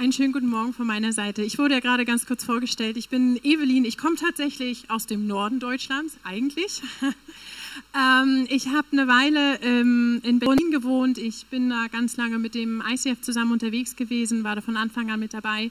Einen 0.00 0.12
schönen 0.12 0.32
guten 0.32 0.48
Morgen 0.48 0.72
von 0.72 0.86
meiner 0.86 1.12
Seite. 1.12 1.42
Ich 1.42 1.58
wurde 1.58 1.74
ja 1.74 1.80
gerade 1.80 2.06
ganz 2.06 2.24
kurz 2.24 2.42
vorgestellt. 2.42 2.96
Ich 2.96 3.10
bin 3.10 3.38
Evelyn. 3.44 3.84
Ich 3.84 3.98
komme 3.98 4.16
tatsächlich 4.16 4.88
aus 4.88 5.04
dem 5.04 5.26
Norden 5.26 5.60
Deutschlands, 5.60 6.16
eigentlich. 6.24 6.80
ähm, 7.94 8.46
ich 8.48 8.68
habe 8.68 8.86
eine 8.92 9.08
Weile 9.08 9.60
ähm, 9.60 10.22
in 10.24 10.38
Berlin 10.38 10.70
gewohnt. 10.70 11.18
Ich 11.18 11.44
bin 11.48 11.68
da 11.68 11.88
ganz 11.92 12.16
lange 12.16 12.38
mit 12.38 12.54
dem 12.54 12.82
ICF 12.90 13.20
zusammen 13.20 13.52
unterwegs 13.52 13.94
gewesen, 13.94 14.42
war 14.42 14.54
da 14.54 14.62
von 14.62 14.78
Anfang 14.78 15.10
an 15.10 15.20
mit 15.20 15.34
dabei 15.34 15.70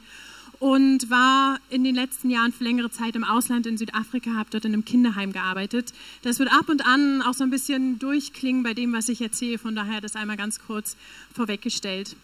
und 0.59 1.09
war 1.09 1.57
in 1.71 1.83
den 1.83 1.95
letzten 1.95 2.29
Jahren 2.29 2.53
für 2.53 2.65
längere 2.65 2.91
Zeit 2.91 3.15
im 3.15 3.23
Ausland 3.23 3.65
in 3.65 3.79
Südafrika, 3.79 4.35
habe 4.35 4.51
dort 4.51 4.63
in 4.63 4.73
einem 4.73 4.85
Kinderheim 4.85 5.33
gearbeitet. 5.33 5.91
Das 6.21 6.37
wird 6.37 6.53
ab 6.53 6.69
und 6.69 6.85
an 6.85 7.23
auch 7.23 7.33
so 7.33 7.43
ein 7.43 7.49
bisschen 7.49 7.97
durchklingen 7.97 8.61
bei 8.61 8.75
dem, 8.75 8.93
was 8.93 9.09
ich 9.09 9.21
erzähle. 9.21 9.57
Von 9.57 9.75
daher 9.75 10.01
das 10.01 10.15
einmal 10.15 10.37
ganz 10.37 10.59
kurz 10.59 10.97
vorweggestellt. 11.33 12.15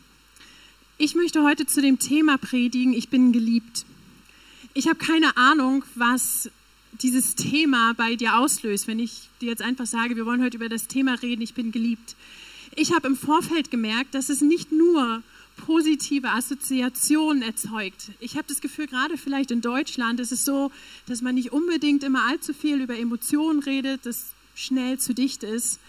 Ich 0.98 1.14
möchte 1.14 1.44
heute 1.44 1.66
zu 1.66 1.82
dem 1.82 2.00
Thema 2.00 2.38
predigen, 2.38 2.94
ich 2.94 3.10
bin 3.10 3.34
geliebt. 3.34 3.86
Ich 4.74 4.88
habe 4.88 4.96
keine 4.96 5.36
Ahnung, 5.36 5.84
was 5.96 6.50
dieses 6.94 7.36
Thema 7.36 7.94
bei 7.96 8.16
dir 8.16 8.38
auslöst, 8.38 8.88
wenn 8.88 9.00
ich 9.00 9.28
dir 9.42 9.50
jetzt 9.50 9.62
einfach 9.62 9.88
sage, 9.88 10.16
wir 10.16 10.26
wollen 10.26 10.42
heute 10.42 10.56
über 10.56 10.70
das 10.70 10.88
Thema 10.88 11.16
reden, 11.16 11.42
ich 11.42 11.54
bin 11.54 11.74
geliebt. 11.74 12.16
Ich 12.78 12.94
habe 12.94 13.08
im 13.08 13.18
Vorfeld 13.18 13.72
gemerkt, 13.72 14.16
dass 14.16 14.30
es 14.30 14.40
nicht 14.40 14.72
nur 14.72 15.22
positive 15.66 16.30
Assoziationen 16.30 17.44
erzeugt. 17.44 18.12
Ich 18.22 18.38
habe 18.38 18.46
das 18.48 18.62
Gefühl, 18.62 18.88
gerade 18.88 19.18
vielleicht 19.18 19.52
in 19.52 19.60
Deutschland 19.60 20.22
ist 20.22 20.32
es 20.32 20.46
so, 20.46 20.72
dass 21.08 21.22
man 21.22 21.36
nicht 21.36 21.52
unbedingt 21.52 22.06
immer 22.06 22.26
allzu 22.26 22.54
viel 22.54 22.80
über 22.80 22.98
Emotionen 22.98 23.60
redet, 23.62 24.06
das 24.06 24.28
schnell 24.56 24.98
zu 24.98 25.14
dicht 25.14 25.44
ist. 25.44 25.82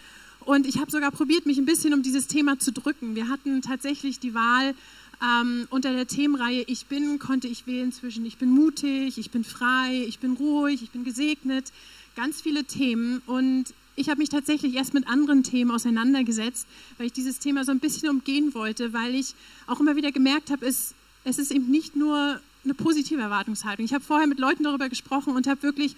Und 0.46 0.64
ich 0.64 0.78
habe 0.78 0.90
sogar 0.92 1.10
probiert, 1.10 1.44
mich 1.44 1.58
ein 1.58 1.64
bisschen 1.64 1.92
um 1.92 2.02
dieses 2.02 2.28
Thema 2.28 2.58
zu 2.58 2.72
drücken. 2.72 3.16
Wir 3.16 3.28
hatten 3.28 3.62
tatsächlich 3.62 4.20
die 4.20 4.32
Wahl 4.32 4.74
ähm, 5.22 5.66
unter 5.70 5.92
der 5.92 6.06
Themenreihe 6.06 6.64
Ich 6.66 6.86
bin, 6.86 7.18
konnte 7.18 7.48
ich 7.48 7.66
wählen 7.66 7.92
zwischen 7.92 8.24
Ich 8.26 8.38
bin 8.38 8.50
mutig, 8.50 9.18
ich 9.18 9.30
bin 9.30 9.44
frei, 9.44 10.04
ich 10.06 10.18
bin 10.18 10.34
ruhig, 10.34 10.82
ich 10.82 10.90
bin 10.90 11.04
gesegnet. 11.04 11.72
Ganz 12.14 12.40
viele 12.40 12.64
Themen. 12.64 13.22
Und 13.26 13.74
ich 13.96 14.08
habe 14.08 14.18
mich 14.18 14.28
tatsächlich 14.28 14.74
erst 14.74 14.94
mit 14.94 15.08
anderen 15.08 15.42
Themen 15.42 15.70
auseinandergesetzt, 15.70 16.66
weil 16.98 17.06
ich 17.06 17.12
dieses 17.12 17.38
Thema 17.38 17.64
so 17.64 17.72
ein 17.72 17.80
bisschen 17.80 18.10
umgehen 18.10 18.54
wollte, 18.54 18.92
weil 18.92 19.14
ich 19.14 19.34
auch 19.66 19.80
immer 19.80 19.96
wieder 19.96 20.12
gemerkt 20.12 20.50
habe, 20.50 20.66
es, 20.66 20.94
es 21.24 21.38
ist 21.38 21.50
eben 21.50 21.70
nicht 21.70 21.96
nur 21.96 22.40
eine 22.64 22.74
positive 22.74 23.20
Erwartungshaltung. 23.20 23.84
Ich 23.84 23.94
habe 23.94 24.04
vorher 24.04 24.26
mit 24.26 24.38
Leuten 24.38 24.64
darüber 24.64 24.88
gesprochen 24.88 25.34
und 25.34 25.46
habe 25.46 25.62
wirklich 25.62 25.96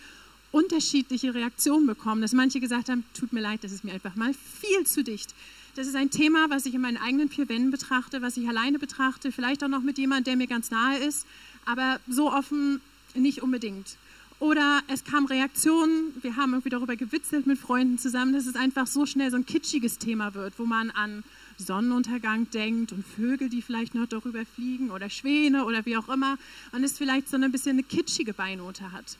unterschiedliche 0.52 1.34
Reaktionen 1.34 1.86
bekommen, 1.86 2.22
dass 2.22 2.32
manche 2.32 2.60
gesagt 2.60 2.88
haben, 2.88 3.04
tut 3.18 3.32
mir 3.32 3.40
leid, 3.40 3.64
das 3.64 3.72
ist 3.72 3.84
mir 3.84 3.92
einfach 3.92 4.14
mal 4.16 4.32
viel 4.32 4.86
zu 4.86 5.02
dicht. 5.02 5.34
Das 5.78 5.86
ist 5.86 5.94
ein 5.94 6.10
Thema, 6.10 6.50
was 6.50 6.66
ich 6.66 6.74
in 6.74 6.80
meinen 6.80 6.96
eigenen 6.96 7.28
vier 7.28 7.48
Wänden 7.48 7.70
betrachte, 7.70 8.20
was 8.20 8.36
ich 8.36 8.48
alleine 8.48 8.80
betrachte, 8.80 9.30
vielleicht 9.30 9.62
auch 9.62 9.68
noch 9.68 9.80
mit 9.80 9.96
jemandem, 9.96 10.24
der 10.24 10.36
mir 10.36 10.48
ganz 10.48 10.72
nahe 10.72 10.98
ist, 10.98 11.24
aber 11.66 12.00
so 12.08 12.32
offen 12.32 12.80
nicht 13.14 13.44
unbedingt. 13.44 13.96
Oder 14.40 14.82
es 14.88 15.04
kam 15.04 15.26
Reaktionen, 15.26 16.16
wir 16.20 16.34
haben 16.34 16.54
irgendwie 16.54 16.70
darüber 16.70 16.96
gewitzelt 16.96 17.46
mit 17.46 17.60
Freunden 17.60 17.96
zusammen, 17.96 18.32
dass 18.32 18.46
es 18.46 18.56
einfach 18.56 18.88
so 18.88 19.06
schnell 19.06 19.30
so 19.30 19.36
ein 19.36 19.46
kitschiges 19.46 19.98
Thema 19.98 20.34
wird, 20.34 20.58
wo 20.58 20.66
man 20.66 20.90
an 20.90 21.22
Sonnenuntergang 21.58 22.50
denkt 22.50 22.90
und 22.90 23.06
Vögel, 23.06 23.48
die 23.48 23.62
vielleicht 23.62 23.94
noch 23.94 24.08
darüber 24.08 24.44
fliegen 24.44 24.90
oder 24.90 25.08
Schwäne 25.08 25.64
oder 25.64 25.86
wie 25.86 25.96
auch 25.96 26.08
immer 26.08 26.38
und 26.72 26.82
es 26.82 26.98
vielleicht 26.98 27.28
so 27.28 27.36
ein 27.36 27.52
bisschen 27.52 27.76
eine 27.76 27.84
kitschige 27.84 28.34
Beinote 28.34 28.90
hat. 28.90 29.16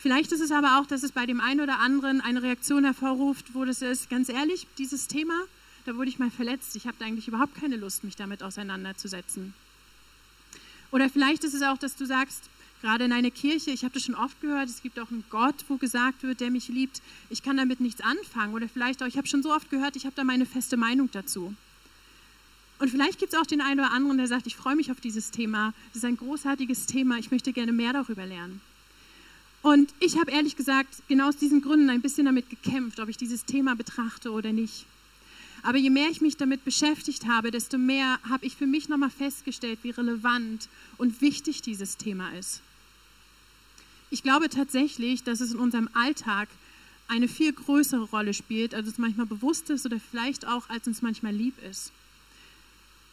Vielleicht 0.00 0.32
ist 0.32 0.40
es 0.40 0.50
aber 0.50 0.80
auch, 0.80 0.86
dass 0.86 1.02
es 1.02 1.12
bei 1.12 1.26
dem 1.26 1.42
einen 1.42 1.60
oder 1.60 1.78
anderen 1.78 2.22
eine 2.22 2.42
Reaktion 2.42 2.84
hervorruft, 2.84 3.54
wo 3.54 3.66
das 3.66 3.82
ist, 3.82 4.08
ganz 4.08 4.30
ehrlich, 4.30 4.66
dieses 4.78 5.08
Thema, 5.08 5.34
da 5.84 5.94
wurde 5.94 6.08
ich 6.08 6.18
mal 6.18 6.30
verletzt. 6.30 6.74
Ich 6.74 6.86
habe 6.86 6.96
da 6.98 7.04
eigentlich 7.04 7.28
überhaupt 7.28 7.54
keine 7.54 7.76
Lust, 7.76 8.02
mich 8.02 8.16
damit 8.16 8.42
auseinanderzusetzen. 8.42 9.52
Oder 10.90 11.10
vielleicht 11.10 11.44
ist 11.44 11.52
es 11.52 11.60
auch, 11.60 11.76
dass 11.76 11.96
du 11.96 12.06
sagst, 12.06 12.48
gerade 12.80 13.04
in 13.04 13.12
einer 13.12 13.30
Kirche, 13.30 13.72
ich 13.72 13.84
habe 13.84 13.92
das 13.92 14.04
schon 14.04 14.14
oft 14.14 14.40
gehört, 14.40 14.70
es 14.70 14.80
gibt 14.80 14.98
auch 14.98 15.10
einen 15.10 15.22
Gott, 15.28 15.66
wo 15.68 15.76
gesagt 15.76 16.22
wird, 16.22 16.40
der 16.40 16.50
mich 16.50 16.68
liebt, 16.68 17.02
ich 17.28 17.42
kann 17.42 17.58
damit 17.58 17.80
nichts 17.80 18.00
anfangen. 18.00 18.54
Oder 18.54 18.70
vielleicht 18.70 19.02
auch, 19.02 19.06
ich 19.06 19.18
habe 19.18 19.26
schon 19.26 19.42
so 19.42 19.52
oft 19.52 19.68
gehört, 19.68 19.96
ich 19.96 20.06
habe 20.06 20.16
da 20.16 20.24
meine 20.24 20.46
feste 20.46 20.78
Meinung 20.78 21.10
dazu. 21.12 21.54
Und 22.78 22.88
vielleicht 22.88 23.18
gibt 23.18 23.34
es 23.34 23.38
auch 23.38 23.44
den 23.44 23.60
einen 23.60 23.80
oder 23.80 23.92
anderen, 23.92 24.16
der 24.16 24.28
sagt, 24.28 24.46
ich 24.46 24.56
freue 24.56 24.76
mich 24.76 24.90
auf 24.90 25.02
dieses 25.02 25.30
Thema, 25.30 25.74
das 25.88 25.98
ist 25.98 26.04
ein 26.06 26.16
großartiges 26.16 26.86
Thema, 26.86 27.18
ich 27.18 27.30
möchte 27.30 27.52
gerne 27.52 27.72
mehr 27.72 27.92
darüber 27.92 28.24
lernen. 28.24 28.62
Und 29.62 29.92
ich 30.00 30.18
habe 30.18 30.30
ehrlich 30.30 30.56
gesagt 30.56 31.02
genau 31.08 31.28
aus 31.28 31.36
diesen 31.36 31.60
Gründen 31.60 31.90
ein 31.90 32.00
bisschen 32.00 32.24
damit 32.24 32.48
gekämpft, 32.48 32.98
ob 32.98 33.08
ich 33.08 33.18
dieses 33.18 33.44
Thema 33.44 33.76
betrachte 33.76 34.30
oder 34.30 34.52
nicht. 34.52 34.86
Aber 35.62 35.76
je 35.76 35.90
mehr 35.90 36.08
ich 36.08 36.22
mich 36.22 36.38
damit 36.38 36.64
beschäftigt 36.64 37.26
habe, 37.26 37.50
desto 37.50 37.76
mehr 37.76 38.18
habe 38.28 38.46
ich 38.46 38.56
für 38.56 38.66
mich 38.66 38.88
nochmal 38.88 39.10
festgestellt, 39.10 39.80
wie 39.82 39.90
relevant 39.90 40.68
und 40.96 41.20
wichtig 41.20 41.60
dieses 41.60 41.98
Thema 41.98 42.30
ist. 42.38 42.62
Ich 44.08 44.22
glaube 44.22 44.48
tatsächlich, 44.48 45.22
dass 45.22 45.40
es 45.40 45.52
in 45.52 45.58
unserem 45.58 45.90
Alltag 45.92 46.48
eine 47.08 47.28
viel 47.28 47.52
größere 47.52 48.04
Rolle 48.04 48.32
spielt, 48.32 48.74
als 48.74 48.88
es 48.88 48.96
manchmal 48.96 49.26
bewusst 49.26 49.68
ist 49.68 49.84
oder 49.84 50.00
vielleicht 50.00 50.46
auch, 50.46 50.70
als 50.70 50.86
uns 50.86 51.02
manchmal 51.02 51.34
lieb 51.34 51.54
ist 51.70 51.92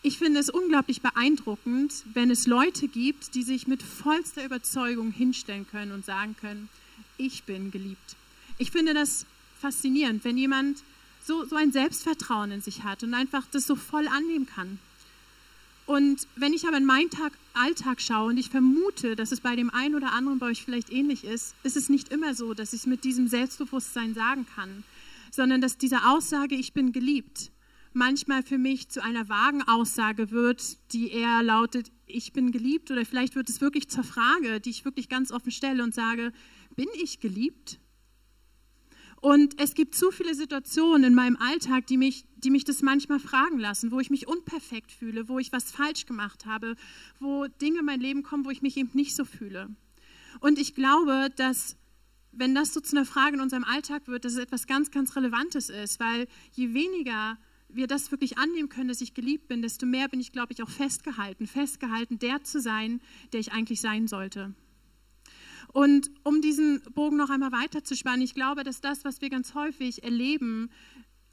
ich 0.07 0.19
finde 0.19 0.39
es 0.39 0.49
unglaublich 0.49 1.01
beeindruckend, 1.01 2.05
wenn 2.13 2.31
es 2.31 2.47
Leute 2.47 2.87
gibt, 2.87 3.35
die 3.35 3.43
sich 3.43 3.67
mit 3.67 3.83
vollster 3.83 4.45
Überzeugung 4.45 5.11
hinstellen 5.11 5.67
können 5.69 5.91
und 5.91 6.05
sagen 6.05 6.33
können, 6.39 6.69
ich 7.17 7.43
bin 7.43 7.71
geliebt. 7.71 8.15
Ich 8.57 8.71
finde 8.71 8.93
das 8.93 9.25
faszinierend, 9.59 10.23
wenn 10.23 10.37
jemand 10.37 10.81
so, 11.25 11.43
so 11.43 11.57
ein 11.57 11.73
Selbstvertrauen 11.73 12.51
in 12.51 12.61
sich 12.61 12.83
hat 12.83 13.03
und 13.03 13.13
einfach 13.13 13.45
das 13.51 13.67
so 13.67 13.75
voll 13.75 14.07
annehmen 14.07 14.45
kann. 14.45 14.79
Und 15.85 16.25
wenn 16.37 16.53
ich 16.53 16.65
aber 16.65 16.77
in 16.77 16.85
meinen 16.85 17.09
Tag, 17.09 17.33
Alltag 17.53 17.99
schaue 17.99 18.29
und 18.29 18.37
ich 18.37 18.49
vermute, 18.49 19.17
dass 19.17 19.33
es 19.33 19.41
bei 19.41 19.57
dem 19.57 19.69
einen 19.71 19.95
oder 19.95 20.13
anderen 20.13 20.39
bei 20.39 20.45
euch 20.45 20.63
vielleicht 20.63 20.89
ähnlich 20.89 21.25
ist, 21.25 21.53
ist 21.63 21.75
es 21.75 21.89
nicht 21.89 22.13
immer 22.13 22.33
so, 22.33 22.53
dass 22.53 22.71
ich 22.71 22.81
es 22.81 22.85
mit 22.85 23.03
diesem 23.03 23.27
Selbstbewusstsein 23.27 24.13
sagen 24.13 24.45
kann, 24.55 24.85
sondern 25.31 25.59
dass 25.59 25.77
diese 25.77 26.07
Aussage, 26.07 26.55
ich 26.55 26.71
bin 26.71 26.93
geliebt, 26.93 27.51
manchmal 27.97 28.43
für 28.43 28.57
mich 28.57 28.89
zu 28.89 29.03
einer 29.03 29.27
vagen 29.27 29.63
Aussage 29.63 30.31
wird, 30.31 30.77
die 30.93 31.11
eher 31.11 31.43
lautet, 31.43 31.91
ich 32.05 32.31
bin 32.31 32.51
geliebt 32.51 32.89
oder 32.91 33.05
vielleicht 33.05 33.35
wird 33.35 33.49
es 33.49 33.59
wirklich 33.59 33.89
zur 33.89 34.03
Frage, 34.03 34.61
die 34.61 34.69
ich 34.69 34.85
wirklich 34.85 35.09
ganz 35.09 35.31
offen 35.31 35.51
stelle 35.51 35.83
und 35.83 35.93
sage, 35.93 36.31
bin 36.75 36.87
ich 37.01 37.19
geliebt? 37.19 37.79
Und 39.19 39.59
es 39.59 39.73
gibt 39.73 39.95
zu 39.95 40.11
viele 40.11 40.35
Situationen 40.35 41.03
in 41.03 41.15
meinem 41.15 41.37
Alltag, 41.37 41.87
die 41.87 41.97
mich, 41.97 42.25
die 42.37 42.51
mich 42.51 42.63
das 42.63 42.83
manchmal 42.83 43.19
fragen 43.19 43.57
lassen, 43.57 43.91
wo 43.91 43.99
ich 43.99 44.11
mich 44.11 44.27
unperfekt 44.27 44.91
fühle, 44.91 45.27
wo 45.27 45.39
ich 45.39 45.51
was 45.51 45.71
falsch 45.71 46.05
gemacht 46.05 46.45
habe, 46.45 46.75
wo 47.19 47.47
Dinge 47.47 47.79
in 47.79 47.85
mein 47.85 47.99
Leben 47.99 48.21
kommen, 48.21 48.45
wo 48.45 48.51
ich 48.51 48.61
mich 48.61 48.77
eben 48.77 48.91
nicht 48.93 49.15
so 49.15 49.25
fühle. 49.25 49.69
Und 50.39 50.59
ich 50.59 50.75
glaube, 50.75 51.29
dass 51.35 51.77
wenn 52.31 52.53
das 52.53 52.73
so 52.73 52.79
zu 52.79 52.95
einer 52.95 53.05
Frage 53.05 53.37
in 53.37 53.41
unserem 53.41 53.63
Alltag 53.63 54.07
wird, 54.07 54.23
dass 54.23 54.33
es 54.33 54.39
etwas 54.39 54.67
ganz, 54.67 54.91
ganz 54.91 55.15
Relevantes 55.15 55.69
ist, 55.69 55.99
weil 55.99 56.27
je 56.53 56.75
weniger 56.75 57.39
wir 57.69 57.87
das 57.87 58.11
wirklich 58.11 58.37
annehmen 58.37 58.69
können, 58.69 58.87
dass 58.87 59.01
ich 59.01 59.13
geliebt 59.13 59.47
bin, 59.47 59.61
desto 59.61 59.85
mehr 59.85 60.07
bin 60.07 60.19
ich, 60.19 60.31
glaube 60.31 60.53
ich, 60.53 60.63
auch 60.63 60.69
festgehalten, 60.69 61.47
festgehalten, 61.47 62.19
der 62.19 62.43
zu 62.43 62.61
sein, 62.61 63.01
der 63.33 63.39
ich 63.39 63.51
eigentlich 63.51 63.81
sein 63.81 64.07
sollte. 64.07 64.53
Und 65.73 66.09
um 66.23 66.41
diesen 66.41 66.81
Bogen 66.93 67.17
noch 67.17 67.29
einmal 67.29 67.51
weiterzuspannen, 67.51 68.21
ich 68.21 68.33
glaube, 68.33 68.63
dass 68.63 68.81
das, 68.81 69.03
was 69.03 69.21
wir 69.21 69.29
ganz 69.29 69.53
häufig 69.53 70.03
erleben, 70.03 70.69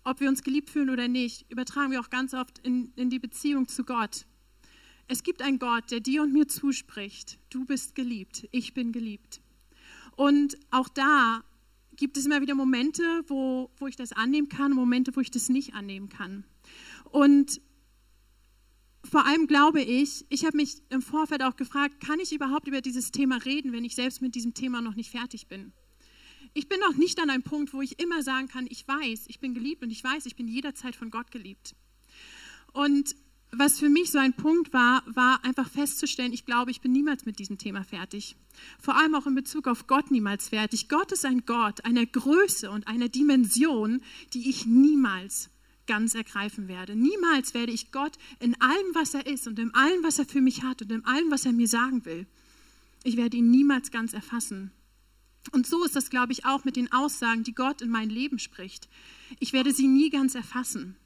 ob 0.03 0.21
wir 0.21 0.29
uns 0.29 0.43
geliebt 0.43 0.71
fühlen 0.71 0.91
oder 0.91 1.09
nicht, 1.09 1.51
übertragen 1.51 1.93
wir 1.93 2.01
auch 2.01 2.11
ganz 2.11 2.35
oft 2.35 2.59
in, 2.59 2.93
in 2.97 3.11
die 3.11 3.19
Beziehung 3.19 3.69
zu 3.69 3.85
Gott. 3.85 4.27
Es 5.07 5.23
gibt 5.23 5.43
einen 5.43 5.59
Gott, 5.59 5.91
der 5.91 6.01
dir 6.01 6.23
und 6.23 6.33
mir 6.33 6.49
zuspricht, 6.49 7.39
du 7.51 7.65
bist 7.65 7.95
geliebt, 7.95 8.49
ich 8.53 8.75
bin 8.75 8.93
geliebt. 8.93 9.41
Und 10.17 10.59
auch 10.71 10.89
da 10.89 11.43
gibt 11.97 12.17
es 12.17 12.27
immer 12.27 12.41
wieder 12.41 12.55
Momente, 12.55 13.03
wo, 13.29 13.71
wo 13.77 13.87
ich 13.87 13.97
das 13.97 14.13
annehmen 14.13 14.49
kann, 14.49 14.73
Momente, 14.73 15.15
wo 15.15 15.21
ich 15.21 15.31
das 15.31 15.49
nicht 15.49 15.75
annehmen 15.75 16.09
kann. 16.09 16.45
Und 17.11 17.61
vor 19.05 19.27
allem 19.27 19.47
glaube 19.47 19.83
ich, 19.83 20.25
ich 20.29 20.45
habe 20.45 20.57
mich 20.57 20.83
im 20.89 21.03
Vorfeld 21.03 21.43
auch 21.43 21.57
gefragt, 21.57 22.01
kann 22.01 22.21
ich 22.21 22.33
überhaupt 22.33 22.67
über 22.69 22.81
dieses 22.81 23.11
Thema 23.11 23.37
reden, 23.37 23.73
wenn 23.73 23.85
ich 23.85 23.95
selbst 23.95 24.23
mit 24.23 24.35
diesem 24.35 24.55
Thema 24.55 24.81
noch 24.81 24.95
nicht 24.95 25.11
fertig 25.11 25.47
bin? 25.47 25.73
Ich 26.55 26.69
bin 26.69 26.79
noch 26.81 26.95
nicht 26.95 27.21
an 27.21 27.31
einem 27.31 27.43
Punkt, 27.43 27.75
wo 27.75 27.83
ich 27.83 28.01
immer 28.01 28.23
sagen 28.23 28.49
kann, 28.49 28.67
ich 28.69 28.87
weiß, 28.87 29.25
ich 29.27 29.41
bin 29.41 29.55
geliebt 29.55 29.83
und 29.83 29.91
ich 29.91 30.03
weiß, 30.03 30.27
ich 30.27 30.37
bin 30.37 30.49
jederzeit 30.49 30.97
von 30.97 31.11
Gott 31.11 31.31
geliebt. 31.31 31.75
Und 32.73 33.15
was 33.59 33.79
für 33.79 33.89
mich 33.89 34.11
so 34.11 34.19
ein 34.19 34.33
Punkt 34.33 34.73
war, 34.73 35.03
war 35.07 35.45
einfach 35.45 35.69
festzustellen, 35.69 36.33
ich 36.33 36.47
glaube, 36.47 36.71
ich 36.71 36.81
bin 36.81 36.93
niemals 36.93 37.27
mit 37.27 37.39
diesem 37.39 37.59
Thema 37.59 37.85
fertig. 37.85 38.37
Vor 38.81 38.97
allem 38.97 39.15
auch 39.15 39.27
in 39.27 39.35
Bezug 39.35 39.67
auf 39.67 39.87
Gott 39.87 40.11
niemals 40.11 40.49
fertig. 40.49 40.89
Gott 40.89 41.13
ist 41.13 41.25
ein 41.25 41.45
Gott 41.47 41.85
einer 41.85 42.07
Größe 42.07 42.71
und 42.71 42.87
einer 42.87 43.09
Dimension, 43.09 44.03
die 44.33 44.49
ich 44.49 44.67
niemals 44.67 45.51
ganz 45.87 46.15
ergreifen 46.15 46.69
werde. 46.69 46.97
Niemals 46.97 47.55
werde 47.55 47.73
ich 47.73 47.93
Gott 47.93 48.17
in 48.41 48.61
allem, 48.61 48.95
was 48.95 49.15
er 49.15 49.27
ist 49.27 49.47
und 49.47 49.59
in 49.59 49.75
allem, 49.75 50.03
was 50.03 50.19
er 50.19 50.27
für 50.27 50.41
mich 50.41 50.63
hat 50.63 50.83
und 50.83 50.91
in 50.91 51.05
allem, 51.05 51.31
was 51.31 51.45
er 51.45 51.53
mir 51.53 51.69
sagen 51.69 52.05
will. 52.05 52.27
Ich 53.03 53.17
werde 53.17 53.37
ihn 53.37 53.51
niemals 53.51 53.91
ganz 53.91 54.13
erfassen. 54.13 54.71
Und 55.53 55.67
so 55.67 55.85
ist 55.85 55.95
das, 55.95 56.09
glaube 56.09 56.33
ich, 56.33 56.47
auch 56.47 56.65
mit 56.65 56.77
den 56.77 56.91
Aussagen, 56.93 57.45
die 57.45 57.55
Gott 57.55 57.83
in 57.83 57.91
mein 57.91 58.09
Leben 58.09 58.39
spricht. 58.39 58.89
Ich 59.41 59.53
werde 59.53 59.73
sie 59.73 59.87
nie 59.87 60.09
ganz 60.09 60.35
erfassen. 60.35 60.97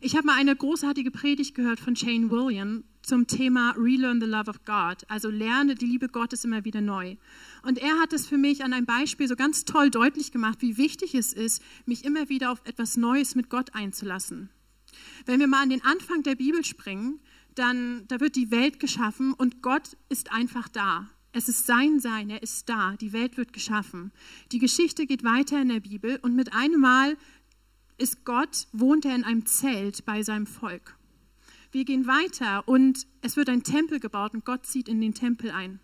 Ich 0.00 0.16
habe 0.16 0.26
mal 0.26 0.36
eine 0.36 0.54
großartige 0.54 1.10
Predigt 1.10 1.54
gehört 1.54 1.80
von 1.80 1.96
Shane 1.96 2.30
William 2.30 2.84
zum 3.02 3.26
Thema 3.26 3.74
Relearn 3.76 4.20
the 4.20 4.26
Love 4.26 4.50
of 4.50 4.64
God, 4.64 5.04
also 5.08 5.30
lerne 5.30 5.74
die 5.74 5.86
Liebe 5.86 6.08
Gottes 6.08 6.44
immer 6.44 6.64
wieder 6.64 6.80
neu. 6.80 7.16
Und 7.62 7.78
er 7.78 7.98
hat 7.98 8.12
es 8.12 8.26
für 8.26 8.38
mich 8.38 8.62
an 8.62 8.72
einem 8.72 8.86
Beispiel 8.86 9.26
so 9.28 9.36
ganz 9.36 9.64
toll 9.64 9.90
deutlich 9.90 10.32
gemacht, 10.32 10.58
wie 10.60 10.76
wichtig 10.76 11.14
es 11.14 11.32
ist, 11.32 11.62
mich 11.86 12.04
immer 12.04 12.28
wieder 12.28 12.52
auf 12.52 12.60
etwas 12.64 12.96
Neues 12.96 13.34
mit 13.34 13.50
Gott 13.50 13.74
einzulassen. 13.74 14.50
Wenn 15.26 15.40
wir 15.40 15.46
mal 15.46 15.62
an 15.62 15.70
den 15.70 15.84
Anfang 15.84 16.22
der 16.22 16.34
Bibel 16.34 16.64
springen, 16.64 17.20
dann 17.54 18.06
da 18.08 18.20
wird 18.20 18.36
die 18.36 18.50
Welt 18.50 18.80
geschaffen 18.80 19.32
und 19.34 19.62
Gott 19.62 19.96
ist 20.08 20.32
einfach 20.32 20.68
da. 20.68 21.08
Es 21.32 21.48
ist 21.48 21.66
sein 21.66 22.00
Sein, 22.00 22.28
er 22.28 22.42
ist 22.42 22.68
da, 22.68 22.96
die 23.00 23.12
Welt 23.12 23.36
wird 23.36 23.52
geschaffen. 23.52 24.10
Die 24.50 24.58
Geschichte 24.58 25.06
geht 25.06 25.22
weiter 25.22 25.60
in 25.60 25.68
der 25.68 25.80
Bibel 25.80 26.18
und 26.22 26.34
mit 26.34 26.52
einem 26.52 26.80
Mal 26.80 27.16
ist 28.00 28.24
Gott, 28.24 28.66
wohnt 28.72 29.04
er 29.04 29.14
in 29.14 29.24
einem 29.24 29.46
Zelt 29.46 30.04
bei 30.04 30.22
seinem 30.22 30.46
Volk. 30.46 30.96
Wir 31.70 31.84
gehen 31.84 32.06
weiter 32.06 32.66
und 32.66 33.06
es 33.20 33.36
wird 33.36 33.48
ein 33.48 33.62
Tempel 33.62 34.00
gebaut 34.00 34.34
und 34.34 34.44
Gott 34.44 34.66
zieht 34.66 34.88
in 34.88 35.00
den 35.00 35.14
Tempel 35.14 35.50
ein. 35.50 35.80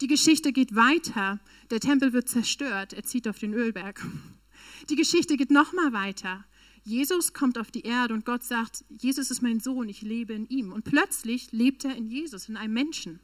Die 0.00 0.06
Geschichte 0.06 0.52
geht 0.52 0.76
weiter. 0.76 1.40
Der 1.70 1.80
Tempel 1.80 2.12
wird 2.12 2.28
zerstört. 2.28 2.92
Er 2.92 3.02
zieht 3.02 3.26
auf 3.28 3.38
den 3.38 3.54
Ölberg. 3.54 4.04
Die 4.90 4.96
Geschichte 4.96 5.36
geht 5.36 5.50
nochmal 5.50 5.92
weiter. 5.92 6.44
Jesus 6.84 7.32
kommt 7.32 7.58
auf 7.58 7.70
die 7.70 7.80
Erde 7.80 8.14
und 8.14 8.24
Gott 8.24 8.44
sagt, 8.44 8.84
Jesus 9.00 9.30
ist 9.30 9.42
mein 9.42 9.58
Sohn, 9.58 9.88
ich 9.88 10.02
lebe 10.02 10.34
in 10.34 10.46
ihm. 10.46 10.70
Und 10.70 10.84
plötzlich 10.84 11.50
lebt 11.50 11.84
er 11.84 11.96
in 11.96 12.06
Jesus, 12.06 12.48
in 12.48 12.56
einem 12.56 12.74
Menschen. 12.74 13.20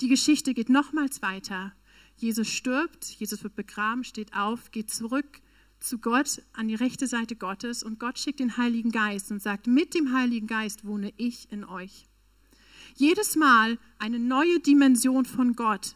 Die 0.00 0.08
Geschichte 0.08 0.52
geht 0.52 0.68
nochmals 0.68 1.22
weiter. 1.22 1.72
Jesus 2.16 2.48
stirbt, 2.48 3.04
Jesus 3.04 3.42
wird 3.44 3.54
begraben, 3.54 4.04
steht 4.04 4.34
auf, 4.34 4.72
geht 4.72 4.90
zurück 4.90 5.40
zu 5.82 5.98
Gott 5.98 6.42
an 6.52 6.68
die 6.68 6.74
rechte 6.74 7.06
Seite 7.06 7.36
Gottes 7.36 7.82
und 7.82 7.98
Gott 7.98 8.18
schickt 8.18 8.40
den 8.40 8.56
Heiligen 8.56 8.90
Geist 8.90 9.30
und 9.30 9.42
sagt, 9.42 9.66
mit 9.66 9.94
dem 9.94 10.12
Heiligen 10.12 10.46
Geist 10.46 10.84
wohne 10.84 11.12
ich 11.16 11.50
in 11.50 11.64
euch. 11.64 12.06
Jedes 12.96 13.36
Mal 13.36 13.78
eine 13.98 14.18
neue 14.18 14.60
Dimension 14.60 15.24
von 15.24 15.54
Gott. 15.54 15.94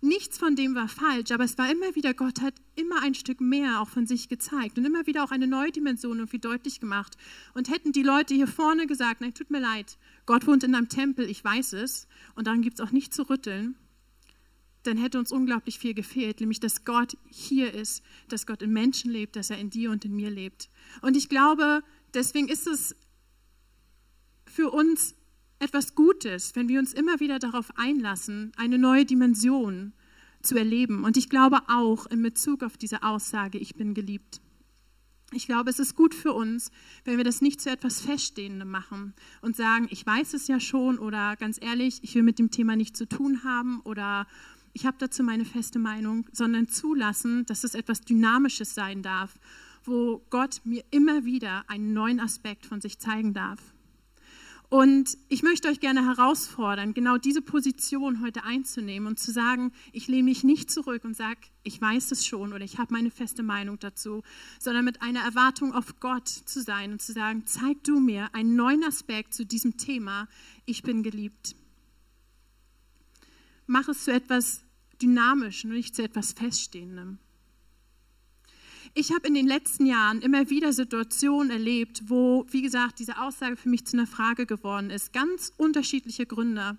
Nichts 0.00 0.36
von 0.36 0.54
dem 0.54 0.74
war 0.74 0.88
falsch, 0.88 1.30
aber 1.30 1.44
es 1.44 1.56
war 1.56 1.70
immer 1.70 1.94
wieder, 1.94 2.12
Gott 2.12 2.42
hat 2.42 2.54
immer 2.76 3.00
ein 3.02 3.14
Stück 3.14 3.40
mehr 3.40 3.80
auch 3.80 3.88
von 3.88 4.06
sich 4.06 4.28
gezeigt 4.28 4.76
und 4.76 4.84
immer 4.84 5.06
wieder 5.06 5.24
auch 5.24 5.30
eine 5.30 5.46
neue 5.46 5.72
Dimension 5.72 6.18
irgendwie 6.18 6.38
deutlich 6.38 6.78
gemacht. 6.78 7.16
Und 7.54 7.70
hätten 7.70 7.92
die 7.92 8.02
Leute 8.02 8.34
hier 8.34 8.46
vorne 8.46 8.86
gesagt, 8.86 9.22
nein, 9.22 9.32
tut 9.32 9.50
mir 9.50 9.60
leid, 9.60 9.96
Gott 10.26 10.46
wohnt 10.46 10.62
in 10.62 10.74
einem 10.74 10.90
Tempel, 10.90 11.28
ich 11.30 11.42
weiß 11.42 11.72
es, 11.72 12.06
und 12.34 12.46
daran 12.46 12.60
gibt 12.60 12.78
es 12.78 12.86
auch 12.86 12.92
nicht 12.92 13.14
zu 13.14 13.22
rütteln, 13.30 13.76
dann 14.86 14.98
hätte 14.98 15.18
uns 15.18 15.32
unglaublich 15.32 15.78
viel 15.78 15.94
gefehlt, 15.94 16.40
nämlich 16.40 16.60
dass 16.60 16.84
Gott 16.84 17.16
hier 17.26 17.72
ist, 17.74 18.02
dass 18.28 18.46
Gott 18.46 18.62
in 18.62 18.72
Menschen 18.72 19.10
lebt, 19.10 19.36
dass 19.36 19.50
er 19.50 19.58
in 19.58 19.70
dir 19.70 19.90
und 19.90 20.04
in 20.04 20.14
mir 20.14 20.30
lebt. 20.30 20.68
Und 21.02 21.16
ich 21.16 21.28
glaube, 21.28 21.82
deswegen 22.12 22.48
ist 22.48 22.66
es 22.66 22.94
für 24.46 24.70
uns 24.70 25.14
etwas 25.58 25.94
Gutes, 25.94 26.54
wenn 26.54 26.68
wir 26.68 26.78
uns 26.78 26.92
immer 26.92 27.20
wieder 27.20 27.38
darauf 27.38 27.76
einlassen, 27.76 28.52
eine 28.56 28.78
neue 28.78 29.04
Dimension 29.04 29.92
zu 30.42 30.56
erleben. 30.56 31.04
Und 31.04 31.16
ich 31.16 31.30
glaube 31.30 31.58
auch 31.68 32.06
in 32.06 32.22
Bezug 32.22 32.62
auf 32.62 32.76
diese 32.76 33.02
Aussage, 33.02 33.58
ich 33.58 33.74
bin 33.74 33.94
geliebt. 33.94 34.40
Ich 35.32 35.46
glaube, 35.46 35.70
es 35.70 35.80
ist 35.80 35.96
gut 35.96 36.14
für 36.14 36.32
uns, 36.32 36.70
wenn 37.04 37.16
wir 37.16 37.24
das 37.24 37.40
nicht 37.40 37.60
zu 37.60 37.70
etwas 37.70 38.00
Feststehendem 38.00 38.70
machen 38.70 39.14
und 39.40 39.56
sagen, 39.56 39.88
ich 39.90 40.06
weiß 40.06 40.34
es 40.34 40.46
ja 40.46 40.60
schon 40.60 40.98
oder 40.98 41.34
ganz 41.36 41.58
ehrlich, 41.60 41.98
ich 42.02 42.14
will 42.14 42.22
mit 42.22 42.38
dem 42.38 42.50
Thema 42.50 42.76
nichts 42.76 42.98
zu 42.98 43.08
tun 43.08 43.42
haben 43.42 43.80
oder 43.80 44.28
ich 44.74 44.86
habe 44.86 44.96
dazu 44.98 45.22
meine 45.22 45.44
feste 45.44 45.78
Meinung, 45.78 46.26
sondern 46.32 46.68
zulassen, 46.68 47.46
dass 47.46 47.64
es 47.64 47.74
etwas 47.74 48.00
Dynamisches 48.00 48.74
sein 48.74 49.02
darf, 49.02 49.38
wo 49.84 50.20
Gott 50.30 50.60
mir 50.64 50.84
immer 50.90 51.24
wieder 51.24 51.64
einen 51.68 51.92
neuen 51.92 52.20
Aspekt 52.20 52.66
von 52.66 52.80
sich 52.80 52.98
zeigen 52.98 53.32
darf. 53.32 53.60
Und 54.70 55.16
ich 55.28 55.44
möchte 55.44 55.68
euch 55.68 55.78
gerne 55.78 56.04
herausfordern, 56.04 56.94
genau 56.94 57.16
diese 57.16 57.42
Position 57.42 58.20
heute 58.20 58.42
einzunehmen 58.42 59.06
und 59.06 59.20
zu 59.20 59.30
sagen, 59.30 59.70
ich 59.92 60.08
lehne 60.08 60.24
mich 60.24 60.42
nicht 60.42 60.68
zurück 60.68 61.04
und 61.04 61.14
sage, 61.14 61.38
ich 61.62 61.80
weiß 61.80 62.10
es 62.10 62.26
schon 62.26 62.52
oder 62.52 62.64
ich 62.64 62.78
habe 62.78 62.92
meine 62.92 63.12
feste 63.12 63.44
Meinung 63.44 63.78
dazu, 63.78 64.24
sondern 64.58 64.84
mit 64.84 65.00
einer 65.00 65.20
Erwartung 65.20 65.72
auf 65.72 66.00
Gott 66.00 66.26
zu 66.26 66.60
sein 66.60 66.90
und 66.90 67.00
zu 67.00 67.12
sagen, 67.12 67.44
zeig 67.46 67.84
du 67.84 68.00
mir 68.00 68.34
einen 68.34 68.56
neuen 68.56 68.82
Aspekt 68.82 69.34
zu 69.34 69.46
diesem 69.46 69.76
Thema, 69.76 70.26
ich 70.64 70.82
bin 70.82 71.04
geliebt. 71.04 71.54
Mach 73.66 73.86
es 73.88 74.02
zu 74.02 74.12
etwas 74.12 74.63
Dynamischen 75.04 75.70
und 75.70 75.76
nicht 75.76 75.94
zu 75.94 76.02
etwas 76.02 76.32
Feststehendem. 76.32 77.18
Ich 78.94 79.12
habe 79.12 79.26
in 79.26 79.34
den 79.34 79.46
letzten 79.46 79.86
Jahren 79.86 80.22
immer 80.22 80.48
wieder 80.48 80.72
Situationen 80.72 81.50
erlebt, 81.50 82.04
wo, 82.06 82.46
wie 82.50 82.62
gesagt, 82.62 83.00
diese 83.00 83.20
Aussage 83.20 83.56
für 83.56 83.68
mich 83.68 83.84
zu 83.86 83.96
einer 83.96 84.06
Frage 84.06 84.46
geworden 84.46 84.88
ist. 84.90 85.12
Ganz 85.12 85.52
unterschiedliche 85.56 86.26
Gründe. 86.26 86.78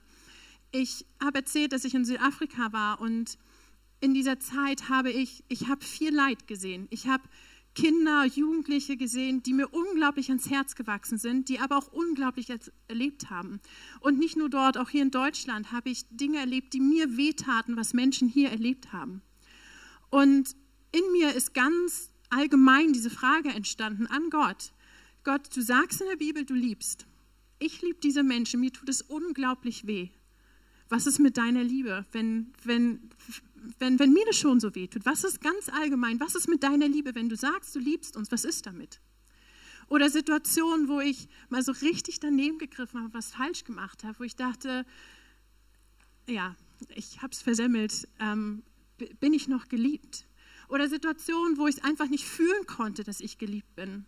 Ich 0.72 1.06
habe 1.24 1.40
erzählt, 1.40 1.72
dass 1.72 1.86
ich 1.86 1.94
in 1.94 2.06
Südafrika 2.06 2.72
war 2.72 3.00
und 3.00 3.38
in 4.00 4.14
dieser 4.14 4.40
Zeit 4.40 4.90
habe 4.90 5.12
ich, 5.12 5.44
ich 5.50 5.68
habe 5.68 5.84
viel 5.84 6.14
Leid 6.14 6.48
gesehen. 6.48 6.88
Ich 6.90 7.08
habe 7.08 7.24
Kinder, 7.76 8.26
Jugendliche 8.26 8.96
gesehen, 8.96 9.44
die 9.44 9.54
mir 9.54 9.68
unglaublich 9.68 10.30
ans 10.30 10.50
Herz 10.50 10.76
gewachsen 10.76 11.18
sind, 11.18 11.50
die 11.50 11.60
aber 11.60 11.78
auch 11.78 11.92
unglaublich 11.92 12.48
erlebt 12.88 13.30
haben. 13.30 13.60
Und 14.00 14.18
nicht 14.18 14.38
nur 14.38 14.50
dort, 14.50 14.78
auch 14.78 14.90
hier 14.90 15.04
in 15.04 15.12
Deutschland 15.12 15.72
habe 15.72 15.90
ich 15.90 16.06
Dinge 16.10 16.40
erlebt, 16.40 16.74
die 16.74 16.80
mir 16.80 17.18
wehtaten, 17.18 17.76
was 17.76 17.94
Menschen 17.94 18.30
hier 18.30 18.50
erlebt 18.50 18.94
haben. 18.94 19.22
Und 20.10 20.56
in 20.92 21.04
mir 21.12 21.34
ist 21.34 21.54
ganz 21.54 22.12
allgemein 22.30 22.94
diese 22.94 23.10
Frage 23.10 23.50
entstanden 23.50 24.08
an 24.08 24.30
Gott. 24.30 24.72
Gott, 25.26 25.56
du 25.56 25.62
sagst 25.62 26.02
in 26.02 26.08
der 26.08 26.18
Bibel, 26.18 26.46
du 26.46 26.54
liebst. 26.54 27.06
Ich 27.60 27.82
liebe 27.82 28.00
diese 28.02 28.24
Menschen, 28.24 28.62
mir 28.62 28.72
tut 28.72 28.90
es 28.90 29.02
unglaublich 29.02 29.86
weh. 29.86 30.10
Was 30.88 31.08
ist 31.08 31.20
mit 31.20 31.38
deiner 31.38 31.64
Liebe, 31.64 32.06
wenn, 32.12 32.54
wenn, 32.64 33.10
wenn, 33.80 34.00
wenn 34.00 34.14
mir 34.14 34.26
das 34.26 34.38
schon 34.38 34.60
so 34.60 34.74
weh 34.76 34.88
tut? 34.88 35.06
Was 35.06 35.24
ist 35.24 35.42
ganz 35.42 35.70
allgemein, 35.70 36.20
was 36.20 36.36
ist 36.36 36.48
mit 36.48 36.64
deiner 36.64 36.88
Liebe, 36.88 37.16
wenn 37.16 37.30
du 37.30 37.36
sagst, 37.36 37.76
du 37.76 37.80
liebst 37.80 38.18
uns, 38.18 38.32
was 38.32 38.46
ist 38.46 38.66
damit? 38.66 39.00
Oder 39.88 40.10
Situationen, 40.10 40.88
wo 40.88 41.00
ich 41.00 41.28
mal 41.50 41.64
so 41.64 41.72
richtig 41.72 42.20
daneben 42.20 42.58
gegriffen 42.58 43.02
habe, 43.02 43.14
was 43.14 43.32
falsch 43.32 43.64
gemacht 43.64 44.04
habe, 44.04 44.20
wo 44.20 44.24
ich 44.24 44.36
dachte, 44.36 44.86
ja, 46.28 46.56
ich 46.90 47.22
habe 47.22 47.32
es 47.32 47.42
versemmelt, 47.42 48.08
ähm, 48.20 48.64
bin 49.20 49.34
ich 49.34 49.48
noch 49.48 49.68
geliebt? 49.68 50.26
Oder 50.70 50.90
Situationen, 50.90 51.58
wo 51.58 51.68
ich 51.68 51.78
es 51.78 51.84
einfach 51.84 52.08
nicht 52.08 52.26
fühlen 52.26 52.66
konnte, 52.66 53.04
dass 53.04 53.20
ich 53.20 53.38
geliebt 53.38 53.76
bin. 53.76 54.06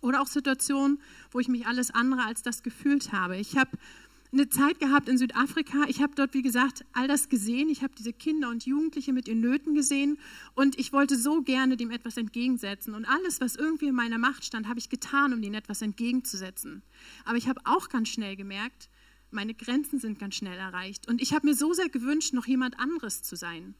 Oder 0.00 0.20
auch 0.20 0.26
Situationen, 0.26 1.00
wo 1.30 1.40
ich 1.40 1.48
mich 1.48 1.66
alles 1.66 1.90
andere 1.90 2.24
als 2.24 2.42
das 2.42 2.62
gefühlt 2.62 3.12
habe. 3.12 3.36
Ich 3.36 3.56
habe 3.56 3.70
eine 4.34 4.48
Zeit 4.48 4.80
gehabt 4.80 5.08
in 5.08 5.16
Südafrika. 5.16 5.84
Ich 5.88 6.02
habe 6.02 6.14
dort, 6.14 6.34
wie 6.34 6.42
gesagt, 6.42 6.84
all 6.92 7.08
das 7.08 7.28
gesehen. 7.28 7.68
Ich 7.68 7.82
habe 7.82 7.94
diese 7.96 8.12
Kinder 8.12 8.50
und 8.50 8.66
Jugendliche 8.66 9.12
mit 9.12 9.28
ihren 9.28 9.40
Nöten 9.40 9.74
gesehen 9.74 10.18
und 10.54 10.78
ich 10.78 10.92
wollte 10.92 11.16
so 11.16 11.42
gerne 11.42 11.76
dem 11.76 11.90
etwas 11.90 12.16
entgegensetzen. 12.16 12.94
Und 12.94 13.04
alles, 13.04 13.40
was 13.40 13.56
irgendwie 13.56 13.86
in 13.86 13.94
meiner 13.94 14.18
Macht 14.18 14.44
stand, 14.44 14.68
habe 14.68 14.78
ich 14.78 14.88
getan, 14.88 15.32
um 15.32 15.40
denen 15.40 15.54
etwas 15.54 15.82
entgegenzusetzen. 15.82 16.82
Aber 17.24 17.36
ich 17.36 17.48
habe 17.48 17.60
auch 17.64 17.88
ganz 17.88 18.08
schnell 18.08 18.36
gemerkt, 18.36 18.90
meine 19.30 19.54
Grenzen 19.54 19.98
sind 19.98 20.18
ganz 20.18 20.34
schnell 20.34 20.58
erreicht. 20.58 21.08
Und 21.08 21.22
ich 21.22 21.32
habe 21.32 21.46
mir 21.46 21.54
so 21.54 21.72
sehr 21.72 21.88
gewünscht, 21.88 22.34
noch 22.34 22.46
jemand 22.46 22.78
anderes 22.78 23.22
zu 23.22 23.36
sein 23.36 23.74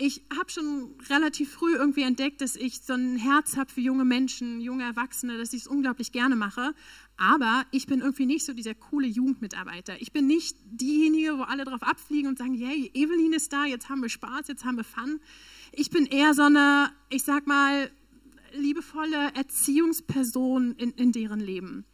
ich 0.00 0.22
habe 0.36 0.48
schon 0.48 0.94
relativ 1.10 1.52
früh 1.52 1.74
irgendwie 1.74 2.02
entdeckt, 2.02 2.40
dass 2.40 2.54
ich 2.54 2.80
so 2.80 2.92
ein 2.92 3.16
Herz 3.16 3.56
habe 3.56 3.70
für 3.70 3.80
junge 3.80 4.04
Menschen, 4.04 4.60
junge 4.60 4.84
Erwachsene, 4.84 5.36
dass 5.38 5.52
ich 5.52 5.62
es 5.62 5.66
unglaublich 5.66 6.12
gerne 6.12 6.36
mache. 6.36 6.72
Aber 7.16 7.66
ich 7.72 7.86
bin 7.86 8.00
irgendwie 8.00 8.26
nicht 8.26 8.46
so 8.46 8.52
dieser 8.52 8.76
coole 8.76 9.08
Jugendmitarbeiter. 9.08 10.00
Ich 10.00 10.12
bin 10.12 10.28
nicht 10.28 10.56
diejenige, 10.70 11.36
wo 11.38 11.42
alle 11.42 11.64
drauf 11.64 11.82
abfliegen 11.82 12.28
und 12.28 12.38
sagen, 12.38 12.54
hey, 12.54 12.92
Evelyn 12.94 13.32
ist 13.32 13.52
da, 13.52 13.64
jetzt 13.64 13.88
haben 13.88 14.00
wir 14.00 14.08
Spaß, 14.08 14.46
jetzt 14.46 14.64
haben 14.64 14.76
wir 14.76 14.84
Fun. 14.84 15.18
Ich 15.72 15.90
bin 15.90 16.06
eher 16.06 16.32
so 16.32 16.42
eine, 16.42 16.92
ich 17.10 17.24
sag 17.24 17.48
mal, 17.48 17.90
liebevolle 18.54 19.34
Erziehungsperson 19.34 20.76
in, 20.76 20.92
in 20.92 21.10
deren 21.10 21.40
Leben. 21.40 21.84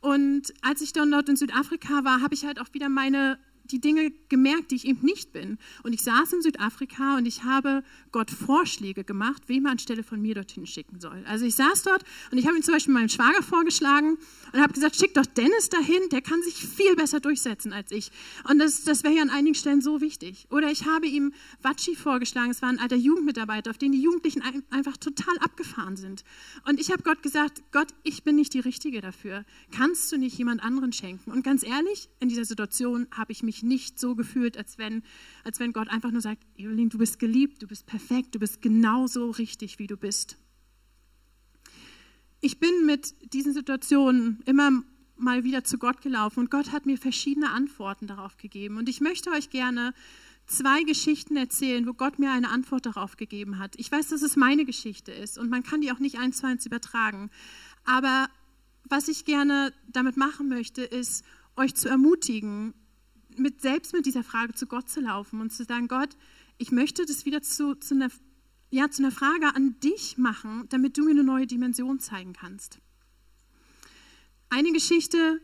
Und 0.00 0.52
als 0.60 0.82
ich 0.82 0.92
dann 0.92 1.10
dort 1.10 1.30
in 1.30 1.36
Südafrika 1.36 2.04
war, 2.04 2.20
habe 2.20 2.34
ich 2.34 2.44
halt 2.44 2.60
auch 2.60 2.72
wieder 2.74 2.90
meine 2.90 3.38
die 3.70 3.80
Dinge 3.80 4.12
gemerkt, 4.28 4.70
die 4.70 4.76
ich 4.76 4.86
eben 4.86 5.04
nicht 5.04 5.32
bin. 5.32 5.58
Und 5.82 5.92
ich 5.92 6.02
saß 6.02 6.32
in 6.32 6.42
Südafrika 6.42 7.16
und 7.16 7.26
ich 7.26 7.44
habe 7.44 7.82
Gott 8.12 8.30
Vorschläge 8.30 9.04
gemacht, 9.04 9.42
wen 9.46 9.62
man 9.62 9.78
anstelle 9.78 10.02
von 10.02 10.20
mir 10.20 10.34
dorthin 10.34 10.66
schicken 10.66 11.00
soll. 11.00 11.24
Also 11.26 11.44
ich 11.44 11.54
saß 11.54 11.82
dort 11.84 12.04
und 12.32 12.38
ich 12.38 12.46
habe 12.46 12.56
ihm 12.56 12.62
zum 12.62 12.74
Beispiel 12.74 12.92
meinen 12.92 13.08
Schwager 13.08 13.42
vorgeschlagen 13.42 14.18
und 14.52 14.60
habe 14.60 14.72
gesagt, 14.72 14.96
schick 14.96 15.14
doch 15.14 15.26
Dennis 15.26 15.68
dahin, 15.68 16.08
der 16.10 16.20
kann 16.20 16.42
sich 16.42 16.54
viel 16.54 16.96
besser 16.96 17.20
durchsetzen 17.20 17.72
als 17.72 17.92
ich. 17.92 18.10
Und 18.48 18.58
das, 18.58 18.82
das 18.82 19.04
wäre 19.04 19.14
ja 19.14 19.22
an 19.22 19.30
einigen 19.30 19.54
Stellen 19.54 19.80
so 19.80 20.00
wichtig. 20.00 20.46
Oder 20.50 20.70
ich 20.70 20.86
habe 20.86 21.06
ihm 21.06 21.32
Watschi 21.62 21.94
vorgeschlagen, 21.94 22.50
es 22.50 22.60
war 22.62 22.70
ein 22.70 22.80
alter 22.80 22.96
Jugendmitarbeiter, 22.96 23.70
auf 23.70 23.78
den 23.78 23.92
die 23.92 24.02
Jugendlichen 24.02 24.42
einfach 24.70 24.96
total 24.96 25.38
abgefahren 25.38 25.96
sind. 25.96 26.24
Und 26.66 26.80
ich 26.80 26.90
habe 26.90 27.02
Gott 27.02 27.22
gesagt, 27.22 27.62
Gott, 27.72 27.88
ich 28.02 28.24
bin 28.24 28.36
nicht 28.36 28.54
die 28.54 28.60
Richtige 28.60 29.00
dafür. 29.00 29.44
Kannst 29.70 30.10
du 30.10 30.18
nicht 30.18 30.36
jemand 30.38 30.62
anderen 30.62 30.92
schenken? 30.92 31.30
Und 31.30 31.44
ganz 31.44 31.62
ehrlich, 31.62 32.08
in 32.20 32.28
dieser 32.28 32.44
Situation 32.44 33.06
habe 33.12 33.32
ich 33.32 33.42
mich 33.42 33.57
mich 33.58 33.62
nicht 33.62 33.98
so 33.98 34.14
gefühlt, 34.14 34.56
als 34.56 34.78
wenn, 34.78 35.02
als 35.44 35.60
wenn 35.60 35.72
Gott 35.72 35.88
einfach 35.88 36.10
nur 36.10 36.20
sagt, 36.20 36.42
Evelyn, 36.56 36.88
du 36.88 36.98
bist 36.98 37.18
geliebt, 37.18 37.62
du 37.62 37.66
bist 37.66 37.86
perfekt, 37.86 38.34
du 38.34 38.38
bist 38.38 38.62
genauso 38.62 39.30
richtig, 39.30 39.78
wie 39.78 39.86
du 39.86 39.96
bist. 39.96 40.36
ich 42.40 42.60
bin 42.60 42.86
mit 42.86 43.32
diesen 43.32 43.52
Situationen 43.52 44.40
immer 44.46 44.70
mal 45.16 45.42
wieder 45.42 45.64
zu 45.64 45.78
Gott 45.78 46.02
gelaufen 46.02 46.40
und 46.40 46.50
Gott 46.50 46.70
hat 46.70 46.86
mir 46.86 46.96
verschiedene 46.96 47.50
Antworten 47.50 48.06
darauf 48.06 48.36
gegeben. 48.36 48.76
Und 48.76 48.88
ich 48.88 49.00
möchte 49.00 49.30
euch 49.30 49.50
gerne 49.50 49.92
zwei 50.46 50.84
Geschichten 50.84 51.36
erzählen, 51.36 51.84
wo 51.86 51.92
Gott 51.92 52.20
mir 52.20 52.30
eine 52.30 52.50
Antwort 52.50 52.86
darauf 52.86 53.16
gegeben 53.16 53.58
hat. 53.58 53.74
Ich 53.76 53.90
weiß, 53.90 54.08
dass 54.08 54.22
es 54.22 54.36
meine 54.36 54.64
Geschichte 54.64 55.10
ist 55.10 55.36
und 55.36 55.50
man 55.50 55.64
kann 55.64 55.80
die 55.80 55.90
auch 55.90 55.98
nicht 55.98 56.18
eins 56.18 56.38
zu 56.38 56.46
eins 56.46 56.64
übertragen. 56.64 57.30
Aber 57.84 58.28
was 58.84 59.08
ich 59.08 59.24
gerne 59.24 59.72
damit 59.88 60.16
machen 60.16 60.48
möchte, 60.48 60.82
ist, 60.82 61.24
euch 61.56 61.74
zu 61.74 61.88
ermutigen, 61.88 62.72
mit, 63.38 63.60
selbst 63.60 63.92
mit 63.92 64.06
dieser 64.06 64.22
Frage 64.22 64.54
zu 64.54 64.66
Gott 64.66 64.88
zu 64.88 65.00
laufen 65.00 65.40
und 65.40 65.52
zu 65.52 65.64
sagen, 65.64 65.88
Gott, 65.88 66.10
ich 66.58 66.72
möchte 66.72 67.06
das 67.06 67.24
wieder 67.24 67.42
zu, 67.42 67.74
zu, 67.74 67.94
einer, 67.94 68.08
ja, 68.70 68.90
zu 68.90 69.02
einer 69.02 69.12
Frage 69.12 69.54
an 69.54 69.78
dich 69.80 70.18
machen, 70.18 70.64
damit 70.70 70.98
du 70.98 71.04
mir 71.04 71.10
eine 71.10 71.24
neue 71.24 71.46
Dimension 71.46 72.00
zeigen 72.00 72.32
kannst. 72.32 72.78
Eine 74.50 74.72
Geschichte, 74.72 75.40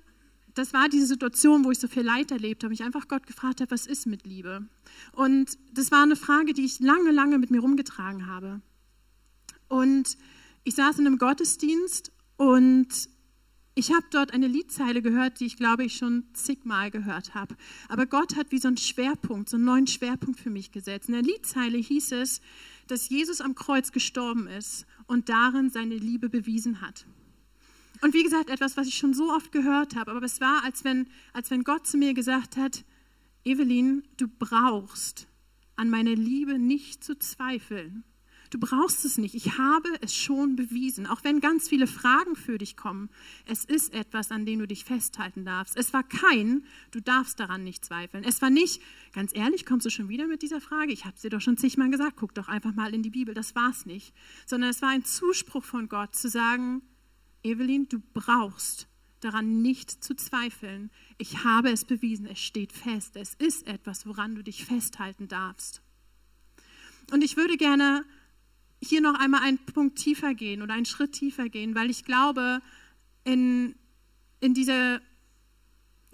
das 0.55 0.73
war 0.73 0.89
diese 0.89 1.07
Situation, 1.07 1.65
wo 1.65 1.71
ich 1.71 1.79
so 1.79 1.89
viel 1.89 2.03
Leid 2.03 2.31
erlebt 2.31 2.65
habe, 2.65 2.73
ich 2.73 2.83
einfach 2.83 3.09
Gott 3.09 3.27
gefragt 3.27 3.61
habe, 3.61 3.71
was 3.71 3.87
ist 3.87 4.07
mit 4.07 4.27
Liebe? 4.27 4.67
Und 5.13 5.59
das 5.73 5.91
war 5.91 6.03
eine 6.03 6.17
Frage, 6.17 6.53
die 6.53 6.65
ich 6.65 6.81
lange, 6.81 7.11
lange 7.11 7.39
mit 7.39 7.51
mir 7.51 7.61
rumgetragen 7.61 8.27
habe. 8.27 8.61
Und 9.69 10.17
ich 10.65 10.75
saß 10.75 10.99
in 10.99 11.07
einem 11.07 11.19
Gottesdienst 11.19 12.13
und 12.37 12.89
ich 13.75 13.91
habe 13.91 14.07
dort 14.11 14.33
eine 14.33 14.47
Liedzeile 14.47 15.03
gehört, 15.03 15.41
die 15.41 15.47
ich 15.47 15.57
glaube 15.57 15.85
ich 15.85 15.97
schon 15.97 16.25
zigmal 16.33 16.91
gehört 16.91 17.35
habe. 17.35 17.57
Aber 17.89 18.07
Gott 18.07 18.37
hat 18.37 18.53
wie 18.53 18.59
so 18.59 18.69
einen 18.69 18.77
Schwerpunkt, 18.77 19.49
so 19.49 19.57
einen 19.57 19.65
neuen 19.65 19.87
Schwerpunkt 19.87 20.39
für 20.39 20.51
mich 20.51 20.71
gesetzt. 20.71 21.09
In 21.09 21.15
der 21.15 21.23
Liedzeile 21.23 21.79
hieß 21.79 22.13
es, 22.13 22.41
dass 22.87 23.09
Jesus 23.09 23.41
am 23.41 23.55
Kreuz 23.55 23.91
gestorben 23.91 24.47
ist 24.47 24.87
und 25.07 25.29
darin 25.29 25.71
seine 25.71 25.97
Liebe 25.97 26.29
bewiesen 26.29 26.81
hat. 26.81 27.07
Und 28.01 28.15
wie 28.15 28.23
gesagt, 28.23 28.51
etwas, 28.51 28.77
was 28.77 28.87
ich 28.87 28.97
schon 28.97 29.15
so 29.15 29.33
oft 29.33 29.51
gehört 29.51 29.97
habe, 29.97 30.11
aber 30.11 30.23
es 30.23 30.41
war, 30.41 30.63
als 30.65 30.85
wenn, 30.85 31.09
als 31.33 31.51
wenn 31.51 31.65
Gott 31.65 31.87
zu 31.87 31.97
mir 31.97 32.15
gesagt 32.15 32.57
hat, 32.57 32.85
Evelyn, 33.45 34.05
du 34.17 34.29
brauchst 34.29 35.27
an 35.77 35.91
meiner 35.91 36.15
Liebe 36.15 36.59
nicht 36.59 37.03
zu 37.03 37.19
zweifeln. 37.19 38.05
Du 38.55 38.61
brauchst 38.61 39.05
es 39.05 39.19
nicht. 39.19 39.35
Ich 39.35 39.59
habe 39.59 39.89
es 40.01 40.15
schon 40.15 40.55
bewiesen. 40.55 41.09
Auch 41.09 41.25
wenn 41.25 41.41
ganz 41.41 41.69
viele 41.69 41.89
Fragen 41.89 42.37
für 42.37 42.57
dich 42.57 42.77
kommen, 42.77 43.11
es 43.47 43.65
ist 43.65 43.93
etwas, 43.93 44.31
an 44.31 44.47
dem 44.47 44.61
du 44.61 44.69
dich 44.69 44.85
festhalten 44.85 45.45
darfst. 45.45 45.77
Es 45.77 45.93
war 45.93 46.05
kein, 46.05 46.65
du 46.93 47.01
darfst 47.01 47.41
daran 47.41 47.65
nicht 47.65 47.85
zweifeln. 47.85 48.23
Es 48.23 48.41
war 48.43 48.51
nicht, 48.51 48.81
ganz 49.13 49.33
ehrlich, 49.35 49.67
kommst 49.67 49.87
du 49.87 49.91
schon 49.91 50.09
wieder 50.09 50.29
mit 50.29 50.43
dieser 50.43 50.61
Frage? 50.61 50.93
Ich 50.93 51.05
habe 51.05 51.17
es 51.17 51.23
dir 51.23 51.31
doch 51.31 51.41
schon 51.41 51.57
zigmal 51.57 51.91
gesagt, 51.91 52.15
guck 52.17 52.33
doch 52.33 52.47
einfach 52.47 52.73
mal 52.73 52.95
in 52.95 53.03
die 53.03 53.11
Bibel. 53.11 53.35
Das 53.35 53.57
war 53.57 53.71
es 53.71 53.87
nicht. 53.87 54.15
Sondern 54.47 54.71
es 54.71 54.83
war 54.83 54.91
ein 54.91 55.05
Zuspruch 55.05 55.65
von 55.65 55.89
Gott 55.89 56.15
zu 56.15 56.29
sagen, 56.29 56.83
Evelyn, 57.43 57.89
du 57.89 58.01
brauchst 58.13 58.87
daran 59.19 59.63
nicht 59.63 59.91
zu 59.91 60.15
zweifeln. 60.15 60.93
Ich 61.19 61.43
habe 61.43 61.73
es 61.73 61.85
bewiesen, 61.85 62.27
es 62.27 62.39
steht 62.39 62.71
fest, 62.71 63.17
es 63.17 63.35
ist 63.35 63.67
etwas, 63.67 64.07
woran 64.07 64.37
du 64.37 64.45
dich 64.45 64.65
festhalten 64.65 65.27
darfst. 65.27 65.83
Und 67.11 67.25
ich 67.25 67.37
würde 67.37 67.57
gerne 67.57 68.05
hier 68.89 69.01
noch 69.01 69.19
einmal 69.19 69.43
einen 69.43 69.59
Punkt 69.59 69.99
tiefer 69.99 70.35
gehen 70.35 70.63
oder 70.63 70.75
einen 70.75 70.87
Schritt 70.87 71.13
tiefer 71.13 71.49
gehen, 71.49 71.75
weil 71.75 71.91
ich 71.91 72.05
glaube, 72.05 72.61
in, 73.25 73.75
in 74.41 74.55
dieser 74.55 75.01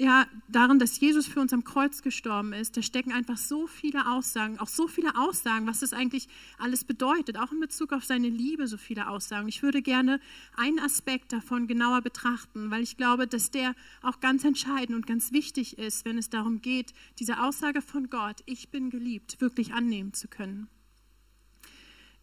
ja, 0.01 0.27
darin, 0.49 0.79
dass 0.79 0.99
Jesus 0.99 1.27
für 1.27 1.41
uns 1.41 1.53
am 1.53 1.63
Kreuz 1.63 2.01
gestorben 2.01 2.55
ist, 2.55 2.75
da 2.75 2.81
stecken 2.81 3.13
einfach 3.13 3.37
so 3.37 3.67
viele 3.67 4.11
Aussagen, 4.11 4.59
auch 4.59 4.67
so 4.67 4.89
viele 4.89 5.15
Aussagen, 5.15 5.67
was 5.67 5.81
das 5.81 5.93
eigentlich 5.93 6.27
alles 6.57 6.85
bedeutet, 6.85 7.37
auch 7.37 7.53
in 7.53 7.61
Bezug 7.61 7.93
auf 7.93 8.07
seine 8.07 8.31
Liebe, 8.31 8.67
so 8.67 8.79
viele 8.79 9.11
Aussagen. 9.11 9.47
Ich 9.47 9.63
würde 9.63 9.83
gerne 9.83 10.19
einen 10.57 10.79
Aspekt 10.79 11.35
davon 11.35 11.67
genauer 11.67 12.01
betrachten, 12.01 12.71
weil 12.71 12.83
ich 12.83 12.97
glaube, 12.97 13.27
dass 13.27 13.51
der 13.51 13.75
auch 14.01 14.21
ganz 14.21 14.43
entscheidend 14.45 14.97
und 14.97 15.07
ganz 15.07 15.33
wichtig 15.33 15.77
ist, 15.77 16.07
wenn 16.07 16.17
es 16.17 16.31
darum 16.31 16.63
geht, 16.63 16.95
diese 17.19 17.43
Aussage 17.43 17.83
von 17.83 18.09
Gott, 18.09 18.41
ich 18.47 18.71
bin 18.71 18.89
geliebt, 18.89 19.43
wirklich 19.43 19.75
annehmen 19.75 20.15
zu 20.15 20.29
können. 20.29 20.69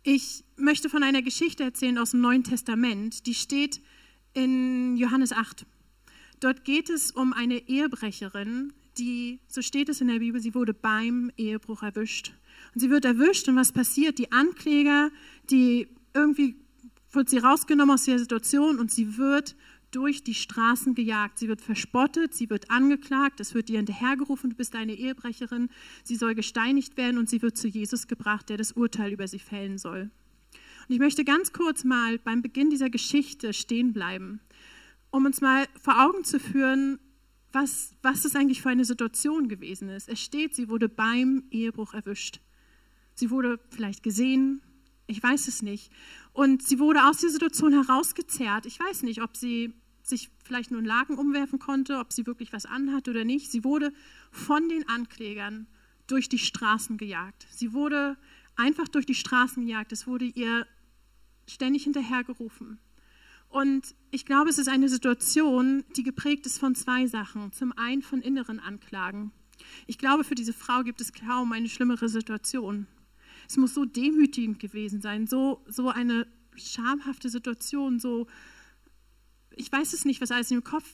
Ich 0.10 0.46
möchte 0.56 0.88
von 0.88 1.04
einer 1.04 1.22
Geschichte 1.22 1.64
erzählen 1.64 1.98
aus 1.98 2.12
dem 2.12 2.22
Neuen 2.22 2.46
Testament, 2.46 3.26
die 3.26 3.34
steht 3.34 3.82
in 4.34 4.96
Johannes 4.96 5.34
8. 5.34 5.66
Dort 6.40 6.64
geht 6.64 6.90
es 6.90 7.12
um 7.12 7.34
eine 7.34 7.68
Ehebrecherin, 7.68 8.72
die, 8.98 9.42
so 9.50 9.62
steht 9.62 9.90
es 9.90 10.00
in 10.00 10.08
der 10.08 10.20
Bibel, 10.20 10.40
sie 10.40 10.56
wurde 10.56 10.74
beim 10.74 11.30
Ehebruch 11.36 11.84
erwischt. 11.84 12.32
Und 12.74 12.80
sie 12.80 12.90
wird 12.90 13.04
erwischt 13.04 13.50
und 13.50 13.58
was 13.58 13.74
passiert? 13.74 14.18
Die 14.18 14.32
Ankläger, 14.32 15.12
die 15.50 15.90
irgendwie 16.14 16.56
wird 17.12 17.28
sie 17.30 17.40
rausgenommen 17.40 17.94
aus 17.94 18.06
der 18.06 18.18
Situation 18.18 18.80
und 18.80 18.90
sie 18.90 19.18
wird 19.18 19.58
durch 19.92 20.24
die 20.24 20.34
Straßen 20.34 20.96
gejagt. 20.96 21.40
Sie 21.40 21.48
wird 21.48 21.62
verspottet, 21.62 22.34
sie 22.34 22.50
wird 22.50 22.70
angeklagt, 22.70 23.40
es 23.40 23.54
wird 23.54 23.70
ihr 23.70 23.78
hinterhergerufen, 23.78 24.50
du 24.50 24.56
bist 24.56 24.76
eine 24.76 24.94
Ehebrecherin. 24.94 25.70
Sie 26.04 26.16
soll 26.16 26.36
gesteinigt 26.36 26.98
werden 26.98 27.18
und 27.18 27.30
sie 27.30 27.42
wird 27.42 27.58
zu 27.58 27.68
Jesus 27.68 28.08
gebracht, 28.08 28.50
der 28.50 28.58
das 28.58 28.74
Urteil 28.74 29.14
über 29.14 29.28
sie 29.28 29.40
fällen 29.40 29.78
soll. 29.78 30.12
Und 30.88 30.94
ich 30.94 31.00
möchte 31.00 31.26
ganz 31.26 31.52
kurz 31.54 31.84
mal 31.84 32.18
beim 32.20 32.42
Beginn 32.42 32.70
dieser 32.70 32.90
Geschichte 32.90 33.54
stehen 33.54 33.94
bleiben 33.94 34.40
um 35.10 35.26
uns 35.26 35.42
mal 35.42 35.66
vor 35.82 36.06
Augen 36.06 36.24
zu 36.24 36.40
führen, 36.40 37.00
was, 37.52 37.96
was 38.02 38.24
das 38.24 38.36
eigentlich 38.36 38.62
für 38.62 38.70
eine 38.70 38.86
Situation 38.86 39.48
gewesen 39.48 39.90
ist. 39.90 40.10
Es 40.10 40.22
steht, 40.22 40.54
sie 40.54 40.70
wurde 40.70 40.90
beim 40.90 41.44
Ehebruch 41.50 41.94
erwischt. 41.94 42.42
Sie 43.14 43.32
wurde 43.32 43.60
vielleicht 43.70 44.04
gesehen, 44.04 44.62
ich 45.08 45.24
weiß 45.24 45.48
es 45.48 45.62
nicht. 45.62 45.92
Und 46.34 46.62
sie 46.62 46.80
wurde 46.80 47.06
aus 47.06 47.20
der 47.20 47.30
Situation 47.30 47.74
herausgezerrt. 47.74 48.66
Ich 48.66 48.80
weiß 48.80 49.04
nicht, 49.04 49.22
ob 49.22 49.36
sie 49.36 49.74
sich 50.04 50.30
vielleicht 50.44 50.72
nur 50.72 50.80
einen 50.80 50.88
Laken 50.88 51.18
umwerfen 51.18 51.60
konnte, 51.60 51.98
ob 51.98 52.14
sie 52.14 52.26
wirklich 52.26 52.54
was 52.54 52.66
anhat 52.66 53.08
oder 53.08 53.26
nicht. 53.26 53.52
Sie 53.52 53.64
wurde 53.64 53.94
von 54.32 54.70
den 54.70 54.88
Anklägern 54.88 55.68
durch 56.08 56.30
die 56.30 56.40
Straßen 56.40 56.98
gejagt. 56.98 57.48
Sie 57.52 57.74
wurde 57.74 58.18
einfach 58.56 58.88
durch 58.88 59.06
die 59.06 59.16
Straßen 59.16 59.66
gejagt. 59.66 59.92
Es 59.92 60.08
wurde 60.08 60.26
ihr 60.26 60.66
ständig 61.48 61.84
hinterhergerufen. 61.84 62.80
Und 63.50 63.96
ich 64.12 64.26
glaube, 64.26 64.50
es 64.50 64.58
ist 64.58 64.68
eine 64.68 64.90
Situation, 64.90 65.86
die 65.96 66.04
geprägt 66.04 66.46
ist 66.46 66.60
von 66.60 66.76
zwei 66.76 67.08
Sachen. 67.08 67.52
Zum 67.54 67.72
einen 67.78 68.02
von 68.02 68.22
inneren 68.22 68.60
Anklagen. 68.60 69.32
Ich 69.86 69.98
glaube, 69.98 70.24
für 70.24 70.36
diese 70.36 70.54
Frau 70.54 70.84
gibt 70.84 71.02
es 71.02 71.14
kaum 71.14 71.52
eine 71.52 71.70
schlimmere 71.70 72.10
Situation. 72.10 72.88
Es 73.48 73.58
muss 73.58 73.74
so 73.74 73.86
demütigend 73.86 74.60
gewesen 74.60 75.02
sein, 75.02 75.28
so, 75.28 75.64
so 75.68 75.90
eine 75.90 76.28
schamhafte 76.56 77.30
Situation, 77.30 78.00
so, 78.00 78.28
ich 79.56 79.72
weiß 79.72 79.94
es 79.94 80.06
nicht, 80.06 80.22
was 80.22 80.32
alles 80.32 80.52
im 80.52 80.64
Kopf 80.64 80.88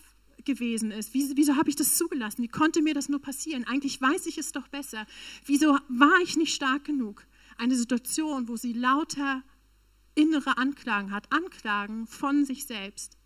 gewesen 0.45 0.91
ist. 0.91 1.13
Wieso, 1.13 1.35
wieso 1.35 1.55
habe 1.55 1.69
ich 1.69 1.75
das 1.75 1.97
zugelassen? 1.97 2.43
Wie 2.43 2.47
konnte 2.47 2.81
mir 2.81 2.93
das 2.93 3.09
nur 3.09 3.21
passieren? 3.21 3.65
Eigentlich 3.65 4.01
weiß 4.01 4.25
ich 4.27 4.37
es 4.37 4.51
doch 4.51 4.67
besser. 4.67 5.05
Wieso 5.45 5.77
war 5.87 6.19
ich 6.21 6.35
nicht 6.37 6.53
stark 6.53 6.83
genug? 6.83 7.25
Eine 7.57 7.75
Situation, 7.75 8.47
wo 8.47 8.55
sie 8.55 8.73
lauter 8.73 9.43
innere 10.15 10.57
Anklagen 10.57 11.11
hat, 11.11 11.31
Anklagen 11.31 12.07
von 12.07 12.45
sich 12.45 12.65
selbst. 12.65 13.17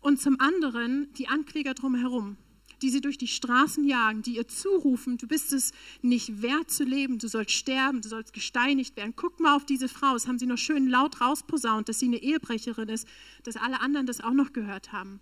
Und 0.00 0.20
zum 0.20 0.40
anderen 0.40 1.12
die 1.14 1.28
Ankläger 1.28 1.74
drumherum, 1.74 2.36
die 2.82 2.90
sie 2.90 3.00
durch 3.00 3.18
die 3.18 3.28
Straßen 3.28 3.84
jagen, 3.84 4.22
die 4.22 4.36
ihr 4.36 4.48
zurufen, 4.48 5.18
du 5.18 5.26
bist 5.26 5.52
es 5.52 5.72
nicht 6.02 6.42
wert 6.42 6.70
zu 6.70 6.84
leben, 6.84 7.18
du 7.18 7.28
sollst 7.28 7.52
sterben, 7.52 8.00
du 8.00 8.08
sollst 8.08 8.32
gesteinigt 8.32 8.96
werden. 8.96 9.14
Guck 9.16 9.40
mal 9.40 9.56
auf 9.56 9.66
diese 9.66 9.88
Frau, 9.88 10.14
das 10.14 10.26
haben 10.26 10.38
sie 10.38 10.46
noch 10.46 10.58
schön 10.58 10.88
laut 10.88 11.20
rausposaunt, 11.20 11.88
dass 11.88 11.98
sie 11.98 12.06
eine 12.06 12.22
Ehebrecherin 12.22 12.88
ist, 12.88 13.06
dass 13.44 13.56
alle 13.56 13.80
anderen 13.80 14.06
das 14.06 14.20
auch 14.20 14.32
noch 14.32 14.52
gehört 14.52 14.92
haben. 14.92 15.20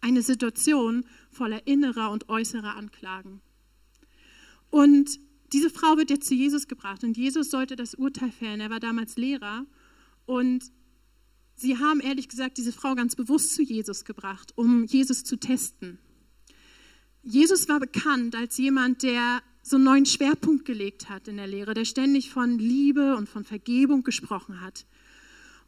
Eine 0.00 0.22
Situation 0.22 1.04
voller 1.30 1.66
innerer 1.66 2.10
und 2.10 2.28
äußerer 2.28 2.76
Anklagen. 2.76 3.40
Und 4.70 5.18
diese 5.52 5.70
Frau 5.70 5.96
wird 5.96 6.10
jetzt 6.10 6.26
zu 6.26 6.34
Jesus 6.34 6.66
gebracht 6.66 7.04
und 7.04 7.16
Jesus 7.16 7.50
sollte 7.50 7.76
das 7.76 7.94
Urteil 7.94 8.32
fällen. 8.32 8.60
Er 8.60 8.70
war 8.70 8.80
damals 8.80 9.16
Lehrer 9.16 9.66
und 10.26 10.72
sie 11.54 11.78
haben 11.78 12.00
ehrlich 12.00 12.28
gesagt 12.28 12.58
diese 12.58 12.72
Frau 12.72 12.94
ganz 12.94 13.14
bewusst 13.14 13.54
zu 13.54 13.62
Jesus 13.62 14.04
gebracht, 14.04 14.52
um 14.56 14.84
Jesus 14.84 15.22
zu 15.22 15.36
testen. 15.36 15.98
Jesus 17.24 17.68
war 17.68 17.80
bekannt 17.80 18.34
als 18.36 18.58
jemand, 18.58 19.02
der 19.02 19.42
so 19.62 19.76
einen 19.76 19.84
neuen 19.84 20.06
Schwerpunkt 20.06 20.66
gelegt 20.66 21.08
hat 21.08 21.26
in 21.26 21.38
der 21.38 21.46
Lehre, 21.46 21.72
der 21.72 21.86
ständig 21.86 22.30
von 22.30 22.58
Liebe 22.58 23.16
und 23.16 23.28
von 23.28 23.44
Vergebung 23.44 24.04
gesprochen 24.04 24.60
hat. 24.60 24.84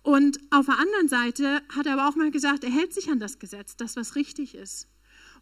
Und 0.03 0.39
auf 0.51 0.67
der 0.67 0.79
anderen 0.79 1.09
Seite 1.09 1.63
hat 1.75 1.87
er 1.87 1.95
aber 1.95 2.09
auch 2.09 2.15
mal 2.15 2.31
gesagt, 2.31 2.63
er 2.63 2.71
hält 2.71 2.93
sich 2.93 3.11
an 3.11 3.19
das 3.19 3.39
Gesetz, 3.39 3.77
das 3.77 3.97
was 3.97 4.15
richtig 4.15 4.55
ist. 4.55 4.87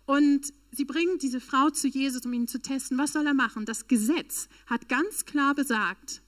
Und 0.07 0.53
sie 0.71 0.85
bringen 0.85 1.19
diese 1.19 1.41
Frau 1.41 1.71
zu 1.71 1.89
Jesus, 1.89 2.25
um 2.25 2.33
ihn 2.33 2.47
zu 2.47 2.63
testen. 2.63 2.97
Was 2.97 3.13
soll 3.13 3.27
er 3.27 3.35
machen? 3.35 3.65
Das 3.67 3.89
Gesetz 3.89 4.49
hat 4.67 4.89
ganz 4.89 5.25
klar 5.25 5.55
besagt, 5.55 6.23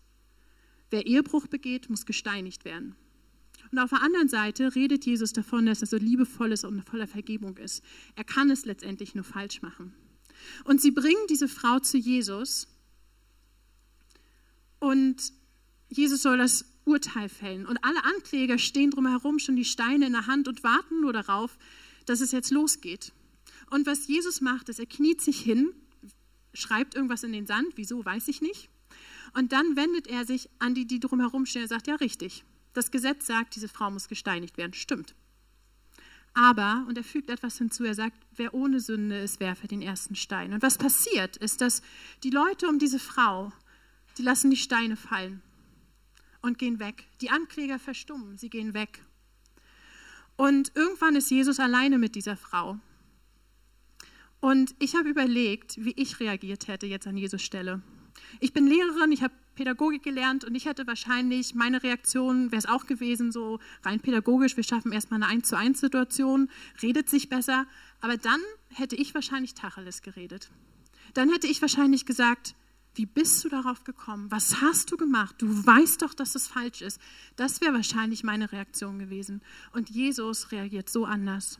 wer 0.90 1.06
Ehebruch 1.06 1.46
begeht, 1.46 1.88
muss 1.90 2.06
gesteinigt 2.06 2.64
werden. 2.64 2.96
Und 3.76 3.82
auf 3.82 3.90
der 3.90 4.00
anderen 4.00 4.28
Seite 4.28 4.74
redet 4.74 5.04
Jesus 5.04 5.34
davon, 5.34 5.66
dass 5.66 5.82
er 5.82 5.86
so 5.86 5.98
liebevoll 5.98 6.50
ist 6.50 6.64
und 6.64 6.80
voller 6.80 7.06
Vergebung 7.06 7.58
ist. 7.58 7.84
Er 8.14 8.24
kann 8.24 8.48
es 8.48 8.64
letztendlich 8.64 9.14
nur 9.14 9.22
falsch 9.22 9.60
machen. 9.60 9.92
Und 10.64 10.80
sie 10.80 10.92
bringen 10.92 11.26
diese 11.28 11.46
Frau 11.46 11.78
zu 11.78 11.98
Jesus 11.98 12.68
und 14.80 15.30
Jesus 15.90 16.22
soll 16.22 16.38
das 16.38 16.64
Urteil 16.86 17.28
fällen. 17.28 17.66
Und 17.66 17.76
alle 17.84 18.02
Ankläger 18.02 18.56
stehen 18.56 18.92
drumherum, 18.92 19.38
schon 19.38 19.56
die 19.56 19.66
Steine 19.66 20.06
in 20.06 20.12
der 20.12 20.26
Hand 20.26 20.48
und 20.48 20.64
warten 20.64 21.02
nur 21.02 21.12
darauf, 21.12 21.58
dass 22.06 22.22
es 22.22 22.32
jetzt 22.32 22.50
losgeht. 22.50 23.12
Und 23.70 23.86
was 23.86 24.08
Jesus 24.08 24.40
macht, 24.40 24.70
ist, 24.70 24.80
er 24.80 24.86
kniet 24.86 25.20
sich 25.20 25.38
hin, 25.38 25.74
schreibt 26.54 26.94
irgendwas 26.94 27.24
in 27.24 27.32
den 27.32 27.44
Sand, 27.44 27.74
wieso, 27.74 28.02
weiß 28.02 28.28
ich 28.28 28.40
nicht. 28.40 28.70
Und 29.34 29.52
dann 29.52 29.76
wendet 29.76 30.06
er 30.06 30.24
sich 30.24 30.48
an 30.60 30.74
die, 30.74 30.86
die 30.86 30.98
drumherum 30.98 31.44
stehen 31.44 31.64
und 31.64 31.68
sagt, 31.68 31.88
ja, 31.88 31.96
richtig, 31.96 32.42
das 32.76 32.90
Gesetz 32.90 33.26
sagt, 33.26 33.56
diese 33.56 33.68
Frau 33.68 33.90
muss 33.90 34.08
gesteinigt 34.08 34.56
werden. 34.58 34.72
Stimmt. 34.72 35.14
Aber, 36.34 36.84
und 36.86 36.98
er 36.98 37.04
fügt 37.04 37.30
etwas 37.30 37.56
hinzu, 37.56 37.84
er 37.84 37.94
sagt, 37.94 38.16
wer 38.36 38.52
ohne 38.52 38.78
Sünde 38.80 39.18
ist, 39.18 39.40
werfe 39.40 39.68
den 39.68 39.80
ersten 39.80 40.14
Stein. 40.14 40.52
Und 40.52 40.62
was 40.62 40.76
passiert, 40.76 41.38
ist, 41.38 41.62
dass 41.62 41.80
die 42.22 42.30
Leute 42.30 42.68
um 42.68 42.78
diese 42.78 42.98
Frau, 42.98 43.52
die 44.18 44.22
lassen 44.22 44.50
die 44.50 44.58
Steine 44.58 44.96
fallen 44.96 45.40
und 46.42 46.58
gehen 46.58 46.78
weg. 46.78 47.04
Die 47.22 47.30
Ankläger 47.30 47.78
verstummen, 47.78 48.36
sie 48.36 48.50
gehen 48.50 48.74
weg. 48.74 49.02
Und 50.36 50.72
irgendwann 50.74 51.16
ist 51.16 51.30
Jesus 51.30 51.58
alleine 51.58 51.96
mit 51.96 52.14
dieser 52.14 52.36
Frau. 52.36 52.78
Und 54.40 54.74
ich 54.78 54.94
habe 54.94 55.08
überlegt, 55.08 55.82
wie 55.82 55.94
ich 55.96 56.20
reagiert 56.20 56.68
hätte 56.68 56.86
jetzt 56.86 57.06
an 57.06 57.16
Jesus 57.16 57.42
Stelle. 57.42 57.80
Ich 58.40 58.52
bin 58.52 58.66
Lehrerin, 58.66 59.10
ich 59.10 59.22
habe 59.22 59.34
Pädagogik 59.56 60.02
gelernt 60.02 60.44
und 60.44 60.54
ich 60.54 60.66
hätte 60.66 60.86
wahrscheinlich, 60.86 61.54
meine 61.54 61.82
Reaktion 61.82 62.52
wäre 62.52 62.58
es 62.58 62.66
auch 62.66 62.86
gewesen, 62.86 63.32
so 63.32 63.58
rein 63.82 63.98
pädagogisch, 63.98 64.56
wir 64.56 64.62
schaffen 64.62 64.92
erstmal 64.92 65.22
eine 65.22 65.32
1 65.32 65.48
zu 65.48 65.56
1 65.56 65.80
Situation, 65.80 66.48
redet 66.82 67.08
sich 67.08 67.28
besser, 67.28 67.66
aber 68.00 68.16
dann 68.16 68.40
hätte 68.68 68.94
ich 68.94 69.14
wahrscheinlich 69.14 69.54
Tacheles 69.54 70.02
geredet. 70.02 70.50
Dann 71.14 71.30
hätte 71.30 71.46
ich 71.48 71.60
wahrscheinlich 71.62 72.06
gesagt, 72.06 72.54
wie 72.94 73.06
bist 73.06 73.44
du 73.44 73.48
darauf 73.48 73.84
gekommen? 73.84 74.30
Was 74.30 74.60
hast 74.60 74.90
du 74.92 74.96
gemacht? 74.96 75.36
Du 75.38 75.48
weißt 75.66 76.00
doch, 76.02 76.14
dass 76.14 76.32
das 76.32 76.46
falsch 76.46 76.80
ist. 76.80 77.00
Das 77.36 77.60
wäre 77.60 77.74
wahrscheinlich 77.74 78.24
meine 78.24 78.52
Reaktion 78.52 78.98
gewesen. 78.98 79.42
Und 79.72 79.90
Jesus 79.90 80.50
reagiert 80.52 80.88
so 80.88 81.04
anders. 81.04 81.58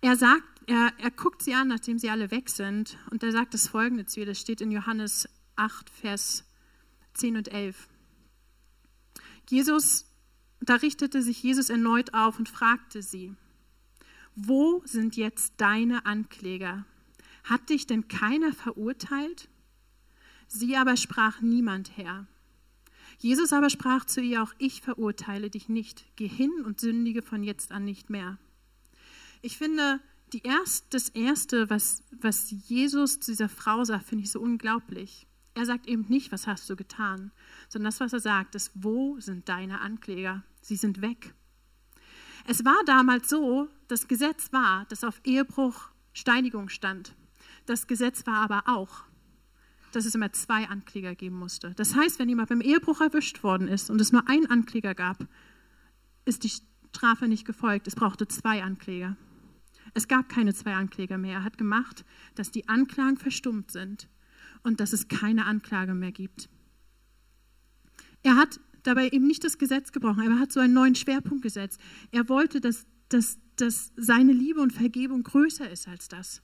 Er 0.00 0.16
sagt, 0.16 0.44
er, 0.66 0.92
er 0.98 1.10
guckt 1.10 1.42
sie 1.42 1.54
an, 1.54 1.68
nachdem 1.68 1.98
sie 1.98 2.10
alle 2.10 2.30
weg 2.30 2.50
sind, 2.50 2.98
und 3.10 3.22
er 3.22 3.32
sagt 3.32 3.54
das 3.54 3.68
folgende 3.68 4.06
zu 4.06 4.20
ihr, 4.20 4.26
das 4.26 4.40
steht 4.40 4.60
in 4.60 4.70
Johannes 4.70 5.28
8, 5.58 5.90
Vers 5.90 6.44
10 7.14 7.36
und 7.36 7.48
11. 7.48 7.88
Jesus, 9.48 10.06
da 10.60 10.76
richtete 10.76 11.22
sich 11.22 11.42
Jesus 11.42 11.70
erneut 11.70 12.14
auf 12.14 12.38
und 12.38 12.48
fragte 12.48 13.02
sie, 13.02 13.34
wo 14.34 14.82
sind 14.84 15.16
jetzt 15.16 15.54
deine 15.56 16.06
Ankläger? 16.06 16.84
Hat 17.44 17.70
dich 17.70 17.86
denn 17.86 18.08
keiner 18.08 18.52
verurteilt? 18.52 19.48
Sie 20.46 20.76
aber 20.76 20.96
sprach 20.96 21.40
niemand 21.40 21.96
her. 21.96 22.26
Jesus 23.18 23.52
aber 23.52 23.68
sprach 23.68 24.04
zu 24.04 24.20
ihr 24.20 24.42
auch, 24.42 24.54
ich 24.58 24.80
verurteile 24.80 25.50
dich 25.50 25.68
nicht, 25.68 26.04
geh 26.16 26.28
hin 26.28 26.52
und 26.64 26.78
sündige 26.78 27.22
von 27.22 27.42
jetzt 27.42 27.72
an 27.72 27.84
nicht 27.84 28.10
mehr. 28.10 28.38
Ich 29.42 29.56
finde, 29.58 30.00
erst, 30.44 30.92
das 30.94 31.08
Erste, 31.08 31.70
was, 31.70 32.02
was 32.12 32.50
Jesus 32.68 33.20
zu 33.20 33.32
dieser 33.32 33.48
Frau 33.48 33.84
sagt, 33.84 34.06
finde 34.06 34.24
ich 34.24 34.30
so 34.30 34.40
unglaublich. 34.40 35.27
Er 35.58 35.66
sagt 35.66 35.88
eben 35.88 36.04
nicht, 36.08 36.30
was 36.30 36.46
hast 36.46 36.70
du 36.70 36.76
getan, 36.76 37.32
sondern 37.68 37.90
das, 37.90 37.98
was 37.98 38.12
er 38.12 38.20
sagt, 38.20 38.54
ist, 38.54 38.70
wo 38.76 39.18
sind 39.18 39.48
deine 39.48 39.80
Ankläger? 39.80 40.44
Sie 40.60 40.76
sind 40.76 41.02
weg. 41.02 41.34
Es 42.46 42.64
war 42.64 42.80
damals 42.86 43.28
so, 43.28 43.66
das 43.88 44.06
Gesetz 44.06 44.52
war, 44.52 44.84
dass 44.84 45.02
auf 45.02 45.20
Ehebruch 45.24 45.90
Steinigung 46.12 46.68
stand. 46.68 47.12
Das 47.66 47.88
Gesetz 47.88 48.24
war 48.24 48.36
aber 48.36 48.62
auch, 48.66 49.02
dass 49.90 50.04
es 50.04 50.14
immer 50.14 50.32
zwei 50.32 50.68
Ankläger 50.68 51.16
geben 51.16 51.40
musste. 51.40 51.74
Das 51.74 51.96
heißt, 51.96 52.20
wenn 52.20 52.28
jemand 52.28 52.50
beim 52.50 52.60
Ehebruch 52.60 53.00
erwischt 53.00 53.42
worden 53.42 53.66
ist 53.66 53.90
und 53.90 54.00
es 54.00 54.12
nur 54.12 54.28
einen 54.28 54.46
Ankläger 54.46 54.94
gab, 54.94 55.26
ist 56.24 56.44
die 56.44 56.52
Strafe 56.94 57.26
nicht 57.26 57.44
gefolgt. 57.44 57.88
Es 57.88 57.96
brauchte 57.96 58.28
zwei 58.28 58.62
Ankläger. 58.62 59.16
Es 59.92 60.06
gab 60.06 60.28
keine 60.28 60.54
zwei 60.54 60.76
Ankläger 60.76 61.18
mehr. 61.18 61.38
Er 61.38 61.44
hat 61.44 61.58
gemacht, 61.58 62.04
dass 62.36 62.52
die 62.52 62.68
Anklagen 62.68 63.16
verstummt 63.16 63.72
sind 63.72 64.08
und 64.68 64.80
dass 64.80 64.92
es 64.92 65.08
keine 65.08 65.46
Anklage 65.46 65.94
mehr 65.94 66.12
gibt. 66.12 66.48
Er 68.22 68.36
hat 68.36 68.60
dabei 68.84 69.08
eben 69.08 69.26
nicht 69.26 69.42
das 69.42 69.58
Gesetz 69.58 69.92
gebrochen, 69.92 70.22
er 70.22 70.38
hat 70.38 70.52
so 70.52 70.60
einen 70.60 70.74
neuen 70.74 70.94
Schwerpunkt 70.94 71.42
gesetzt. 71.42 71.80
Er 72.12 72.28
wollte, 72.28 72.60
dass, 72.60 72.86
dass, 73.08 73.38
dass 73.56 73.92
seine 73.96 74.32
Liebe 74.32 74.60
und 74.60 74.72
Vergebung 74.72 75.22
größer 75.22 75.68
ist 75.68 75.88
als 75.88 76.08
das. 76.08 76.42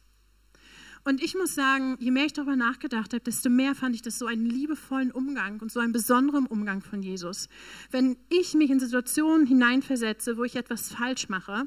Und 1.06 1.22
ich 1.22 1.34
muss 1.34 1.54
sagen, 1.54 1.96
je 2.00 2.10
mehr 2.10 2.24
ich 2.24 2.32
darüber 2.32 2.56
nachgedacht 2.56 3.12
habe, 3.12 3.22
desto 3.22 3.50
mehr 3.50 3.74
fand 3.74 3.94
ich 3.94 4.00
das 4.00 4.18
so 4.18 4.26
einen 4.26 4.46
liebevollen 4.46 5.12
Umgang 5.12 5.60
und 5.60 5.70
so 5.70 5.80
einen 5.80 5.92
besonderen 5.92 6.46
Umgang 6.46 6.82
von 6.82 7.02
Jesus. 7.02 7.50
Wenn 7.90 8.16
ich 8.30 8.54
mich 8.54 8.70
in 8.70 8.80
Situationen 8.80 9.46
hineinversetze, 9.46 10.38
wo 10.38 10.44
ich 10.44 10.56
etwas 10.56 10.90
falsch 10.90 11.28
mache, 11.28 11.64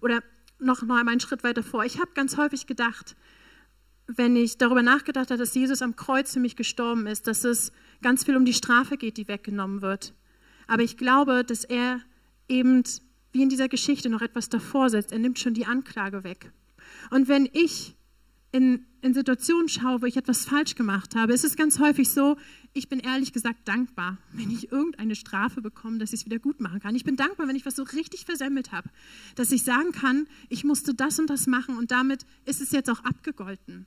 oder 0.00 0.22
noch, 0.58 0.80
noch 0.82 0.96
einmal 0.96 1.12
einen 1.12 1.20
Schritt 1.20 1.44
weiter 1.44 1.62
vor, 1.62 1.84
ich 1.84 2.00
habe 2.00 2.12
ganz 2.14 2.38
häufig 2.38 2.66
gedacht, 2.66 3.14
wenn 4.06 4.36
ich 4.36 4.58
darüber 4.58 4.82
nachgedacht 4.82 5.30
habe, 5.30 5.38
dass 5.38 5.54
Jesus 5.54 5.82
am 5.82 5.96
Kreuz 5.96 6.32
für 6.32 6.40
mich 6.40 6.56
gestorben 6.56 7.06
ist, 7.06 7.26
dass 7.26 7.44
es 7.44 7.72
ganz 8.02 8.24
viel 8.24 8.36
um 8.36 8.44
die 8.44 8.52
Strafe 8.52 8.96
geht, 8.96 9.16
die 9.16 9.28
weggenommen 9.28 9.82
wird. 9.82 10.14
Aber 10.66 10.82
ich 10.82 10.96
glaube, 10.96 11.44
dass 11.44 11.64
er 11.64 12.00
eben 12.48 12.82
wie 13.32 13.42
in 13.42 13.48
dieser 13.48 13.68
Geschichte 13.68 14.10
noch 14.10 14.22
etwas 14.22 14.48
davor 14.48 14.90
setzt. 14.90 15.12
Er 15.12 15.18
nimmt 15.18 15.38
schon 15.38 15.54
die 15.54 15.66
Anklage 15.66 16.24
weg. 16.24 16.52
Und 17.10 17.28
wenn 17.28 17.48
ich 17.52 17.96
in, 18.52 18.84
in 19.00 19.14
Situationen 19.14 19.68
schaue, 19.68 20.02
wo 20.02 20.06
ich 20.06 20.18
etwas 20.18 20.44
falsch 20.44 20.74
gemacht 20.74 21.16
habe, 21.16 21.32
ist 21.32 21.44
es 21.44 21.56
ganz 21.56 21.78
häufig 21.78 22.10
so, 22.10 22.36
ich 22.74 22.88
bin 22.88 23.00
ehrlich 23.00 23.32
gesagt 23.32 23.66
dankbar, 23.66 24.18
wenn 24.32 24.50
ich 24.50 24.70
irgendeine 24.70 25.16
Strafe 25.16 25.62
bekomme, 25.62 25.98
dass 25.98 26.12
ich 26.12 26.20
es 26.20 26.26
wieder 26.26 26.38
gut 26.38 26.60
machen 26.60 26.78
kann. 26.78 26.94
Ich 26.94 27.04
bin 27.04 27.16
dankbar, 27.16 27.48
wenn 27.48 27.56
ich 27.56 27.66
was 27.66 27.76
so 27.76 27.82
richtig 27.82 28.26
versemmelt 28.26 28.70
habe, 28.70 28.90
dass 29.34 29.50
ich 29.52 29.64
sagen 29.64 29.92
kann, 29.92 30.28
ich 30.50 30.64
musste 30.64 30.94
das 30.94 31.18
und 31.18 31.30
das 31.30 31.46
machen 31.46 31.76
und 31.76 31.90
damit 31.90 32.26
ist 32.44 32.60
es 32.60 32.70
jetzt 32.72 32.90
auch 32.90 33.00
abgegolten. 33.00 33.86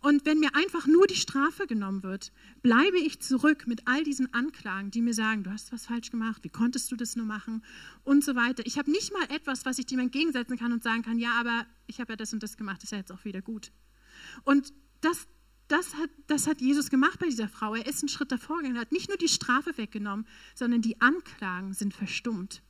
Und 0.00 0.24
wenn 0.26 0.38
mir 0.38 0.54
einfach 0.54 0.86
nur 0.86 1.06
die 1.06 1.16
Strafe 1.16 1.66
genommen 1.66 2.02
wird, 2.02 2.32
bleibe 2.62 2.98
ich 2.98 3.20
zurück 3.20 3.66
mit 3.66 3.86
all 3.86 4.04
diesen 4.04 4.32
Anklagen, 4.32 4.90
die 4.90 5.02
mir 5.02 5.14
sagen, 5.14 5.42
du 5.42 5.50
hast 5.50 5.72
was 5.72 5.86
falsch 5.86 6.10
gemacht, 6.10 6.44
wie 6.44 6.50
konntest 6.50 6.90
du 6.92 6.96
das 6.96 7.16
nur 7.16 7.26
machen 7.26 7.64
und 8.04 8.24
so 8.24 8.36
weiter. 8.36 8.64
Ich 8.66 8.78
habe 8.78 8.90
nicht 8.90 9.12
mal 9.12 9.24
etwas, 9.34 9.64
was 9.64 9.78
ich 9.78 9.86
dem 9.86 9.98
entgegensetzen 9.98 10.56
kann 10.56 10.72
und 10.72 10.82
sagen 10.82 11.02
kann, 11.02 11.18
ja, 11.18 11.32
aber 11.38 11.66
ich 11.86 12.00
habe 12.00 12.12
ja 12.12 12.16
das 12.16 12.32
und 12.32 12.42
das 12.42 12.56
gemacht, 12.56 12.82
ist 12.84 12.92
ja 12.92 12.98
jetzt 12.98 13.12
auch 13.12 13.24
wieder 13.24 13.42
gut. 13.42 13.72
Und 14.44 14.72
das, 15.00 15.26
das, 15.66 15.94
hat, 15.96 16.10
das 16.28 16.46
hat 16.46 16.60
Jesus 16.60 16.90
gemacht 16.90 17.18
bei 17.18 17.26
dieser 17.26 17.48
Frau. 17.48 17.74
Er 17.74 17.86
ist 17.86 18.02
einen 18.02 18.08
Schritt 18.08 18.30
davor 18.30 18.58
gegangen, 18.58 18.76
er 18.76 18.82
hat 18.82 18.92
nicht 18.92 19.08
nur 19.08 19.18
die 19.18 19.28
Strafe 19.28 19.76
weggenommen, 19.76 20.26
sondern 20.54 20.80
die 20.80 21.00
Anklagen 21.00 21.72
sind 21.72 21.92
verstummt. 21.92 22.62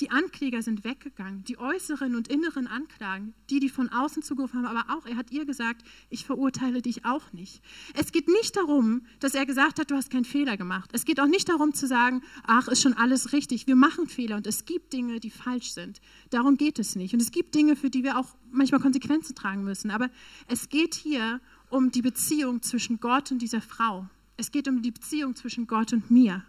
Die 0.00 0.10
Ankläger 0.10 0.62
sind 0.62 0.84
weggegangen, 0.84 1.42
die 1.44 1.58
äußeren 1.58 2.14
und 2.14 2.28
inneren 2.28 2.68
Anklagen, 2.68 3.34
die, 3.50 3.58
die 3.58 3.68
von 3.68 3.88
außen 3.88 4.22
zugerufen 4.22 4.58
haben, 4.62 4.76
aber 4.76 4.96
auch, 4.96 5.06
er 5.06 5.16
hat 5.16 5.32
ihr 5.32 5.44
gesagt, 5.44 5.82
ich 6.08 6.24
verurteile 6.24 6.82
dich 6.82 7.04
auch 7.04 7.32
nicht. 7.32 7.60
Es 7.94 8.12
geht 8.12 8.28
nicht 8.28 8.56
darum, 8.56 9.02
dass 9.18 9.34
er 9.34 9.44
gesagt 9.44 9.80
hat, 9.80 9.90
du 9.90 9.96
hast 9.96 10.10
keinen 10.10 10.24
Fehler 10.24 10.56
gemacht. 10.56 10.90
Es 10.92 11.04
geht 11.04 11.18
auch 11.18 11.26
nicht 11.26 11.48
darum 11.48 11.74
zu 11.74 11.88
sagen, 11.88 12.22
ach, 12.46 12.68
ist 12.68 12.82
schon 12.82 12.94
alles 12.94 13.32
richtig, 13.32 13.66
wir 13.66 13.74
machen 13.74 14.06
Fehler 14.06 14.36
und 14.36 14.46
es 14.46 14.64
gibt 14.64 14.92
Dinge, 14.92 15.18
die 15.18 15.30
falsch 15.30 15.72
sind. 15.72 16.00
Darum 16.30 16.56
geht 16.56 16.78
es 16.78 16.94
nicht. 16.94 17.12
Und 17.12 17.20
es 17.20 17.32
gibt 17.32 17.56
Dinge, 17.56 17.74
für 17.74 17.90
die 17.90 18.04
wir 18.04 18.18
auch 18.18 18.28
manchmal 18.52 18.80
Konsequenzen 18.80 19.34
tragen 19.34 19.64
müssen. 19.64 19.90
Aber 19.90 20.10
es 20.46 20.68
geht 20.68 20.94
hier 20.94 21.40
um 21.70 21.90
die 21.90 22.02
Beziehung 22.02 22.62
zwischen 22.62 23.00
Gott 23.00 23.32
und 23.32 23.40
dieser 23.40 23.60
Frau. 23.60 24.08
Es 24.36 24.52
geht 24.52 24.68
um 24.68 24.82
die 24.82 24.92
Beziehung 24.92 25.34
zwischen 25.34 25.66
Gott 25.66 25.92
und 25.92 26.10
mir. 26.10 26.44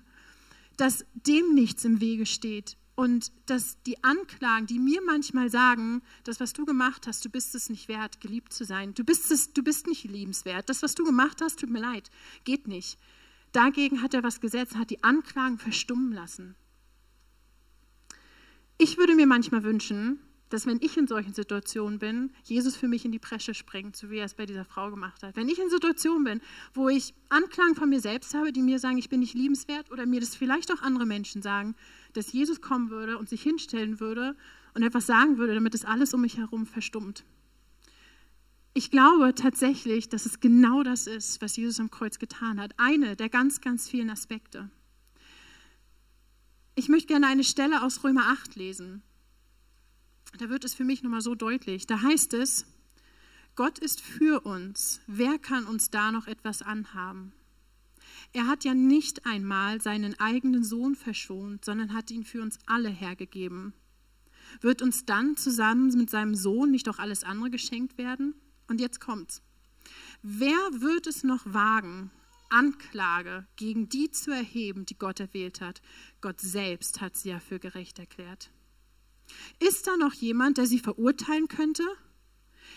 Dass 0.78 1.04
dem 1.14 1.56
nichts 1.56 1.84
im 1.84 2.00
Wege 2.00 2.26
steht, 2.26 2.78
und 3.00 3.32
dass 3.46 3.82
die 3.84 4.04
Anklagen, 4.04 4.68
die 4.68 4.78
mir 4.78 5.02
manchmal 5.02 5.50
sagen, 5.50 6.02
das, 6.26 6.42
was 6.42 6.52
du 6.52 6.66
gemacht 6.66 7.08
hast, 7.08 7.24
du 7.24 7.30
bist 7.30 7.56
es 7.56 7.70
nicht 7.70 7.88
wert, 7.88 8.20
geliebt 8.20 8.52
zu 8.52 8.66
sein. 8.66 8.94
Du 8.94 9.06
bist, 9.06 9.32
es, 9.32 9.54
du 9.54 9.64
bist 9.64 9.88
nicht 9.88 10.04
liebenswert. 10.04 10.68
Das, 10.68 10.84
was 10.84 10.96
du 10.96 11.06
gemacht 11.06 11.40
hast, 11.42 11.62
tut 11.62 11.70
mir 11.70 11.80
leid, 11.80 12.12
geht 12.44 12.68
nicht. 12.68 13.00
Dagegen 13.54 14.02
hat 14.02 14.14
er 14.14 14.24
was 14.24 14.42
gesetzt, 14.42 14.76
hat 14.76 14.90
die 14.90 15.02
Anklagen 15.02 15.60
verstummen 15.60 16.12
lassen. 16.12 16.56
Ich 18.78 18.98
würde 18.98 19.16
mir 19.16 19.28
manchmal 19.28 19.64
wünschen, 19.64 20.20
dass 20.50 20.66
wenn 20.66 20.80
ich 20.82 20.98
in 20.98 21.08
solchen 21.08 21.34
Situationen 21.34 22.00
bin, 22.00 22.32
Jesus 22.44 22.76
für 22.76 22.90
mich 22.90 23.06
in 23.06 23.14
die 23.14 23.20
Presche 23.20 23.54
springt, 23.54 23.96
so 23.96 24.10
wie 24.10 24.18
er 24.18 24.26
es 24.26 24.34
bei 24.34 24.46
dieser 24.46 24.66
Frau 24.66 24.90
gemacht 24.90 25.24
hat. 25.24 25.38
Wenn 25.38 25.48
ich 25.48 25.60
in 25.60 25.70
Situationen 25.70 26.26
bin, 26.26 26.42
wo 26.74 26.90
ich 26.90 27.14
Anklagen 27.30 27.76
von 27.76 27.88
mir 27.88 28.02
selbst 28.02 28.34
habe, 28.34 28.52
die 28.52 28.62
mir 28.62 28.78
sagen, 28.78 28.98
ich 28.98 29.08
bin 29.08 29.22
nicht 29.22 29.36
liebenswert 29.36 29.90
oder 29.90 30.06
mir 30.06 30.20
das 30.20 30.36
vielleicht 30.36 30.70
auch 30.74 30.82
andere 30.82 31.06
Menschen 31.06 31.42
sagen, 31.42 31.76
dass 32.14 32.32
Jesus 32.32 32.62
kommen 32.62 32.90
würde 32.90 33.18
und 33.18 33.30
sich 33.30 33.42
hinstellen 33.42 34.00
würde 34.00 34.36
und 34.74 34.84
etwas 34.84 35.06
sagen 35.06 35.38
würde, 35.38 35.54
damit 35.54 35.76
es 35.76 35.86
alles 35.86 36.14
um 36.14 36.22
mich 36.22 36.38
herum 36.38 36.66
verstummt. 36.66 37.24
Ich 38.74 38.92
glaube 38.92 39.34
tatsächlich, 39.36 40.10
dass 40.10 40.26
es 40.26 40.40
genau 40.40 40.84
das 40.84 41.08
ist, 41.08 41.42
was 41.42 41.56
Jesus 41.56 41.80
am 41.80 41.90
Kreuz 41.90 42.20
getan 42.20 42.60
hat. 42.60 42.74
Eine 42.78 43.16
der 43.16 43.30
ganz, 43.30 43.62
ganz 43.62 43.90
vielen 43.90 44.10
Aspekte. 44.10 44.70
Ich 46.76 46.88
möchte 46.88 47.08
gerne 47.08 47.28
eine 47.28 47.44
Stelle 47.44 47.84
aus 47.84 48.04
Römer 48.04 48.28
8 48.28 48.56
lesen. 48.56 49.02
Da 50.38 50.50
wird 50.50 50.64
es 50.64 50.74
für 50.76 50.84
mich 50.84 51.04
nochmal 51.04 51.22
so 51.22 51.36
deutlich. 51.36 51.88
Da 51.88 52.02
heißt 52.02 52.34
es, 52.36 52.66
Gott 53.56 53.80
ist 53.80 54.00
für 54.00 54.46
uns. 54.46 55.02
Wer 55.08 55.40
kann 55.40 55.66
uns 55.66 55.90
da 55.90 56.12
noch 56.12 56.28
etwas 56.28 56.62
anhaben? 56.62 57.34
Er 58.32 58.48
hat 58.48 58.64
ja 58.64 58.74
nicht 58.74 59.26
einmal 59.26 59.82
seinen 59.82 60.20
eigenen 60.20 60.64
Sohn 60.64 60.96
verschont, 60.96 61.66
sondern 61.66 61.94
hat 61.94 62.12
ihn 62.12 62.24
für 62.24 62.42
uns 62.42 62.60
alle 62.68 62.90
hergegeben. 62.90 63.74
Wird 64.62 64.82
uns 64.82 65.06
dann 65.06 65.36
zusammen 65.36 65.90
mit 65.98 66.10
seinem 66.10 66.36
Sohn 66.36 66.72
nicht 66.72 66.90
auch 66.90 67.00
alles 67.00 67.24
andere 67.24 67.50
geschenkt 67.50 67.98
werden? 67.98 68.36
Und 68.68 68.80
jetzt 68.80 69.00
kommt's. 69.00 69.42
Wer 70.22 70.58
wird 70.74 71.08
es 71.08 71.24
noch 71.24 71.42
wagen, 71.46 72.12
Anklage 72.50 73.48
gegen 73.56 73.90
die 73.90 74.12
zu 74.12 74.32
erheben, 74.32 74.86
die 74.86 74.98
Gott 74.98 75.20
erwählt 75.20 75.62
hat? 75.62 75.82
Gott 76.22 76.40
selbst 76.40 77.02
hat 77.02 77.16
sie 77.16 77.30
ja 77.30 77.40
für 77.40 77.60
gerecht 77.60 77.98
erklärt. 77.98 78.52
Ist 79.60 79.88
da 79.88 79.98
noch 79.98 80.14
jemand, 80.14 80.58
der 80.58 80.66
sie 80.66 80.80
verurteilen 80.80 81.48
könnte? 81.48 81.84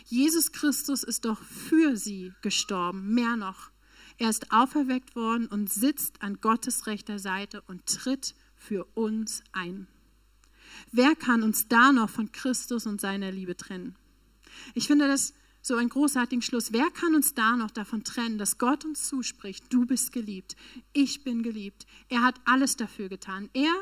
Jesus 0.04 0.52
Christus 0.52 1.02
ist 1.02 1.24
doch 1.24 1.42
für 1.42 1.96
sie 1.96 2.32
gestorben, 2.42 3.12
mehr 3.12 3.36
noch. 3.36 3.71
Er 4.18 4.30
ist 4.30 4.52
auferweckt 4.52 5.16
worden 5.16 5.46
und 5.46 5.72
sitzt 5.72 6.22
an 6.22 6.40
Gottes 6.40 6.86
rechter 6.86 7.18
Seite 7.18 7.62
und 7.62 7.86
tritt 7.86 8.34
für 8.54 8.86
uns 8.94 9.42
ein. 9.52 9.86
Wer 10.90 11.14
kann 11.14 11.42
uns 11.42 11.68
da 11.68 11.92
noch 11.92 12.10
von 12.10 12.32
Christus 12.32 12.86
und 12.86 13.00
seiner 13.00 13.30
Liebe 13.30 13.56
trennen? 13.56 13.96
Ich 14.74 14.86
finde 14.86 15.06
das 15.06 15.34
so 15.62 15.76
einen 15.76 15.88
großartigen 15.88 16.42
Schluss. 16.42 16.72
Wer 16.72 16.90
kann 16.90 17.14
uns 17.14 17.34
da 17.34 17.56
noch 17.56 17.70
davon 17.70 18.04
trennen, 18.04 18.38
dass 18.38 18.58
Gott 18.58 18.84
uns 18.84 19.08
zuspricht, 19.08 19.72
du 19.72 19.86
bist 19.86 20.12
geliebt, 20.12 20.56
ich 20.92 21.22
bin 21.22 21.42
geliebt. 21.42 21.86
Er 22.08 22.22
hat 22.22 22.40
alles 22.44 22.76
dafür 22.76 23.08
getan. 23.08 23.48
Er 23.52 23.72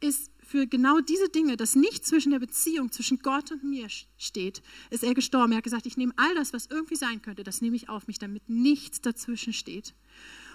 ist 0.00 0.30
für 0.46 0.68
genau 0.68 1.00
diese 1.00 1.28
Dinge, 1.28 1.56
dass 1.56 1.74
nichts 1.74 2.08
zwischen 2.08 2.30
der 2.30 2.38
Beziehung 2.38 2.92
zwischen 2.92 3.18
Gott 3.18 3.50
und 3.50 3.64
mir 3.64 3.88
steht, 4.16 4.62
ist 4.90 5.02
er 5.02 5.12
gestorben. 5.12 5.52
Er 5.52 5.58
hat 5.58 5.64
gesagt, 5.64 5.86
ich 5.86 5.96
nehme 5.96 6.12
all 6.16 6.34
das, 6.36 6.52
was 6.52 6.66
irgendwie 6.66 6.94
sein 6.94 7.20
könnte, 7.20 7.42
das 7.42 7.60
nehme 7.60 7.74
ich 7.74 7.88
auf 7.88 8.06
mich, 8.06 8.20
damit 8.20 8.48
nichts 8.48 9.00
dazwischen 9.00 9.52
steht. 9.52 9.94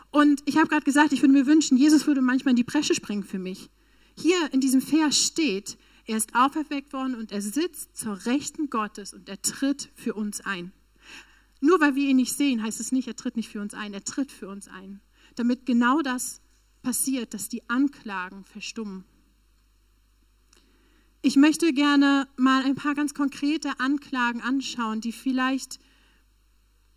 Und 0.10 0.43
ich 0.45 0.58
habe 0.58 0.67
gerade 0.67 0.86
gesagt, 0.86 1.12
ich 1.12 1.21
würde 1.21 1.34
mir 1.34 1.45
wünschen, 1.45 1.77
Jesus 1.77 2.08
würde 2.08 2.21
manchmal 2.21 2.54
in 2.54 2.56
die 2.58 2.63
Bresche 2.63 2.95
springen 2.95 3.23
für 3.23 3.38
mich. 3.38 3.69
Hier 4.17 4.38
in 4.54 4.62
diesem 4.62 4.82
Vers 4.82 5.17
steht, 5.17 5.77
er 6.06 6.17
ist 6.17 6.36
auferweckt 6.36 6.93
worden 6.93 7.15
und 7.15 7.34
er 7.34 7.41
sitzt 7.41 7.95
zur 7.97 8.25
Rechten 8.25 8.69
Gottes 8.69 9.13
und 9.13 9.27
er 9.27 9.41
tritt 9.41 9.89
für 9.95 10.13
uns 10.13 10.39
ein. 10.41 10.71
Nur 11.60 11.82
weil 11.82 11.95
wir 11.95 12.10
ihn 12.10 12.15
nicht 12.15 12.36
sehen, 12.36 12.63
heißt 12.63 12.80
es 12.80 12.93
nicht, 12.93 13.08
er 13.10 13.15
tritt 13.15 13.36
nicht 13.36 13.49
für 13.49 13.62
uns 13.62 13.73
ein, 13.73 13.93
er 13.93 14.04
tritt 14.04 14.32
für 14.32 14.47
uns 14.47 14.69
ein. 14.69 15.01
Damit 15.36 15.65
genau 15.65 16.01
das 16.01 16.41
passiert, 16.82 17.34
dass 17.34 17.49
die 17.49 17.69
Anklagen 17.69 18.45
verstummen. 18.45 19.04
Ich 21.23 21.36
möchte 21.36 21.71
gerne 21.71 22.27
mal 22.36 22.63
ein 22.63 22.73
paar 22.73 22.95
ganz 22.95 23.13
konkrete 23.13 23.79
Anklagen 23.79 24.41
anschauen, 24.41 25.01
die 25.01 25.12
vielleicht 25.12 25.79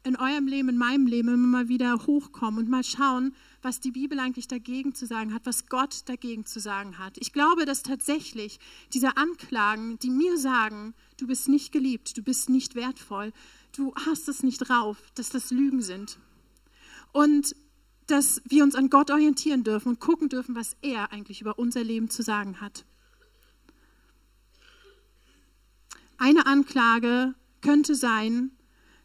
in 0.02 0.16
eurem 0.16 0.46
Leben, 0.46 0.70
in 0.70 0.78
meinem 0.78 1.06
Leben 1.06 1.28
immer 1.28 1.46
mal 1.46 1.68
wieder 1.68 2.06
hochkommen 2.06 2.60
und 2.60 2.70
mal 2.70 2.84
schauen, 2.84 3.34
was 3.60 3.80
die 3.80 3.90
Bibel 3.90 4.18
eigentlich 4.18 4.48
dagegen 4.48 4.94
zu 4.94 5.06
sagen 5.06 5.34
hat, 5.34 5.44
was 5.44 5.66
Gott 5.66 6.02
dagegen 6.06 6.46
zu 6.46 6.58
sagen 6.58 6.98
hat. 6.98 7.18
Ich 7.18 7.34
glaube, 7.34 7.66
dass 7.66 7.82
tatsächlich 7.82 8.60
diese 8.94 9.18
Anklagen, 9.18 9.98
die 9.98 10.08
mir 10.08 10.38
sagen, 10.38 10.94
du 11.18 11.26
bist 11.26 11.48
nicht 11.48 11.70
geliebt, 11.70 12.16
du 12.16 12.22
bist 12.22 12.48
nicht 12.48 12.74
wertvoll, 12.74 13.30
du 13.76 13.94
hast 14.06 14.28
es 14.28 14.42
nicht 14.42 14.58
drauf, 14.58 14.96
dass 15.16 15.28
das 15.28 15.50
Lügen 15.50 15.82
sind. 15.82 16.18
Und 17.12 17.54
dass 18.06 18.40
wir 18.48 18.62
uns 18.64 18.74
an 18.74 18.88
Gott 18.88 19.10
orientieren 19.10 19.64
dürfen 19.64 19.88
und 19.88 20.00
gucken 20.00 20.30
dürfen, 20.30 20.54
was 20.54 20.76
er 20.80 21.12
eigentlich 21.12 21.42
über 21.42 21.58
unser 21.58 21.84
Leben 21.84 22.08
zu 22.08 22.22
sagen 22.22 22.62
hat. 22.62 22.86
Eine 26.18 26.46
Anklage 26.46 27.34
könnte 27.60 27.94
sein, 27.94 28.50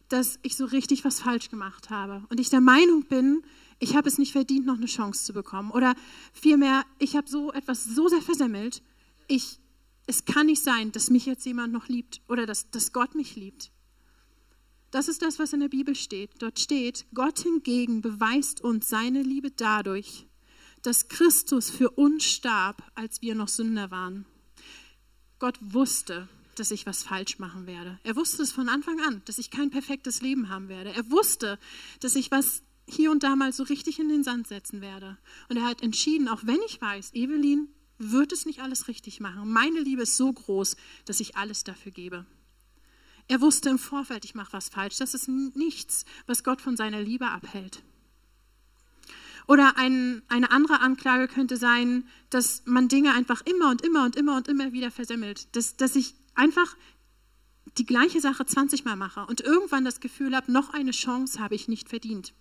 dass 0.08 0.38
ich 0.42 0.56
so 0.56 0.64
richtig 0.64 1.04
was 1.04 1.20
falsch 1.20 1.50
gemacht 1.50 1.90
habe 1.90 2.24
und 2.30 2.40
ich 2.40 2.50
der 2.50 2.60
Meinung 2.60 3.04
bin, 3.04 3.42
ich 3.78 3.96
habe 3.96 4.08
es 4.08 4.18
nicht 4.18 4.32
verdient, 4.32 4.66
noch 4.66 4.76
eine 4.76 4.86
Chance 4.86 5.24
zu 5.24 5.32
bekommen. 5.32 5.70
Oder 5.70 5.94
vielmehr, 6.32 6.84
ich 6.98 7.16
habe 7.16 7.28
so 7.28 7.52
etwas 7.52 7.84
so 7.84 8.08
sehr 8.08 8.20
versemmelt, 8.20 8.82
ich, 9.26 9.58
es 10.06 10.24
kann 10.24 10.46
nicht 10.46 10.62
sein, 10.62 10.92
dass 10.92 11.10
mich 11.10 11.26
jetzt 11.26 11.46
jemand 11.46 11.72
noch 11.72 11.88
liebt 11.88 12.20
oder 12.28 12.44
dass, 12.44 12.70
dass 12.70 12.92
Gott 12.92 13.14
mich 13.14 13.36
liebt. 13.36 13.70
Das 14.90 15.08
ist 15.08 15.22
das, 15.22 15.38
was 15.38 15.52
in 15.52 15.60
der 15.60 15.68
Bibel 15.68 15.94
steht. 15.94 16.42
Dort 16.42 16.58
steht, 16.58 17.06
Gott 17.14 17.38
hingegen 17.38 18.02
beweist 18.02 18.60
uns 18.60 18.88
seine 18.88 19.22
Liebe 19.22 19.50
dadurch, 19.50 20.26
dass 20.82 21.08
Christus 21.08 21.70
für 21.70 21.90
uns 21.90 22.24
starb, 22.24 22.82
als 22.94 23.22
wir 23.22 23.34
noch 23.34 23.48
Sünder 23.48 23.90
waren. 23.90 24.26
Gott 25.38 25.58
wusste, 25.60 26.28
dass 26.60 26.70
ich 26.70 26.86
was 26.86 27.02
falsch 27.02 27.38
machen 27.38 27.66
werde. 27.66 27.98
Er 28.04 28.16
wusste 28.16 28.42
es 28.42 28.52
von 28.52 28.68
Anfang 28.68 29.00
an, 29.00 29.22
dass 29.24 29.38
ich 29.38 29.50
kein 29.50 29.70
perfektes 29.70 30.20
Leben 30.20 30.48
haben 30.48 30.68
werde. 30.68 30.92
Er 30.92 31.10
wusste, 31.10 31.58
dass 32.00 32.14
ich 32.14 32.30
was 32.30 32.62
hier 32.86 33.10
und 33.10 33.22
da 33.22 33.34
mal 33.34 33.52
so 33.52 33.62
richtig 33.62 33.98
in 33.98 34.08
den 34.08 34.22
Sand 34.22 34.46
setzen 34.46 34.80
werde. 34.80 35.16
Und 35.48 35.56
er 35.56 35.64
hat 35.64 35.82
entschieden, 35.82 36.28
auch 36.28 36.42
wenn 36.44 36.60
ich 36.66 36.80
weiß, 36.80 37.14
Evelyn 37.14 37.68
wird 37.98 38.32
es 38.32 38.46
nicht 38.46 38.60
alles 38.60 38.88
richtig 38.88 39.20
machen. 39.20 39.50
Meine 39.50 39.80
Liebe 39.80 40.02
ist 40.02 40.16
so 40.16 40.32
groß, 40.32 40.76
dass 41.04 41.20
ich 41.20 41.36
alles 41.36 41.64
dafür 41.64 41.92
gebe. 41.92 42.26
Er 43.28 43.40
wusste 43.40 43.70
im 43.70 43.78
Vorfeld, 43.78 44.24
ich 44.24 44.34
mache 44.34 44.52
was 44.52 44.68
falsch. 44.68 44.96
Das 44.96 45.14
ist 45.14 45.28
nichts, 45.28 46.04
was 46.26 46.42
Gott 46.42 46.60
von 46.60 46.76
seiner 46.76 47.00
Liebe 47.00 47.28
abhält. 47.28 47.82
Oder 49.46 49.76
ein, 49.76 50.22
eine 50.28 50.50
andere 50.50 50.80
Anklage 50.80 51.28
könnte 51.28 51.56
sein, 51.56 52.04
dass 52.28 52.62
man 52.66 52.88
Dinge 52.88 53.14
einfach 53.14 53.42
immer 53.42 53.70
und 53.70 53.82
immer 53.82 54.04
und 54.04 54.16
immer 54.16 54.36
und 54.36 54.48
immer 54.48 54.72
wieder 54.72 54.90
versemmelt. 54.90 55.54
Dass, 55.56 55.76
dass 55.76 55.96
ich 55.96 56.14
einfach 56.34 56.76
die 57.78 57.86
gleiche 57.86 58.20
Sache 58.20 58.44
20 58.44 58.84
Mal 58.84 58.96
mache 58.96 59.26
und 59.26 59.40
irgendwann 59.40 59.84
das 59.84 60.00
Gefühl 60.00 60.34
habe, 60.34 60.50
noch 60.50 60.72
eine 60.72 60.90
Chance 60.90 61.40
habe 61.40 61.54
ich 61.54 61.68
nicht 61.68 61.88
verdient. 61.88 62.34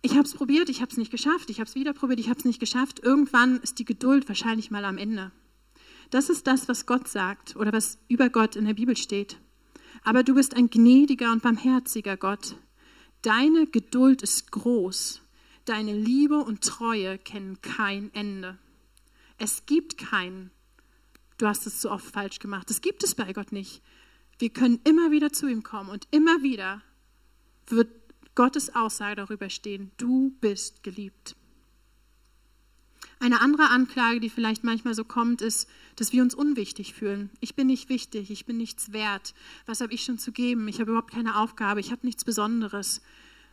Ich 0.00 0.12
habe 0.12 0.24
es 0.24 0.34
probiert, 0.34 0.68
ich 0.68 0.80
habe 0.80 0.90
es 0.90 0.96
nicht 0.96 1.10
geschafft, 1.10 1.50
ich 1.50 1.60
habe 1.60 1.68
es 1.68 1.74
wieder 1.74 1.92
probiert, 1.92 2.18
ich 2.18 2.28
habe 2.28 2.38
es 2.38 2.44
nicht 2.44 2.58
geschafft. 2.58 3.00
Irgendwann 3.00 3.60
ist 3.60 3.78
die 3.78 3.84
Geduld 3.84 4.28
wahrscheinlich 4.28 4.70
mal 4.70 4.84
am 4.84 4.98
Ende. 4.98 5.30
Das 6.10 6.28
ist 6.28 6.46
das, 6.46 6.68
was 6.68 6.86
Gott 6.86 7.08
sagt 7.08 7.56
oder 7.56 7.72
was 7.72 7.98
über 8.08 8.28
Gott 8.28 8.56
in 8.56 8.64
der 8.64 8.74
Bibel 8.74 8.96
steht. 8.96 9.38
Aber 10.02 10.24
du 10.24 10.34
bist 10.34 10.54
ein 10.54 10.70
gnädiger 10.70 11.30
und 11.30 11.42
barmherziger 11.42 12.16
Gott. 12.16 12.56
Deine 13.22 13.66
Geduld 13.66 14.22
ist 14.22 14.50
groß. 14.50 15.22
Deine 15.64 15.96
Liebe 15.96 16.38
und 16.38 16.62
Treue 16.62 17.18
kennen 17.18 17.60
kein 17.62 18.12
Ende. 18.14 18.58
Es 19.38 19.66
gibt 19.66 19.96
keinen, 19.96 20.50
du 21.42 21.48
hast 21.48 21.66
es 21.66 21.82
so 21.82 21.90
oft 21.90 22.06
falsch 22.06 22.38
gemacht. 22.38 22.70
Das 22.70 22.80
gibt 22.80 23.02
es 23.02 23.16
bei 23.16 23.32
Gott 23.32 23.50
nicht. 23.50 23.82
Wir 24.38 24.50
können 24.50 24.80
immer 24.84 25.10
wieder 25.10 25.32
zu 25.32 25.48
ihm 25.48 25.64
kommen 25.64 25.90
und 25.90 26.06
immer 26.12 26.42
wieder 26.42 26.82
wird 27.66 27.88
Gottes 28.36 28.74
Aussage 28.76 29.16
darüber 29.16 29.50
stehen, 29.50 29.90
du 29.96 30.30
bist 30.40 30.84
geliebt. 30.84 31.36
Eine 33.18 33.40
andere 33.40 33.68
Anklage, 33.68 34.20
die 34.20 34.30
vielleicht 34.30 34.64
manchmal 34.64 34.94
so 34.94 35.04
kommt, 35.04 35.42
ist, 35.42 35.68
dass 35.96 36.12
wir 36.12 36.22
uns 36.22 36.34
unwichtig 36.34 36.94
fühlen. 36.94 37.30
Ich 37.40 37.54
bin 37.54 37.66
nicht 37.66 37.88
wichtig, 37.88 38.30
ich 38.30 38.46
bin 38.46 38.56
nichts 38.56 38.92
wert. 38.92 39.34
Was 39.66 39.80
habe 39.80 39.92
ich 39.92 40.04
schon 40.04 40.18
zu 40.18 40.32
geben? 40.32 40.66
Ich 40.68 40.80
habe 40.80 40.90
überhaupt 40.90 41.12
keine 41.12 41.38
Aufgabe, 41.38 41.80
ich 41.80 41.90
habe 41.90 42.06
nichts 42.06 42.24
Besonderes. 42.24 43.02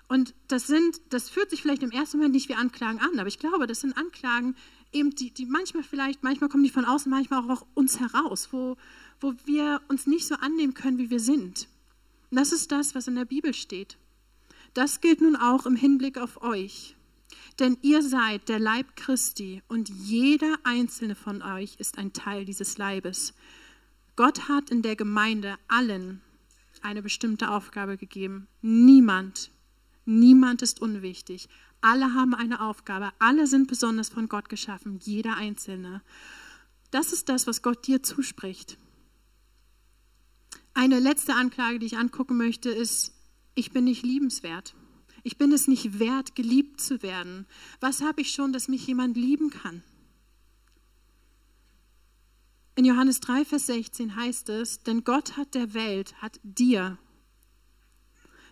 Und 0.10 0.34
das 0.48 0.66
sind, 0.66 1.00
das 1.10 1.30
fühlt 1.30 1.52
sich 1.52 1.62
vielleicht 1.62 1.84
im 1.84 1.92
ersten 1.92 2.18
Moment 2.18 2.34
nicht 2.34 2.50
wie 2.50 2.56
Anklagen 2.56 3.00
an, 3.00 3.20
aber 3.20 3.28
ich 3.28 3.38
glaube, 3.38 3.68
das 3.68 3.82
sind 3.82 3.96
Anklagen, 3.96 4.56
eben 4.92 5.12
die, 5.12 5.32
die 5.32 5.46
manchmal 5.46 5.84
vielleicht, 5.84 6.24
manchmal 6.24 6.50
kommen 6.50 6.64
die 6.64 6.72
von 6.72 6.84
außen, 6.84 7.10
manchmal 7.10 7.50
auch 7.50 7.66
uns 7.76 8.00
heraus, 8.00 8.50
wo, 8.52 8.76
wo 9.22 9.36
wir 9.46 9.82
uns 9.88 10.08
nicht 10.08 10.26
so 10.26 10.34
annehmen 10.36 10.74
können, 10.74 10.98
wie 10.98 11.12
wir 11.12 11.20
sind. 11.20 11.68
Und 12.32 12.40
das 12.40 12.52
ist 12.52 12.72
das, 12.72 12.96
was 12.96 13.08
in 13.08 13.16
der 13.16 13.26
Bibel 13.26 13.54
steht. 13.54 13.98
Das 14.74 15.00
gilt 15.00 15.22
nun 15.22 15.36
auch 15.36 15.68
im 15.68 15.76
Hinblick 15.76 16.18
auf 16.18 16.42
euch. 16.42 16.96
Denn 17.60 17.78
ihr 17.84 18.02
seid 18.02 18.50
der 18.50 18.60
Leib 18.60 18.96
Christi 18.96 19.62
und 19.68 19.90
jeder 19.90 20.56
einzelne 20.64 21.14
von 21.14 21.44
euch 21.44 21.76
ist 21.78 22.00
ein 22.00 22.14
Teil 22.14 22.46
dieses 22.46 22.80
Leibes. 22.80 23.36
Gott 24.16 24.50
hat 24.50 24.72
in 24.72 24.82
der 24.82 24.96
Gemeinde 24.96 25.56
allen 25.68 26.22
eine 26.82 27.04
bestimmte 27.04 27.52
Aufgabe 27.52 27.98
gegeben. 27.98 28.48
Niemand, 28.62 29.52
niemand 30.10 30.62
ist 30.62 30.82
unwichtig. 30.82 31.48
Alle 31.82 32.14
haben 32.14 32.34
eine 32.34 32.62
Aufgabe. 32.62 33.12
Alle 33.20 33.48
sind 33.48 33.68
besonders 33.68 34.10
von 34.10 34.28
Gott 34.28 34.50
geschaffen, 34.50 35.00
jeder 35.02 35.38
Einzelne. 35.38 36.02
Das 36.92 37.14
ist 37.14 37.30
das, 37.30 37.48
was 37.48 37.62
Gott 37.62 37.88
dir 37.88 38.04
zuspricht. 38.04 38.78
Eine 40.74 41.00
letzte 41.00 41.36
Anklage, 41.36 41.80
die 41.80 41.86
ich 41.86 41.98
angucken 41.98 42.38
möchte, 42.38 42.70
ist, 42.70 43.14
ich 43.56 43.72
bin 43.72 43.86
nicht 43.86 44.04
liebenswert. 44.04 44.76
Ich 45.24 45.38
bin 45.38 45.52
es 45.52 45.68
nicht 45.68 46.00
wert, 46.00 46.36
geliebt 46.36 46.82
zu 46.82 47.02
werden. 47.04 47.46
Was 47.80 48.02
habe 48.02 48.22
ich 48.22 48.32
schon, 48.32 48.54
dass 48.54 48.68
mich 48.68 48.88
jemand 48.88 49.18
lieben 49.18 49.50
kann? 49.50 49.84
In 52.76 52.86
Johannes 52.86 53.20
3, 53.20 53.44
Vers 53.44 53.66
16 53.66 54.16
heißt 54.16 54.50
es, 54.50 54.84
denn 54.84 55.04
Gott 55.04 55.36
hat 55.36 55.54
der 55.54 55.74
Welt, 55.74 56.16
hat 56.22 56.40
dir 56.44 56.98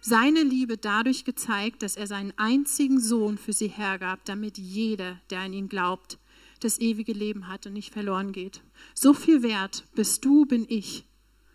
seine 0.01 0.43
Liebe 0.43 0.77
dadurch 0.77 1.25
gezeigt, 1.25 1.81
dass 1.83 1.95
er 1.95 2.07
seinen 2.07 2.33
einzigen 2.37 2.99
Sohn 2.99 3.37
für 3.37 3.53
sie 3.53 3.67
hergab, 3.67 4.25
damit 4.25 4.57
jeder, 4.57 5.19
der 5.29 5.41
an 5.41 5.53
ihn 5.53 5.69
glaubt, 5.69 6.19
das 6.59 6.79
ewige 6.79 7.13
Leben 7.13 7.47
hat 7.47 7.65
und 7.67 7.73
nicht 7.73 7.93
verloren 7.93 8.31
geht. 8.31 8.61
So 8.93 9.13
viel 9.13 9.43
wert 9.43 9.85
bist 9.95 10.25
du, 10.25 10.45
bin 10.45 10.65
ich, 10.67 11.05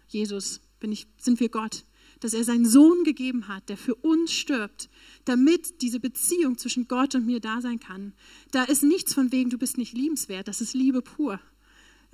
Jesus, 0.08 0.60
bin 0.80 0.92
ich, 0.92 1.06
sind 1.18 1.40
wir 1.40 1.48
Gott, 1.48 1.84
dass 2.20 2.34
er 2.34 2.44
seinen 2.44 2.66
Sohn 2.66 3.02
gegeben 3.02 3.48
hat, 3.48 3.68
der 3.68 3.76
für 3.76 3.96
uns 3.96 4.32
stirbt, 4.32 4.88
damit 5.24 5.82
diese 5.82 5.98
Beziehung 5.98 6.56
zwischen 6.56 6.86
Gott 6.86 7.14
und 7.16 7.26
mir 7.26 7.40
da 7.40 7.60
sein 7.60 7.80
kann. 7.80 8.12
Da 8.52 8.62
ist 8.62 8.84
nichts 8.84 9.12
von 9.12 9.32
wegen, 9.32 9.50
du 9.50 9.58
bist 9.58 9.76
nicht 9.76 9.92
liebenswert, 9.92 10.46
das 10.46 10.60
ist 10.60 10.74
Liebe 10.74 11.02
pur. 11.02 11.40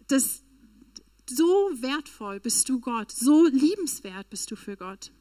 Das, 0.06 0.42
so 1.28 1.44
wertvoll 1.74 2.40
bist 2.40 2.68
du 2.70 2.80
Gott, 2.80 3.12
so 3.12 3.46
liebenswert 3.46 4.30
bist 4.30 4.50
du 4.50 4.56
für 4.56 4.76
Gott. 4.76 5.12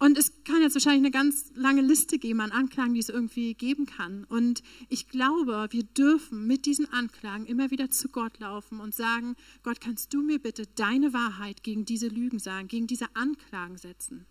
Und 0.00 0.16
es 0.16 0.44
kann 0.44 0.62
jetzt 0.62 0.74
wahrscheinlich 0.74 1.00
eine 1.00 1.10
ganz 1.10 1.50
lange 1.56 1.80
Liste 1.80 2.18
geben 2.18 2.40
an 2.40 2.52
Anklagen, 2.52 2.94
die 2.94 3.00
es 3.00 3.08
irgendwie 3.08 3.54
geben 3.54 3.84
kann. 3.84 4.24
Und 4.24 4.62
ich 4.88 5.08
glaube, 5.08 5.66
wir 5.70 5.82
dürfen 5.82 6.46
mit 6.46 6.66
diesen 6.66 6.92
Anklagen 6.92 7.46
immer 7.46 7.72
wieder 7.72 7.90
zu 7.90 8.08
Gott 8.08 8.38
laufen 8.38 8.78
und 8.80 8.94
sagen, 8.94 9.34
Gott, 9.64 9.80
kannst 9.80 10.14
du 10.14 10.22
mir 10.22 10.38
bitte 10.38 10.66
deine 10.76 11.12
Wahrheit 11.12 11.64
gegen 11.64 11.84
diese 11.84 12.06
Lügen 12.06 12.38
sagen, 12.38 12.68
gegen 12.68 12.86
diese 12.86 13.06
Anklagen 13.16 13.76
setzen? 13.76 14.26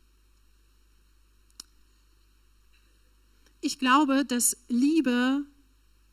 Ich 3.60 3.78
glaube, 3.78 4.24
dass 4.24 4.56
Liebe 4.70 5.44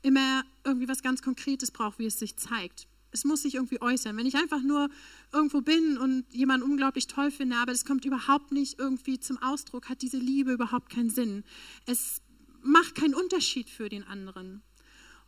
immer 0.03 0.43
irgendwie 0.65 0.89
was 0.89 1.03
ganz 1.03 1.23
Konkretes 1.23 1.71
braucht, 1.71 2.01
wie 2.01 2.07
es 2.07 2.19
sich 2.19 2.37
zeigt 2.37 2.89
es 3.15 3.25
muss 3.25 3.43
sich 3.43 3.55
irgendwie 3.55 3.81
äußern. 3.81 4.17
Wenn 4.17 4.27
ich 4.27 4.35
einfach 4.35 4.61
nur 4.61 4.91
irgendwo 5.33 5.61
bin 5.61 5.97
und 5.97 6.25
jemanden 6.33 6.69
unglaublich 6.69 7.07
toll 7.07 7.31
finde, 7.31 7.57
aber 7.57 7.73
es 7.73 7.85
kommt 7.85 8.05
überhaupt 8.05 8.51
nicht 8.51 8.79
irgendwie 8.79 9.21
zum 9.21 9.39
Ausdruck, 9.41 9.89
hat 9.89 10.03
diese 10.03 10.19
Liebe 10.19 10.53
überhaupt 10.53 10.91
keinen 10.91 11.11
Sinn. 11.11 11.45
Es 11.87 12.21
macht 12.61 12.97
keinen 12.97 13.15
Unterschied 13.15 13.71
für 13.71 13.89
den 13.89 14.03
anderen. 14.03 14.63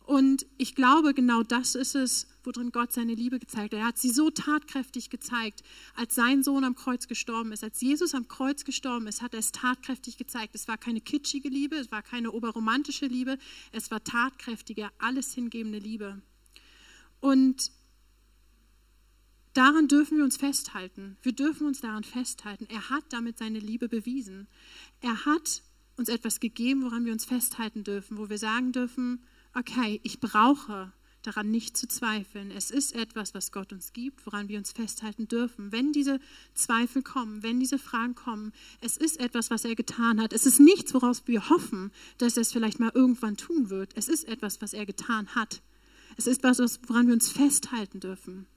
Und 0.03 0.45
ich 0.57 0.75
glaube, 0.75 1.13
genau 1.13 1.43
das 1.43 1.75
ist 1.75 1.95
es, 1.95 2.27
worin 2.43 2.71
Gott 2.71 2.93
seine 2.93 3.13
Liebe 3.13 3.39
gezeigt 3.39 3.73
hat. 3.73 3.79
Er 3.79 3.87
hat 3.87 3.97
sie 3.97 4.09
so 4.09 4.29
tatkräftig 4.29 5.09
gezeigt, 5.09 5.63
als 5.95 6.15
sein 6.15 6.43
Sohn 6.43 6.63
am 6.63 6.75
Kreuz 6.75 7.07
gestorben 7.07 7.51
ist. 7.51 7.63
Als 7.63 7.81
Jesus 7.81 8.15
am 8.15 8.27
Kreuz 8.27 8.63
gestorben 8.63 9.07
ist, 9.07 9.21
hat 9.21 9.33
er 9.33 9.39
es 9.39 9.51
tatkräftig 9.51 10.17
gezeigt. 10.17 10.55
Es 10.55 10.67
war 10.67 10.77
keine 10.77 11.01
kitschige 11.01 11.49
Liebe, 11.49 11.75
es 11.75 11.91
war 11.91 12.03
keine 12.03 12.31
oberromantische 12.31 13.05
Liebe, 13.05 13.37
es 13.71 13.91
war 13.91 14.01
tatkräftige, 14.01 14.89
alles 14.97 15.33
hingebende 15.33 15.79
Liebe. 15.79 16.21
Und 17.19 17.71
daran 19.53 19.87
dürfen 19.87 20.17
wir 20.17 20.23
uns 20.23 20.37
festhalten. 20.37 21.17
Wir 21.21 21.33
dürfen 21.33 21.67
uns 21.67 21.81
daran 21.81 22.03
festhalten. 22.03 22.67
Er 22.69 22.89
hat 22.89 23.05
damit 23.09 23.37
seine 23.37 23.59
Liebe 23.59 23.89
bewiesen. 23.89 24.47
Er 25.01 25.25
hat 25.25 25.63
uns 25.95 26.09
etwas 26.09 26.39
gegeben, 26.39 26.83
woran 26.83 27.05
wir 27.05 27.13
uns 27.13 27.25
festhalten 27.25 27.83
dürfen, 27.83 28.17
wo 28.17 28.29
wir 28.29 28.37
sagen 28.37 28.71
dürfen, 28.71 29.23
okay, 29.53 29.99
ich 30.03 30.19
brauche 30.19 30.93
daran 31.23 31.51
nicht 31.51 31.75
zu 31.75 31.87
zweifeln. 31.87 32.51
Es 32.51 32.71
ist 32.71 32.95
etwas, 32.95 33.33
was 33.33 33.51
Gott 33.51 33.73
uns 33.73 33.91
gibt, 33.91 34.25
woran 34.25 34.47
wir 34.47 34.57
uns 34.57 34.71
festhalten 34.71 35.27
dürfen. 35.27 35.71
Wenn 35.71 35.91
diese 35.91 36.19
Zweifel 36.53 37.01
kommen, 37.01 37.43
wenn 37.43 37.59
diese 37.59 37.77
Fragen 37.77 38.15
kommen, 38.15 38.53
es 38.79 38.95
ist 38.95 39.19
etwas, 39.19 39.51
was 39.51 39.65
er 39.65 39.75
getan 39.75 40.21
hat. 40.21 40.31
Es 40.31 40.45
ist 40.45 40.59
nichts, 40.59 40.93
woraus 40.93 41.23
wir 41.25 41.49
hoffen, 41.49 41.91
dass 42.17 42.37
er 42.37 42.41
es 42.41 42.53
vielleicht 42.53 42.79
mal 42.79 42.91
irgendwann 42.93 43.35
tun 43.35 43.69
wird. 43.69 43.91
Es 43.95 44.07
ist 44.07 44.25
etwas, 44.25 44.61
was 44.61 44.73
er 44.73 44.85
getan 44.85 45.27
hat. 45.35 45.61
Es 46.17 46.27
ist 46.27 46.43
etwas, 46.43 46.79
woran 46.87 47.07
wir 47.07 47.13
uns 47.13 47.29
festhalten 47.29 47.99
dürfen. 47.99 48.47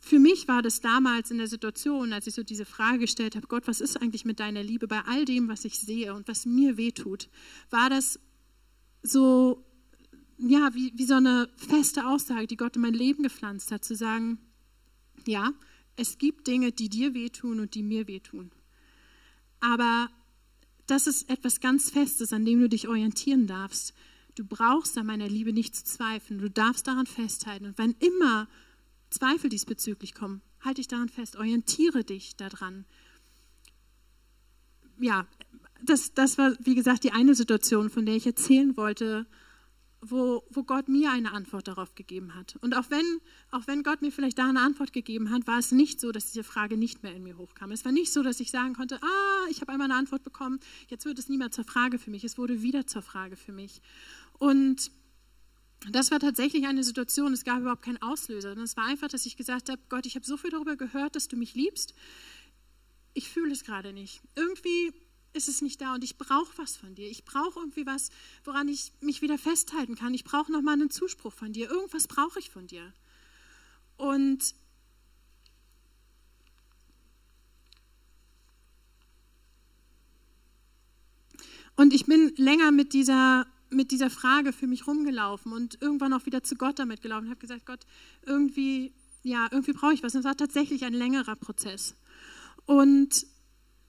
Für 0.00 0.18
mich 0.18 0.48
war 0.48 0.60
das 0.60 0.80
damals 0.80 1.30
in 1.30 1.38
der 1.38 1.46
Situation, 1.46 2.12
als 2.12 2.26
ich 2.26 2.34
so 2.34 2.42
diese 2.42 2.66
Frage 2.66 2.98
gestellt 2.98 3.36
habe, 3.36 3.46
Gott, 3.46 3.66
was 3.66 3.80
ist 3.80 4.00
eigentlich 4.00 4.24
mit 4.24 4.40
deiner 4.40 4.62
Liebe 4.62 4.86
bei 4.86 5.00
all 5.06 5.24
dem, 5.24 5.48
was 5.48 5.64
ich 5.64 5.78
sehe 5.78 6.12
und 6.14 6.28
was 6.28 6.44
mir 6.44 6.76
wehtut, 6.76 7.28
war 7.70 7.88
das 7.88 8.20
so, 9.02 9.64
ja, 10.38 10.74
wie, 10.74 10.92
wie 10.94 11.06
so 11.06 11.14
eine 11.14 11.48
feste 11.56 12.06
Aussage, 12.06 12.46
die 12.46 12.56
Gott 12.56 12.76
in 12.76 12.82
mein 12.82 12.92
Leben 12.92 13.22
gepflanzt 13.22 13.72
hat, 13.72 13.84
zu 13.84 13.94
sagen, 13.94 14.38
ja, 15.26 15.52
es 15.96 16.18
gibt 16.18 16.46
Dinge, 16.46 16.72
die 16.72 16.88
dir 16.88 17.14
wehtun 17.14 17.60
und 17.60 17.74
die 17.74 17.82
mir 17.82 18.06
wehtun. 18.06 18.50
Aber 19.60 20.10
das 20.86 21.06
ist 21.06 21.30
etwas 21.30 21.60
ganz 21.60 21.90
Festes, 21.90 22.32
an 22.32 22.44
dem 22.44 22.60
du 22.60 22.68
dich 22.68 22.88
orientieren 22.88 23.46
darfst. 23.46 23.94
Du 24.34 24.44
brauchst 24.44 24.98
an 24.98 25.06
meiner 25.06 25.28
Liebe 25.28 25.52
nicht 25.52 25.76
zu 25.76 25.84
zweifeln. 25.84 26.40
Du 26.40 26.50
darfst 26.50 26.86
daran 26.86 27.06
festhalten. 27.06 27.66
Und 27.66 27.78
wenn 27.78 27.92
immer 28.00 28.48
Zweifel 29.10 29.48
diesbezüglich 29.48 30.14
kommen, 30.14 30.42
halte 30.60 30.80
dich 30.80 30.88
daran 30.88 31.08
fest, 31.08 31.36
orientiere 31.36 32.04
dich 32.04 32.36
daran. 32.36 32.84
Ja, 34.98 35.26
das, 35.82 36.14
das 36.14 36.38
war, 36.38 36.52
wie 36.60 36.74
gesagt, 36.74 37.04
die 37.04 37.12
eine 37.12 37.34
Situation, 37.34 37.90
von 37.90 38.06
der 38.06 38.16
ich 38.16 38.26
erzählen 38.26 38.76
wollte, 38.76 39.26
wo, 40.10 40.42
wo 40.50 40.64
Gott 40.64 40.88
mir 40.88 41.10
eine 41.10 41.32
Antwort 41.32 41.68
darauf 41.68 41.94
gegeben 41.94 42.34
hat. 42.34 42.56
Und 42.60 42.74
auch 42.74 42.90
wenn, 42.90 43.20
auch 43.50 43.66
wenn 43.66 43.82
Gott 43.82 44.02
mir 44.02 44.12
vielleicht 44.12 44.38
da 44.38 44.48
eine 44.48 44.60
Antwort 44.60 44.92
gegeben 44.92 45.30
hat, 45.30 45.46
war 45.46 45.58
es 45.58 45.72
nicht 45.72 46.00
so, 46.00 46.12
dass 46.12 46.26
diese 46.26 46.44
Frage 46.44 46.76
nicht 46.76 47.02
mehr 47.02 47.14
in 47.14 47.22
mir 47.22 47.38
hochkam. 47.38 47.70
Es 47.70 47.84
war 47.84 47.92
nicht 47.92 48.12
so, 48.12 48.22
dass 48.22 48.40
ich 48.40 48.50
sagen 48.50 48.74
konnte, 48.74 49.02
ah, 49.02 49.46
ich 49.50 49.60
habe 49.60 49.72
einmal 49.72 49.90
eine 49.90 49.98
Antwort 49.98 50.22
bekommen, 50.22 50.60
jetzt 50.88 51.04
wird 51.04 51.18
es 51.18 51.28
nie 51.28 51.38
mehr 51.38 51.50
zur 51.50 51.64
Frage 51.64 51.98
für 51.98 52.10
mich. 52.10 52.24
Es 52.24 52.38
wurde 52.38 52.62
wieder 52.62 52.86
zur 52.86 53.02
Frage 53.02 53.36
für 53.36 53.52
mich. 53.52 53.80
Und 54.38 54.90
das 55.90 56.10
war 56.10 56.18
tatsächlich 56.18 56.66
eine 56.66 56.82
Situation, 56.82 57.32
es 57.32 57.44
gab 57.44 57.60
überhaupt 57.60 57.82
keinen 57.82 58.00
Auslöser. 58.00 58.56
Es 58.58 58.76
war 58.76 58.86
einfach, 58.86 59.08
dass 59.08 59.26
ich 59.26 59.36
gesagt 59.36 59.68
habe, 59.68 59.80
Gott, 59.88 60.06
ich 60.06 60.14
habe 60.14 60.24
so 60.24 60.36
viel 60.36 60.50
darüber 60.50 60.76
gehört, 60.76 61.16
dass 61.16 61.28
du 61.28 61.36
mich 61.36 61.54
liebst. 61.54 61.94
Ich 63.12 63.28
fühle 63.28 63.52
es 63.52 63.64
gerade 63.64 63.92
nicht. 63.92 64.22
Irgendwie 64.34 64.92
ist 65.34 65.48
es 65.48 65.62
nicht 65.62 65.80
da 65.80 65.94
und 65.94 66.04
ich 66.04 66.16
brauche 66.16 66.56
was 66.56 66.76
von 66.76 66.94
dir. 66.94 67.08
Ich 67.10 67.24
brauche 67.24 67.58
irgendwie 67.58 67.86
was, 67.86 68.10
woran 68.44 68.68
ich 68.68 68.92
mich 69.00 69.20
wieder 69.20 69.36
festhalten 69.36 69.94
kann. 69.94 70.14
Ich 70.14 70.24
brauche 70.24 70.50
nochmal 70.50 70.74
einen 70.74 70.90
Zuspruch 70.90 71.32
von 71.32 71.52
dir. 71.52 71.70
Irgendwas 71.70 72.06
brauche 72.06 72.38
ich 72.38 72.50
von 72.50 72.66
dir. 72.66 72.92
Und 73.96 74.54
Und 81.76 81.92
ich 81.92 82.06
bin 82.06 82.32
länger 82.36 82.70
mit 82.70 82.92
dieser 82.92 83.46
mit 83.74 83.90
dieser 83.90 84.10
Frage 84.10 84.52
für 84.52 84.66
mich 84.66 84.86
rumgelaufen 84.86 85.52
und 85.52 85.80
irgendwann 85.80 86.12
auch 86.12 86.26
wieder 86.26 86.42
zu 86.42 86.54
Gott 86.54 86.78
damit 86.78 87.02
gelaufen 87.02 87.24
und 87.24 87.30
habe 87.30 87.40
gesagt, 87.40 87.66
Gott, 87.66 87.80
irgendwie, 88.24 88.92
ja, 89.22 89.48
irgendwie 89.50 89.72
brauche 89.72 89.94
ich 89.94 90.02
was. 90.02 90.14
Und 90.14 90.20
es 90.20 90.26
war 90.26 90.36
tatsächlich 90.36 90.84
ein 90.84 90.94
längerer 90.94 91.36
Prozess. 91.36 91.94
Und 92.66 93.26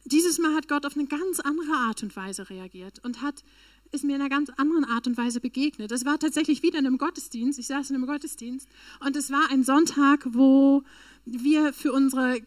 dieses 0.06 0.38
Mal 0.40 0.54
hat 0.54 0.68
Gott 0.68 0.86
auf 0.86 0.96
eine 0.96 1.08
ganz 1.08 1.40
andere 1.40 1.74
Art 1.74 2.04
und 2.04 2.16
Weise 2.16 2.50
reagiert 2.50 3.04
und 3.04 3.22
hat 3.22 3.44
ist 3.92 4.04
mir 4.04 4.16
in 4.16 4.22
einer 4.22 4.30
ganz 4.30 4.50
anderen 4.58 4.84
Art 4.84 5.08
und 5.08 5.18
Weise 5.18 5.40
begegnet. 5.40 5.92
Es 5.92 6.06
war 6.06 6.20
tatsächlich 6.20 6.64
wieder 6.64 6.80
in 6.80 6.86
einem 6.86 6.98
Gottesdienst. 6.98 7.60
Ich 7.60 7.68
saß 7.68 7.90
in 7.90 7.96
einem 7.96 8.08
Gottesdienst 8.08 8.68
und 9.00 9.16
es 9.16 9.32
war 9.32 9.50
ein 9.52 9.64
Sonntag, 9.64 10.26
wo 10.30 10.84
wir 11.26 11.74
für 11.74 11.92
unsere 11.92 12.40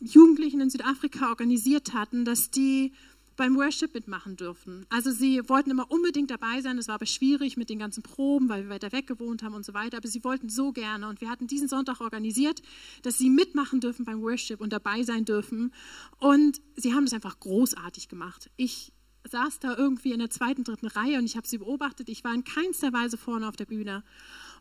Jugendlichen 0.00 0.60
in 0.60 0.70
Südafrika 0.70 1.28
organisiert 1.28 1.92
hatten, 1.92 2.24
dass 2.24 2.50
die 2.50 2.92
beim 3.36 3.56
Worship 3.56 3.94
mitmachen 3.94 4.36
dürfen. 4.36 4.86
Also 4.90 5.10
sie 5.10 5.40
wollten 5.48 5.70
immer 5.70 5.90
unbedingt 5.90 6.30
dabei 6.30 6.60
sein, 6.60 6.78
es 6.78 6.88
war 6.88 6.96
aber 6.96 7.06
schwierig 7.06 7.56
mit 7.56 7.70
den 7.70 7.78
ganzen 7.78 8.02
Proben, 8.02 8.48
weil 8.48 8.64
wir 8.64 8.70
weiter 8.70 8.92
weg 8.92 9.06
gewohnt 9.06 9.42
haben 9.42 9.54
und 9.54 9.64
so 9.64 9.74
weiter, 9.74 9.96
aber 9.96 10.08
sie 10.08 10.24
wollten 10.24 10.48
so 10.48 10.72
gerne. 10.72 11.08
Und 11.08 11.20
wir 11.20 11.28
hatten 11.28 11.46
diesen 11.46 11.68
Sonntag 11.68 12.00
organisiert, 12.00 12.62
dass 13.02 13.18
sie 13.18 13.30
mitmachen 13.30 13.80
dürfen 13.80 14.04
beim 14.04 14.22
Worship 14.22 14.60
und 14.60 14.72
dabei 14.72 15.02
sein 15.02 15.24
dürfen. 15.24 15.72
Und 16.18 16.60
sie 16.76 16.94
haben 16.94 17.04
das 17.04 17.14
einfach 17.14 17.40
großartig 17.40 18.08
gemacht. 18.08 18.50
Ich 18.56 18.92
saß 19.28 19.58
da 19.58 19.76
irgendwie 19.76 20.12
in 20.12 20.18
der 20.18 20.30
zweiten, 20.30 20.64
dritten 20.64 20.86
Reihe 20.86 21.18
und 21.18 21.24
ich 21.24 21.36
habe 21.36 21.46
sie 21.46 21.58
beobachtet, 21.58 22.08
ich 22.08 22.24
war 22.24 22.34
in 22.34 22.44
keinster 22.44 22.92
Weise 22.92 23.16
vorne 23.16 23.48
auf 23.48 23.56
der 23.56 23.64
Bühne. 23.64 24.04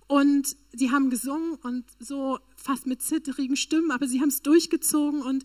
Und 0.08 0.56
sie 0.74 0.92
haben 0.92 1.10
gesungen 1.10 1.56
und 1.56 1.86
so 2.00 2.40
fast 2.56 2.88
mit 2.88 3.02
zitterigen 3.02 3.56
Stimmen, 3.56 3.92
aber 3.92 4.08
sie 4.08 4.20
haben 4.22 4.30
es 4.30 4.42
durchgezogen 4.42 5.22
und 5.22 5.44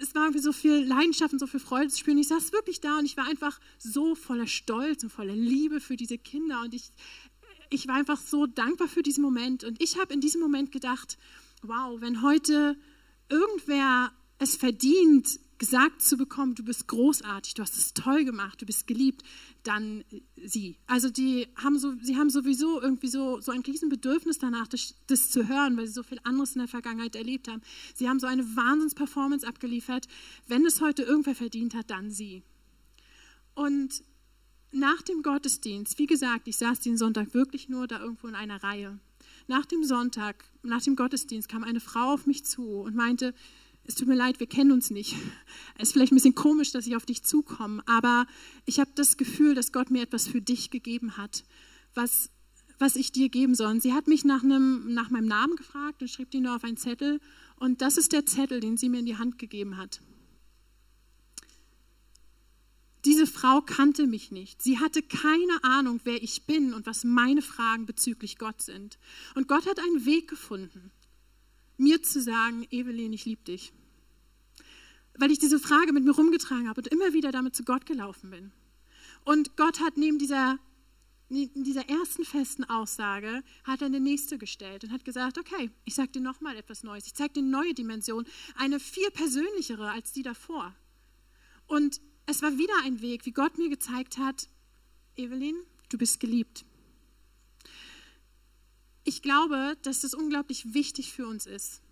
es 0.00 0.14
war 0.14 0.22
irgendwie 0.24 0.42
so 0.42 0.52
viel 0.52 0.84
Leidenschaft 0.84 1.32
und 1.32 1.38
so 1.38 1.46
viel 1.46 1.60
Freude 1.60 1.88
zu 1.88 1.98
spüren. 1.98 2.18
Ich 2.18 2.28
saß 2.28 2.52
wirklich 2.52 2.80
da 2.80 2.98
und 2.98 3.04
ich 3.04 3.16
war 3.16 3.26
einfach 3.26 3.60
so 3.78 4.14
voller 4.14 4.46
Stolz 4.46 5.02
und 5.02 5.10
voller 5.10 5.34
Liebe 5.34 5.80
für 5.80 5.96
diese 5.96 6.18
Kinder 6.18 6.62
und 6.62 6.74
ich, 6.74 6.90
ich 7.70 7.88
war 7.88 7.96
einfach 7.96 8.18
so 8.18 8.46
dankbar 8.46 8.88
für 8.88 9.02
diesen 9.02 9.22
Moment. 9.22 9.64
Und 9.64 9.82
ich 9.82 9.98
habe 9.98 10.12
in 10.12 10.20
diesem 10.20 10.40
Moment 10.40 10.72
gedacht, 10.72 11.18
wow, 11.62 12.00
wenn 12.00 12.22
heute 12.22 12.76
irgendwer 13.28 14.12
es 14.38 14.56
verdient, 14.56 15.40
gesagt 15.58 16.02
zu 16.02 16.16
bekommen, 16.16 16.54
du 16.54 16.64
bist 16.64 16.88
großartig, 16.88 17.54
du 17.54 17.62
hast 17.62 17.76
es 17.76 17.94
toll 17.94 18.24
gemacht, 18.24 18.60
du 18.60 18.66
bist 18.66 18.86
geliebt, 18.86 19.22
dann 19.62 20.04
äh, 20.10 20.20
sie. 20.46 20.76
Also 20.86 21.10
die 21.10 21.48
haben 21.56 21.78
so, 21.78 21.94
sie 22.02 22.16
haben 22.16 22.30
sowieso 22.30 22.80
irgendwie 22.80 23.08
so, 23.08 23.40
so 23.40 23.52
ein 23.52 23.60
Riesenbedürfnis 23.60 24.38
danach, 24.38 24.68
das, 24.68 24.94
das 25.06 25.30
zu 25.30 25.48
hören, 25.48 25.76
weil 25.76 25.86
sie 25.86 25.92
so 25.92 26.02
viel 26.02 26.20
anderes 26.24 26.54
in 26.54 26.60
der 26.60 26.68
Vergangenheit 26.68 27.16
erlebt 27.16 27.48
haben. 27.48 27.62
Sie 27.94 28.08
haben 28.08 28.20
so 28.20 28.26
eine 28.26 28.44
Wahnsinns-Performance 28.56 29.46
abgeliefert. 29.46 30.06
Wenn 30.46 30.66
es 30.66 30.80
heute 30.80 31.02
irgendwer 31.02 31.34
verdient 31.34 31.74
hat, 31.74 31.90
dann 31.90 32.10
sie. 32.10 32.42
Und 33.54 34.02
nach 34.72 35.02
dem 35.02 35.22
Gottesdienst, 35.22 35.98
wie 35.98 36.06
gesagt, 36.06 36.48
ich 36.48 36.56
saß 36.56 36.80
den 36.80 36.98
Sonntag 36.98 37.32
wirklich 37.32 37.68
nur 37.68 37.86
da 37.86 38.00
irgendwo 38.00 38.26
in 38.26 38.34
einer 38.34 38.62
Reihe. 38.62 38.98
Nach 39.46 39.64
dem 39.64 39.84
Sonntag, 39.84 40.44
nach 40.62 40.82
dem 40.82 40.96
Gottesdienst 40.96 41.48
kam 41.48 41.64
eine 41.64 41.80
Frau 41.80 42.12
auf 42.12 42.26
mich 42.26 42.44
zu 42.44 42.80
und 42.80 42.96
meinte, 42.96 43.34
es 43.86 43.94
tut 43.96 44.08
mir 44.08 44.14
leid, 44.14 44.40
wir 44.40 44.46
kennen 44.46 44.72
uns 44.72 44.90
nicht. 44.90 45.14
Es 45.76 45.88
ist 45.88 45.92
vielleicht 45.92 46.12
ein 46.12 46.16
bisschen 46.16 46.34
komisch, 46.34 46.72
dass 46.72 46.86
ich 46.86 46.96
auf 46.96 47.04
dich 47.04 47.22
zukomme, 47.22 47.82
aber 47.86 48.26
ich 48.64 48.80
habe 48.80 48.90
das 48.94 49.16
Gefühl, 49.16 49.54
dass 49.54 49.72
Gott 49.72 49.90
mir 49.90 50.02
etwas 50.02 50.26
für 50.26 50.40
dich 50.40 50.70
gegeben 50.70 51.16
hat, 51.16 51.44
was, 51.94 52.30
was 52.78 52.96
ich 52.96 53.12
dir 53.12 53.28
geben 53.28 53.54
soll. 53.54 53.70
Und 53.70 53.82
sie 53.82 53.92
hat 53.92 54.06
mich 54.06 54.24
nach, 54.24 54.42
einem, 54.42 54.94
nach 54.94 55.10
meinem 55.10 55.26
Namen 55.26 55.56
gefragt 55.56 56.00
und 56.00 56.08
schrieb 56.08 56.30
die 56.30 56.40
nur 56.40 56.56
auf 56.56 56.64
einen 56.64 56.76
Zettel 56.76 57.20
Und 57.56 57.82
das 57.82 57.98
ist 57.98 58.12
der 58.12 58.24
Zettel, 58.24 58.60
den 58.60 58.76
sie 58.76 58.88
mir 58.88 59.00
in 59.00 59.06
die 59.06 59.18
Hand 59.18 59.38
gegeben 59.38 59.76
hat. 59.76 60.00
Diese 63.04 63.26
Frau 63.26 63.60
kannte 63.60 64.06
mich 64.06 64.30
nicht. 64.30 64.62
Sie 64.62 64.78
hatte 64.78 65.02
keine 65.02 65.62
Ahnung, 65.62 66.00
wer 66.04 66.22
ich 66.22 66.46
bin 66.46 66.72
und 66.72 66.86
was 66.86 67.04
meine 67.04 67.42
Fragen 67.42 67.84
bezüglich 67.84 68.38
Gott 68.38 68.62
sind. 68.62 68.98
Und 69.34 69.46
Gott 69.46 69.66
hat 69.66 69.78
einen 69.78 70.06
Weg 70.06 70.28
gefunden, 70.28 70.90
mir 71.76 72.02
zu 72.02 72.20
sagen, 72.20 72.66
Evelyn, 72.70 73.12
ich 73.12 73.24
liebe 73.24 73.42
dich. 73.44 73.72
Weil 75.16 75.30
ich 75.30 75.38
diese 75.38 75.58
Frage 75.58 75.92
mit 75.92 76.04
mir 76.04 76.12
rumgetragen 76.12 76.68
habe 76.68 76.80
und 76.80 76.88
immer 76.88 77.12
wieder 77.12 77.32
damit 77.32 77.54
zu 77.54 77.64
Gott 77.64 77.86
gelaufen 77.86 78.30
bin. 78.30 78.52
Und 79.24 79.56
Gott 79.56 79.80
hat 79.80 79.96
neben 79.96 80.18
dieser, 80.18 80.58
neben 81.28 81.64
dieser 81.64 81.88
ersten 81.88 82.24
festen 82.24 82.64
Aussage, 82.64 83.42
hat 83.64 83.80
er 83.80 83.86
eine 83.86 84.00
nächste 84.00 84.38
gestellt 84.38 84.84
und 84.84 84.92
hat 84.92 85.04
gesagt, 85.04 85.38
okay, 85.38 85.70
ich 85.84 85.94
sage 85.94 86.12
dir 86.12 86.20
nochmal 86.20 86.56
etwas 86.56 86.82
Neues. 86.82 87.06
Ich 87.06 87.14
zeige 87.14 87.34
dir 87.34 87.40
eine 87.40 87.50
neue 87.50 87.74
Dimension, 87.74 88.26
eine 88.56 88.80
viel 88.80 89.10
persönlichere 89.10 89.90
als 89.90 90.12
die 90.12 90.22
davor. 90.22 90.74
Und 91.66 92.00
es 92.26 92.42
war 92.42 92.58
wieder 92.58 92.74
ein 92.84 93.00
Weg, 93.00 93.26
wie 93.26 93.32
Gott 93.32 93.58
mir 93.58 93.68
gezeigt 93.68 94.18
hat, 94.18 94.48
Evelyn, 95.16 95.56
du 95.90 95.98
bist 95.98 96.20
geliebt. 96.20 96.64
Ich 99.04 99.22
glaube, 99.22 99.76
dass 99.82 100.04
es 100.04 100.14
unglaublich 100.14 100.74
wichtig 100.74 101.12
für 101.12 101.26
uns 101.26 101.46
ist 101.46 101.82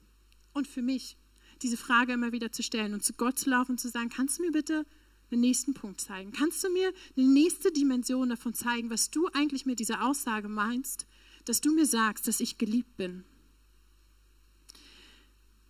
und 0.53 0.67
für 0.67 0.83
mich, 0.83 1.17
diese 1.61 1.77
Frage 1.77 2.13
immer 2.15 2.33
wieder 2.33 2.51
zu 2.51 2.63
stellen 2.63 2.95
und 2.95 3.05
zu 3.05 3.13
Gott 3.13 3.39
zu 3.39 3.51
laufen 3.51 3.73
und 3.73 3.79
zu 3.79 3.89
sagen, 3.89 4.09
kannst 4.09 4.39
du 4.39 4.43
mir 4.43 4.53
bitte 4.53 4.85
den 5.31 5.41
nächsten 5.41 5.75
Punkt 5.75 6.01
zeigen? 6.01 6.33
Kannst 6.33 6.65
du 6.65 6.71
mir 6.71 6.93
eine 7.17 7.27
nächste 7.27 7.71
Dimension 7.71 8.31
davon 8.31 8.55
zeigen, 8.55 8.91
was 8.91 9.11
du 9.11 9.29
eigentlich 9.33 9.67
mit 9.67 9.79
dieser 9.79 10.05
Aussage 10.05 10.49
meinst, 10.49 11.07
dass 11.45 11.61
du 11.61 11.73
mir 11.73 11.87
sagst, 11.87 12.27
dass 12.27 12.41
ich 12.41 12.59
geliebt 12.59 12.97
bin? 12.97 13.25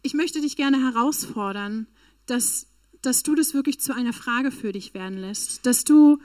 Ich 0.03 0.15
möchte 0.15 0.41
dich 0.41 0.57
gerne 0.57 0.81
herausfordern, 0.81 1.87
dass 2.27 2.67
dass 3.03 3.25
du 3.25 3.35
das 3.35 3.53
wirklich 3.53 3.81
zu 3.81 3.95
einer 3.95 4.13
Frage 4.13 4.51
für 4.51 4.73
dich 4.73 4.95
werden 4.95 5.19
lässt, 5.19 5.67
dass 5.67 5.85
du 5.85 6.19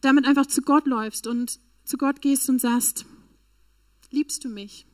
damit 0.00 0.26
einfach 0.26 0.46
zu 0.46 0.62
Gott 0.62 0.86
läufst 0.86 1.26
und 1.26 1.60
zu 1.84 1.96
Gott 1.96 2.20
gehst 2.20 2.48
und 2.50 2.60
sagst, 2.60 3.06
liebst 4.10 4.44
du 4.44 4.48
mich? 4.48 4.86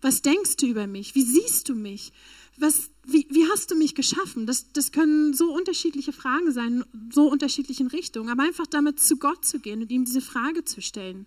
Was 0.00 0.22
denkst 0.22 0.56
du 0.56 0.66
über 0.66 0.86
mich? 0.86 1.14
Wie 1.14 1.22
siehst 1.22 1.68
du 1.68 1.74
mich? 1.74 2.12
Was, 2.56 2.90
wie, 3.06 3.26
wie 3.30 3.48
hast 3.50 3.70
du 3.70 3.74
mich 3.74 3.94
geschaffen? 3.94 4.46
Das, 4.46 4.72
das 4.72 4.92
können 4.92 5.34
so 5.34 5.52
unterschiedliche 5.52 6.12
Fragen 6.12 6.52
sein, 6.52 6.84
so 7.12 7.30
unterschiedlichen 7.30 7.88
Richtungen, 7.88 8.28
aber 8.28 8.42
einfach 8.42 8.66
damit 8.66 9.00
zu 9.00 9.16
Gott 9.16 9.44
zu 9.44 9.58
gehen 9.60 9.82
und 9.82 9.90
ihm 9.90 10.04
diese 10.04 10.20
Frage 10.20 10.64
zu 10.64 10.80
stellen. 10.80 11.26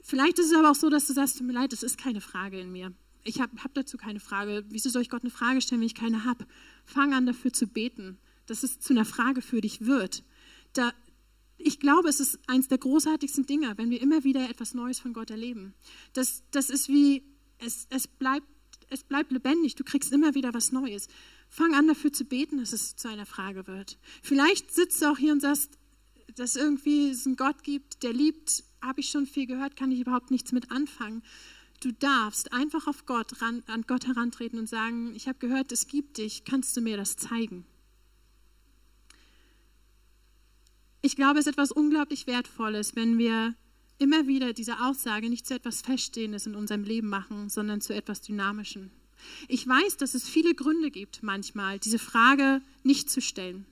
Vielleicht 0.00 0.38
ist 0.38 0.46
es 0.46 0.54
aber 0.54 0.70
auch 0.70 0.74
so, 0.74 0.90
dass 0.90 1.06
du 1.06 1.14
sagst, 1.14 1.38
tut 1.38 1.46
mir 1.46 1.54
leid, 1.54 1.72
das 1.72 1.82
ist 1.82 1.96
keine 1.96 2.20
Frage 2.20 2.60
in 2.60 2.72
mir 2.72 2.92
ich 3.24 3.40
habe 3.40 3.52
hab 3.62 3.74
dazu 3.74 3.96
keine 3.96 4.20
Frage. 4.20 4.64
Wieso 4.68 4.90
soll 4.90 5.02
ich 5.02 5.10
Gott 5.10 5.22
eine 5.22 5.30
Frage 5.30 5.60
stellen, 5.60 5.80
wenn 5.80 5.86
ich 5.86 5.94
keine 5.94 6.24
habe? 6.24 6.46
Fang 6.84 7.14
an 7.14 7.26
dafür 7.26 7.52
zu 7.52 7.66
beten, 7.66 8.18
dass 8.46 8.62
es 8.62 8.78
zu 8.78 8.92
einer 8.92 9.04
Frage 9.04 9.42
für 9.42 9.60
dich 9.60 9.86
wird. 9.86 10.22
Da, 10.74 10.92
ich 11.64 11.80
glaube, 11.80 12.10
es 12.10 12.20
ist 12.20 12.38
eines 12.46 12.68
der 12.68 12.78
großartigsten 12.78 13.46
Dinge, 13.46 13.72
wenn 13.76 13.88
wir 13.90 14.00
immer 14.02 14.22
wieder 14.22 14.48
etwas 14.50 14.74
Neues 14.74 15.00
von 15.00 15.14
Gott 15.14 15.30
erleben. 15.30 15.74
Das, 16.12 16.42
das 16.50 16.68
ist 16.68 16.88
wie, 16.88 17.22
es, 17.58 17.86
es, 17.88 18.06
bleibt, 18.06 18.46
es 18.90 19.02
bleibt 19.02 19.32
lebendig, 19.32 19.74
du 19.74 19.82
kriegst 19.82 20.12
immer 20.12 20.34
wieder 20.34 20.52
was 20.52 20.72
Neues. 20.72 21.08
Fang 21.48 21.74
an 21.74 21.88
dafür 21.88 22.12
zu 22.12 22.26
beten, 22.26 22.58
dass 22.58 22.74
es 22.74 22.96
zu 22.96 23.08
einer 23.08 23.24
Frage 23.24 23.66
wird. 23.66 23.98
Vielleicht 24.22 24.72
sitzt 24.72 25.00
du 25.00 25.10
auch 25.10 25.16
hier 25.16 25.32
und 25.32 25.40
sagst, 25.40 25.78
dass 26.36 26.56
irgendwie 26.56 27.08
es 27.08 27.26
einen 27.26 27.36
Gott 27.36 27.62
gibt, 27.62 28.02
der 28.02 28.12
liebt, 28.12 28.64
habe 28.82 29.00
ich 29.00 29.08
schon 29.08 29.26
viel 29.26 29.46
gehört, 29.46 29.74
kann 29.74 29.90
ich 29.90 30.00
überhaupt 30.00 30.30
nichts 30.30 30.52
mit 30.52 30.70
anfangen. 30.70 31.22
Du 31.80 31.92
darfst 31.92 32.52
einfach 32.52 32.86
auf 32.86 33.06
Gott, 33.06 33.40
ran, 33.40 33.62
an 33.68 33.84
Gott 33.86 34.06
herantreten 34.06 34.58
und 34.58 34.68
sagen, 34.68 35.14
ich 35.14 35.28
habe 35.28 35.38
gehört, 35.38 35.72
es 35.72 35.86
gibt 35.86 36.18
dich, 36.18 36.44
kannst 36.44 36.76
du 36.76 36.82
mir 36.82 36.98
das 36.98 37.16
zeigen? 37.16 37.64
Ich 41.04 41.16
glaube, 41.16 41.38
es 41.38 41.46
ist 41.46 41.52
etwas 41.52 41.70
unglaublich 41.70 42.26
Wertvolles, 42.26 42.96
wenn 42.96 43.18
wir 43.18 43.54
immer 43.98 44.26
wieder 44.26 44.54
diese 44.54 44.80
Aussage 44.80 45.28
nicht 45.28 45.46
zu 45.46 45.52
etwas 45.52 45.82
Feststehendes 45.82 46.46
in 46.46 46.54
unserem 46.54 46.82
Leben 46.82 47.10
machen, 47.10 47.50
sondern 47.50 47.82
zu 47.82 47.94
etwas 47.94 48.22
Dynamischem. 48.22 48.90
Ich 49.46 49.68
weiß, 49.68 49.98
dass 49.98 50.14
es 50.14 50.26
viele 50.26 50.54
Gründe 50.54 50.90
gibt, 50.90 51.22
manchmal 51.22 51.78
diese 51.78 51.98
Frage 51.98 52.62
nicht 52.84 53.10
zu 53.10 53.20
stellen. 53.20 53.66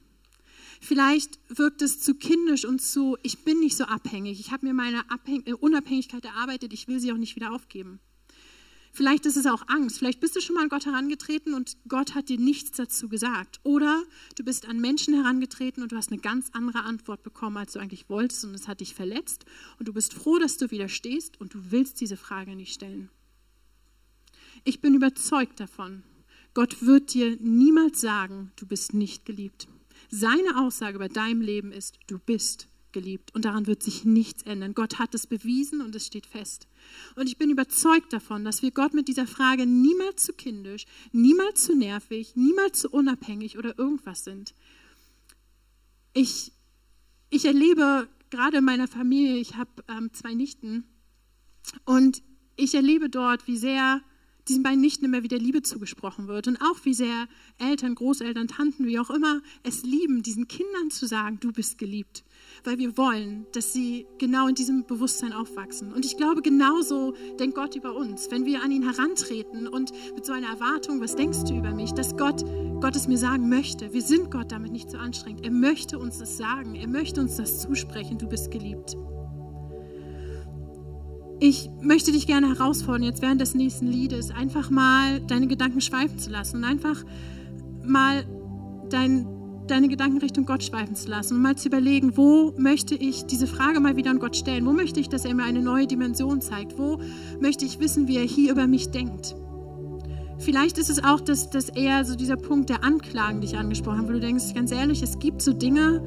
Vielleicht 0.83 1.39
wirkt 1.49 1.81
es 1.81 2.01
zu 2.01 2.17
kindisch 2.17 2.67
und 2.67 2.83
zu, 2.83 3.17
ich 3.23 3.39
bin 3.45 3.61
nicht 3.61 3.79
so 3.79 3.85
abhängig, 3.85 4.39
ich 4.39 4.51
habe 4.51 4.67
mir 4.67 4.75
meine 4.75 5.11
Abhäng 5.11 5.43
äh, 5.47 5.55
Unabhängigkeit 5.55 6.27
erarbeitet, 6.27 6.75
ich 6.75 6.87
will 6.87 7.01
sie 7.01 7.13
auch 7.13 7.17
nicht 7.17 7.35
wieder 7.35 7.55
aufgeben. 7.55 7.99
Vielleicht 8.95 9.25
ist 9.25 9.39
es 9.39 9.47
auch 9.47 9.67
Angst. 9.69 9.99
Vielleicht 9.99 10.21
bist 10.21 10.37
du 10.37 10.41
schon 10.43 10.55
mal 10.55 10.65
an 10.65 10.69
Gott 10.69 10.85
herangetreten 10.85 11.55
und 11.55 11.79
Gott 11.89 12.15
hat 12.15 12.29
dir 12.29 12.39
nichts 12.39 12.73
dazu 12.73 13.09
gesagt. 13.09 13.59
Oder 13.63 14.03
du 14.37 14.45
bist 14.45 14.69
an 14.69 14.81
Menschen 14.81 15.15
herangetreten 15.15 15.83
und 15.83 15.93
du 15.93 15.97
hast 15.97 16.13
eine 16.13 16.21
ganz 16.21 16.51
andere 16.53 16.85
Antwort 16.85 17.23
bekommen, 17.23 17.57
als 17.57 17.73
du 17.73 17.79
eigentlich 17.79 18.11
wolltest 18.11 18.45
und 18.45 18.55
es 18.55 18.69
hat 18.69 18.81
dich 18.81 18.95
verletzt. 18.95 19.47
Und 19.79 19.89
du 19.89 19.95
bist 19.95 20.13
froh, 20.13 20.39
dass 20.39 20.59
du 20.59 20.71
wieder 20.71 20.91
stehst 20.91 21.41
und 21.41 21.55
du 21.55 21.71
willst 21.71 22.03
diese 22.03 22.19
Frage 22.19 22.55
nicht 22.55 22.75
stellen. 22.75 23.09
Ich 24.65 24.83
bin 24.83 24.95
überzeugt 24.95 25.59
davon, 25.59 26.03
Gott 26.53 26.85
wird 26.85 27.15
dir 27.15 27.39
niemals 27.41 27.99
sagen, 27.99 28.53
du 28.57 28.67
bist 28.67 28.93
nicht 28.93 29.25
geliebt. 29.25 29.69
Seine 30.11 30.59
Aussage 30.61 30.97
über 30.97 31.09
deinem 31.09 31.41
Leben 31.41 31.73
ist, 31.73 31.99
du 32.09 32.19
bist 32.19 32.69
geliebt 32.93 33.35
und 33.35 33.45
daran 33.45 33.67
wird 33.67 33.83
sich 33.83 34.05
nichts 34.05 34.43
ändern. 34.43 34.75
Gott 34.75 34.99
hat 34.99 35.15
es 35.15 35.27
bewiesen 35.27 35.81
und 35.81 35.95
es 35.95 36.07
steht 36.07 36.27
fest. 36.27 36.69
Und 37.17 37.27
ich 37.27 37.39
bin 37.39 37.51
überzeugt 37.51 38.13
davon, 38.13 38.45
dass 38.45 38.63
wir 38.63 38.71
Gott 38.71 38.95
mit 38.95 39.09
dieser 39.09 39.27
Frage 39.27 39.67
niemals 39.67 40.25
zu 40.25 40.33
kindisch, 40.33 40.85
niemals 41.13 41.65
zu 41.65 41.75
nervig, 41.75 42.37
niemals 42.37 42.81
zu 42.81 42.91
unabhängig 42.91 43.59
oder 43.59 43.79
irgendwas 43.79 44.25
sind. 44.25 44.55
Ich, 46.13 46.53
ich 47.31 47.45
erlebe 47.45 48.09
gerade 48.31 48.59
in 48.59 48.65
meiner 48.65 48.89
Familie, 48.89 49.37
ich 49.37 49.57
habe 49.57 49.71
ähm, 49.89 50.11
zwei 50.13 50.35
Nichten 50.35 50.85
und 51.85 52.23
ich 52.57 52.75
erlebe 52.75 53.09
dort, 53.09 53.47
wie 53.47 53.57
sehr 53.57 54.03
diesen 54.49 54.63
beiden 54.63 54.81
Nichten 54.81 55.05
immer 55.05 55.23
wieder 55.23 55.39
Liebe 55.39 55.63
zugesprochen 55.63 56.27
wird 56.27 56.49
und 56.49 56.61
auch 56.61 56.85
wie 56.85 56.95
sehr 56.95 57.29
Eltern, 57.59 57.95
Großeltern, 57.95 58.49
Tanten, 58.49 58.87
wie 58.87 58.99
auch 58.99 59.11
immer, 59.11 59.41
es 59.63 59.85
lieben, 59.85 60.23
diesen 60.23 60.49
Kindern 60.49 60.91
zu 60.91 61.07
sagen, 61.07 61.39
du 61.41 61.53
bist 61.53 61.79
geliebt, 61.79 62.25
weil 62.65 62.79
wir 62.79 62.97
wollen, 62.97 63.47
dass 63.53 63.73
sie 63.73 64.07
genau 64.19 64.47
in 64.49 64.55
diesem 64.55 64.85
Bewusstsein 64.85 65.33
aufwachsen. 65.33 65.93
Und 65.93 66.05
ich 66.05 66.17
glaube, 66.17 66.43
genauso 66.43 67.15
denkt 67.39 67.57
Gott 67.57 67.75
über 67.75 67.95
uns, 67.95 68.31
wenn 68.31 68.45
wir 68.45 68.63
an 68.63 68.71
ihn 68.71 68.83
herantreten 68.83 69.67
und 69.67 69.93
mit 70.15 70.25
so 70.25 70.33
einer 70.33 70.49
Erwartung, 70.49 71.01
was 71.01 71.17
denkst 71.17 71.45
du 71.45 71.57
über 71.57 71.73
mich, 71.73 71.93
dass 71.93 72.17
Gott, 72.17 72.45
Gott 72.81 72.97
es 72.97 73.09
mir 73.09 73.19
sagen 73.19 73.49
möchte. 73.49 73.93
Wir 73.93 74.03
sind 74.03 74.31
Gott 74.31 74.53
damit 74.53 74.73
nicht 74.73 74.91
so 74.91 74.99
anstrengend. 74.99 75.45
Er 75.45 75.51
möchte 75.51 75.99
uns 75.99 76.19
das 76.19 76.37
sagen, 76.37 76.75
er 76.75 76.89
möchte 76.89 77.21
uns 77.21 77.37
das 77.37 77.61
zusprechen, 77.61 78.19
du 78.19 78.29
bist 78.29 78.51
geliebt. 78.51 78.97
Ich 81.45 81.69
möchte 81.81 82.13
dich 82.13 82.29
gerne 82.29 82.51
herausfordern, 82.51 83.03
jetzt 83.03 83.21
während 83.21 83.41
des 83.41 83.57
nächsten 83.57 83.89
Liedes, 83.89 84.31
einfach 84.31 84.71
mal 84.71 85.21
deine 85.23 85.49
Gedanken 85.49 85.81
schweifen 85.81 86.17
zu 86.17 86.31
lassen 86.31 86.59
und 86.59 86.65
einfach 86.65 87.05
mal 87.85 88.25
dein, 88.91 89.27
deine 89.73 89.89
Gedanken 89.89 90.19
Richtung 90.19 90.45
Gott 90.45 90.63
schweifen 90.63 90.95
zu 90.95 91.09
lassen 91.09 91.37
und 91.37 91.43
mal 91.43 91.57
zu 91.57 91.69
überlegen, 91.69 92.17
wo 92.17 92.53
möchte 92.59 92.95
ich 92.95 93.25
diese 93.25 93.47
Frage 93.47 93.81
mal 93.81 93.97
wieder 93.97 94.11
an 94.11 94.19
Gott 94.19 94.37
stellen? 94.37 94.67
Wo 94.67 94.73
möchte 94.73 95.01
ich, 95.01 95.09
dass 95.09 95.25
er 95.25 95.35
mir 95.35 95.45
eine 95.45 95.63
neue 95.63 95.87
Dimension 95.87 96.43
zeigt? 96.43 96.79
Wo 96.79 97.01
möchte 97.41 97.65
ich 97.65 97.81
wissen, 97.81 98.07
wie 98.07 98.19
er 98.19 98.25
hier 98.25 98.53
über 98.53 98.67
mich 98.67 98.91
denkt? 98.91 99.35
Vielleicht 100.39 100.77
ist 100.77 100.91
es 100.91 101.03
auch, 101.03 101.21
dass, 101.21 101.49
dass 101.49 101.71
eher 101.71 102.05
so 102.05 102.17
dieser 102.17 102.37
Punkt 102.37 102.69
der 102.69 102.85
Anklagen 102.85 103.41
dich 103.41 103.57
angesprochen 103.57 104.01
hat, 104.01 104.09
wo 104.09 104.13
du 104.13 104.21
denkst, 104.21 104.53
ganz 104.55 104.73
ehrlich, 104.73 105.03
es 105.03 105.19
gibt 105.19 105.41
so 105.41 105.55
Dinge, 105.55 106.03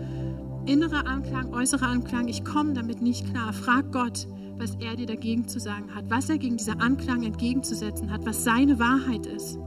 innere 0.68 1.08
Anklang, 1.08 1.52
äußere 1.52 1.88
Anklang, 1.88 2.28
ich 2.28 2.46
komme 2.46 2.74
damit 2.74 3.02
nicht 3.02 3.32
klar. 3.32 3.52
Frag 3.52 3.92
Gott, 3.92 4.28
was 4.60 4.76
er 4.76 4.96
dir 4.96 5.08
dagegen 5.08 5.48
zu 5.48 5.60
sagen 5.60 5.96
hat, 5.96 6.06
was 6.10 6.30
er 6.30 6.38
gegen 6.38 6.58
dieser 6.58 6.80
Anklang 6.82 7.24
entgegenzusetzen 7.24 8.12
hat, 8.12 8.26
was 8.26 8.44
seine 8.44 8.78
Wahrheit 8.78 9.26
ist. 9.26 9.58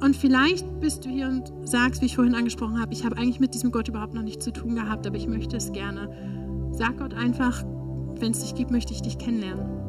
Und 0.00 0.16
vielleicht 0.16 0.80
bist 0.80 1.04
du 1.04 1.08
hier 1.08 1.28
und 1.28 1.52
sagst, 1.66 2.02
wie 2.02 2.06
ich 2.06 2.16
vorhin 2.16 2.34
angesprochen 2.34 2.80
habe, 2.80 2.92
ich 2.92 3.04
habe 3.04 3.16
eigentlich 3.16 3.40
mit 3.40 3.54
diesem 3.54 3.70
Gott 3.70 3.88
überhaupt 3.88 4.14
noch 4.14 4.22
nichts 4.22 4.44
zu 4.44 4.52
tun 4.52 4.74
gehabt, 4.74 5.06
aber 5.06 5.16
ich 5.16 5.26
möchte 5.26 5.56
es 5.56 5.72
gerne. 5.72 6.10
Sag 6.72 6.98
Gott 6.98 7.14
einfach, 7.14 7.64
wenn 8.18 8.32
es 8.32 8.40
dich 8.40 8.54
gibt, 8.54 8.70
möchte 8.70 8.92
ich 8.92 9.02
dich 9.02 9.18
kennenlernen. 9.18 9.84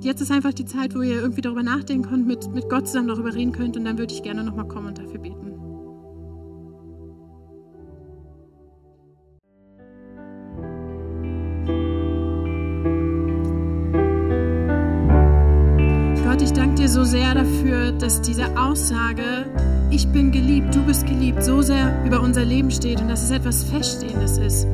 Jetzt 0.00 0.20
ist 0.20 0.30
einfach 0.30 0.52
die 0.52 0.64
Zeit, 0.64 0.94
wo 0.94 1.02
ihr 1.02 1.16
irgendwie 1.20 1.40
darüber 1.40 1.62
nachdenken 1.62 2.08
könnt, 2.08 2.26
mit, 2.26 2.52
mit 2.52 2.68
Gott 2.68 2.86
zusammen 2.86 3.08
darüber 3.08 3.34
reden 3.34 3.52
könnt 3.52 3.76
und 3.76 3.84
dann 3.84 3.98
würde 3.98 4.14
ich 4.14 4.22
gerne 4.22 4.44
nochmal 4.44 4.68
kommen 4.68 4.88
und 4.88 4.98
dafür 4.98 5.15
so 16.96 17.04
sehr 17.04 17.34
dafür, 17.34 17.92
dass 17.92 18.22
diese 18.22 18.56
Aussage, 18.56 19.44
ich 19.90 20.08
bin 20.08 20.32
geliebt, 20.32 20.74
du 20.74 20.82
bist 20.82 21.06
geliebt, 21.06 21.44
so 21.44 21.60
sehr 21.60 22.02
über 22.06 22.22
unser 22.22 22.42
Leben 22.42 22.70
steht 22.70 23.02
und 23.02 23.08
dass 23.08 23.22
es 23.22 23.30
etwas 23.30 23.64
Feststehendes 23.64 24.38
ist. 24.38 24.66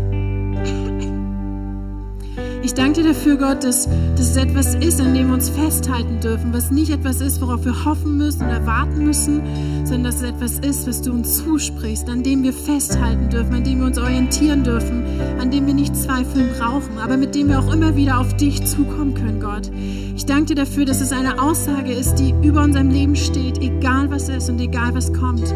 Ich 2.64 2.74
danke 2.74 3.02
dir 3.02 3.08
dafür, 3.08 3.36
Gott, 3.36 3.64
dass, 3.64 3.88
dass 4.16 4.30
es 4.30 4.36
etwas 4.36 4.76
ist, 4.76 5.00
an 5.00 5.14
dem 5.14 5.26
wir 5.26 5.34
uns 5.34 5.50
festhalten 5.50 6.20
dürfen, 6.20 6.52
was 6.52 6.70
nicht 6.70 6.92
etwas 6.92 7.20
ist, 7.20 7.40
worauf 7.40 7.64
wir 7.64 7.84
hoffen 7.84 8.16
müssen 8.16 8.42
oder 8.46 8.64
warten 8.64 9.04
müssen, 9.04 9.42
sondern 9.84 10.04
dass 10.04 10.16
es 10.16 10.22
etwas 10.22 10.58
ist, 10.60 10.86
was 10.86 11.02
du 11.02 11.10
uns 11.10 11.38
zusprichst, 11.38 12.08
an 12.08 12.22
dem 12.22 12.44
wir 12.44 12.52
festhalten 12.52 13.30
dürfen, 13.30 13.54
an 13.54 13.64
dem 13.64 13.80
wir 13.80 13.86
uns 13.86 13.98
orientieren 13.98 14.62
dürfen, 14.62 15.04
an 15.40 15.50
dem 15.50 15.66
wir 15.66 15.74
nicht 15.74 15.96
zweifeln 15.96 16.50
brauchen, 16.56 16.98
aber 17.02 17.16
mit 17.16 17.34
dem 17.34 17.48
wir 17.48 17.58
auch 17.58 17.72
immer 17.72 17.96
wieder 17.96 18.20
auf 18.20 18.36
dich 18.36 18.64
zukommen 18.64 19.14
können, 19.14 19.40
Gott. 19.40 19.68
Ich 20.14 20.24
danke 20.24 20.54
dir 20.54 20.64
dafür, 20.64 20.84
dass 20.84 21.00
es 21.00 21.10
eine 21.10 21.42
Aussage 21.42 21.92
ist, 21.92 22.14
die 22.16 22.32
über 22.46 22.62
unserem 22.62 22.90
Leben 22.90 23.16
steht, 23.16 23.58
egal 23.58 24.08
was 24.08 24.28
ist 24.28 24.48
und 24.48 24.60
egal 24.60 24.94
was 24.94 25.12
kommt. 25.12 25.52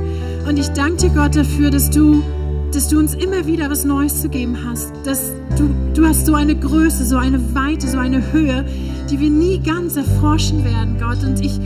Und 0.49 0.59
ich 0.59 0.69
danke 0.69 0.97
dir, 0.97 1.11
Gott, 1.11 1.37
dafür, 1.37 1.71
dass 1.71 1.89
du 1.89 2.25
dass 2.77 2.89
du 2.89 2.99
uns 2.99 3.15
immer 3.15 3.47
wieder 3.47 3.71
was 3.71 3.87
Neues 3.87 4.21
zu 4.21 4.29
geben 4.29 4.59
hast. 4.63 4.93
Dass 5.05 5.33
du, 5.57 5.75
du 5.95 6.07
hast 6.07 6.27
so 6.27 6.35
eine 6.35 6.55
Größe, 6.55 7.07
so 7.07 7.17
eine 7.17 7.55
Weite, 7.55 7.89
so 7.89 7.97
eine 7.97 8.33
Höhe, 8.33 8.67
die 9.11 9.19
wir 9.19 9.31
nie 9.31 9.61
ganz 9.61 9.97
erforschen 9.97 10.63
werden, 10.63 10.99
Gott. 11.01 11.25
Und 11.25 11.41
ich, 11.43 11.59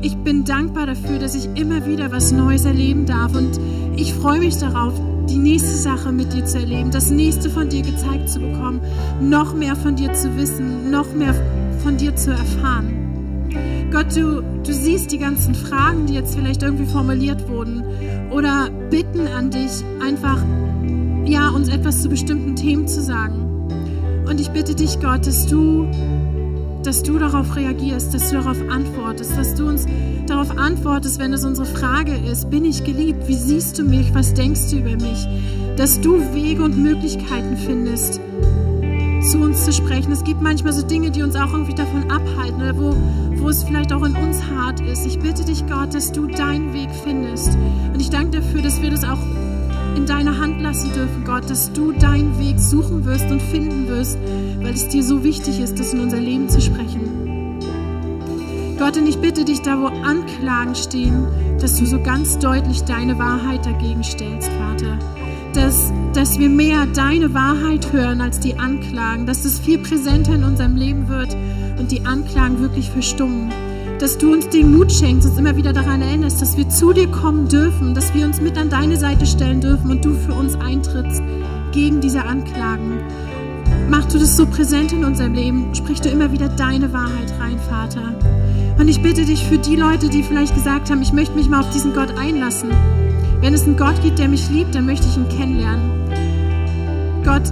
ich 0.00 0.16
bin 0.18 0.44
dankbar 0.44 0.86
dafür, 0.86 1.18
dass 1.18 1.34
ich 1.34 1.48
immer 1.60 1.84
wieder 1.86 2.12
was 2.12 2.30
Neues 2.30 2.64
erleben 2.66 3.04
darf. 3.04 3.34
Und 3.34 3.58
ich 3.96 4.14
freue 4.14 4.38
mich 4.38 4.56
darauf, 4.56 4.94
die 5.28 5.38
nächste 5.38 5.76
Sache 5.76 6.12
mit 6.12 6.32
dir 6.32 6.44
zu 6.44 6.58
erleben, 6.60 6.92
das 6.92 7.10
nächste 7.10 7.50
von 7.50 7.68
dir 7.68 7.82
gezeigt 7.82 8.30
zu 8.30 8.38
bekommen, 8.38 8.80
noch 9.20 9.54
mehr 9.54 9.74
von 9.74 9.96
dir 9.96 10.12
zu 10.14 10.36
wissen, 10.36 10.88
noch 10.88 11.12
mehr 11.14 11.34
von 11.82 11.96
dir 11.96 12.14
zu 12.14 12.30
erfahren. 12.30 12.94
Gott, 13.90 14.14
du, 14.14 14.42
du 14.62 14.72
siehst 14.72 15.10
die 15.10 15.18
ganzen 15.18 15.54
Fragen, 15.56 16.06
die 16.06 16.14
jetzt 16.14 16.36
vielleicht 16.36 16.62
irgendwie 16.62 16.86
formuliert 16.86 17.48
wurden 17.48 17.82
oder 18.30 18.70
bitten 18.90 19.26
an 19.26 19.50
dich, 19.50 19.84
einfach 20.00 20.42
ja, 21.24 21.50
uns 21.50 21.68
etwas 21.68 22.02
zu 22.02 22.08
bestimmten 22.08 22.56
Themen 22.56 22.88
zu 22.88 23.02
sagen. 23.02 23.48
Und 24.28 24.40
ich 24.40 24.50
bitte 24.50 24.74
dich, 24.74 25.00
Gott, 25.00 25.26
dass 25.26 25.46
du, 25.46 25.86
dass 26.82 27.02
du 27.02 27.18
darauf 27.18 27.56
reagierst, 27.56 28.14
dass 28.14 28.30
du 28.30 28.36
darauf 28.36 28.58
antwortest, 28.70 29.36
dass 29.36 29.54
du 29.54 29.68
uns 29.68 29.86
darauf 30.26 30.56
antwortest, 30.56 31.18
wenn 31.18 31.32
es 31.32 31.44
unsere 31.44 31.66
Frage 31.66 32.14
ist, 32.30 32.50
bin 32.50 32.64
ich 32.64 32.84
geliebt? 32.84 33.26
Wie 33.26 33.36
siehst 33.36 33.78
du 33.78 33.84
mich? 33.84 34.14
Was 34.14 34.34
denkst 34.34 34.70
du 34.70 34.78
über 34.78 34.96
mich? 34.96 35.26
Dass 35.76 36.00
du 36.00 36.20
Wege 36.34 36.62
und 36.62 36.76
Möglichkeiten 36.76 37.56
findest, 37.56 38.20
zu 39.28 39.38
uns 39.38 39.64
zu 39.64 39.72
sprechen. 39.72 40.10
Es 40.10 40.24
gibt 40.24 40.40
manchmal 40.40 40.72
so 40.72 40.86
Dinge, 40.86 41.10
die 41.10 41.22
uns 41.22 41.36
auch 41.36 41.52
irgendwie 41.52 41.74
davon 41.74 42.10
abhalten 42.10 42.62
oder 42.62 42.76
wo, 42.78 42.96
wo 43.36 43.48
es 43.50 43.62
vielleicht 43.62 43.92
auch 43.92 44.02
in 44.02 44.16
uns 44.16 44.42
hart 44.44 44.80
ist. 44.80 45.04
Ich 45.06 45.18
bitte 45.18 45.44
dich, 45.44 45.66
Gott, 45.66 45.94
dass 45.94 46.12
du 46.12 46.26
deinen 46.26 46.72
Weg 46.72 46.88
findest. 47.04 47.58
Und 47.92 48.00
ich 48.00 48.08
danke 48.08 48.40
dafür, 48.40 48.62
dass 48.62 48.80
wir 48.80 48.90
das 48.90 49.04
auch 49.04 49.18
in 49.96 50.06
deine 50.06 50.38
Hand 50.38 50.62
lassen 50.62 50.92
dürfen, 50.92 51.24
Gott, 51.24 51.50
dass 51.50 51.72
du 51.72 51.92
deinen 51.92 52.38
Weg 52.38 52.58
suchen 52.58 53.04
wirst 53.04 53.30
und 53.30 53.42
finden 53.42 53.88
wirst, 53.88 54.16
weil 54.62 54.72
es 54.72 54.88
dir 54.88 55.02
so 55.02 55.22
wichtig 55.24 55.60
ist, 55.60 55.78
das 55.78 55.92
in 55.92 56.00
unser 56.00 56.20
Leben 56.20 56.48
zu 56.48 56.60
sprechen. 56.60 57.58
Gott, 58.78 58.96
und 58.96 59.06
ich 59.06 59.18
bitte 59.18 59.44
dich, 59.44 59.60
da 59.60 59.78
wo 59.80 59.86
Anklagen 59.86 60.74
stehen, 60.74 61.26
dass 61.60 61.78
du 61.78 61.84
so 61.84 62.00
ganz 62.00 62.38
deutlich 62.38 62.84
deine 62.84 63.18
Wahrheit 63.18 63.66
dagegen 63.66 64.04
stellst, 64.04 64.50
Vater. 64.52 64.98
Dass, 65.54 65.92
dass 66.12 66.38
wir 66.38 66.48
mehr 66.48 66.86
deine 66.94 67.32
Wahrheit 67.34 67.92
hören 67.92 68.20
als 68.20 68.38
die 68.38 68.58
Anklagen, 68.58 69.26
dass 69.26 69.44
es 69.44 69.58
viel 69.58 69.78
präsenter 69.78 70.34
in 70.34 70.44
unserem 70.44 70.76
Leben 70.76 71.08
wird 71.08 71.36
und 71.78 71.90
die 71.90 72.04
Anklagen 72.04 72.60
wirklich 72.60 72.90
verstummen 72.90 73.50
dass 73.98 74.16
du 74.16 74.32
uns 74.32 74.48
den 74.48 74.72
Mut 74.76 74.92
schenkst, 74.92 75.28
uns 75.28 75.38
immer 75.38 75.56
wieder 75.56 75.72
daran 75.72 76.02
erinnerst, 76.02 76.40
dass 76.40 76.56
wir 76.56 76.68
zu 76.68 76.92
dir 76.92 77.08
kommen 77.08 77.48
dürfen, 77.48 77.94
dass 77.94 78.14
wir 78.14 78.24
uns 78.24 78.40
mit 78.40 78.56
an 78.56 78.70
deine 78.70 78.96
Seite 78.96 79.26
stellen 79.26 79.60
dürfen 79.60 79.90
und 79.90 80.04
du 80.04 80.14
für 80.14 80.34
uns 80.34 80.54
eintrittst 80.54 81.22
gegen 81.72 82.00
diese 82.00 82.24
Anklagen. 82.24 83.00
Mach 83.90 84.04
du 84.06 84.18
das 84.18 84.36
so 84.36 84.46
präsent 84.46 84.92
in 84.92 85.04
unserem 85.04 85.34
Leben, 85.34 85.74
sprich 85.74 86.00
du 86.00 86.08
immer 86.10 86.30
wieder 86.30 86.48
deine 86.48 86.92
Wahrheit 86.92 87.32
rein, 87.40 87.58
Vater. 87.68 88.14
Und 88.78 88.88
ich 88.88 89.02
bitte 89.02 89.24
dich 89.24 89.44
für 89.44 89.58
die 89.58 89.76
Leute, 89.76 90.08
die 90.08 90.22
vielleicht 90.22 90.54
gesagt 90.54 90.90
haben, 90.90 91.02
ich 91.02 91.12
möchte 91.12 91.34
mich 91.34 91.48
mal 91.48 91.60
auf 91.60 91.70
diesen 91.70 91.94
Gott 91.94 92.16
einlassen. 92.16 92.70
Wenn 93.40 93.54
es 93.54 93.64
einen 93.64 93.76
Gott 93.76 94.02
gibt, 94.02 94.18
der 94.18 94.28
mich 94.28 94.50
liebt, 94.50 94.74
dann 94.74 94.86
möchte 94.86 95.06
ich 95.06 95.16
ihn 95.16 95.28
kennenlernen. 95.28 95.90
Gott, 97.24 97.42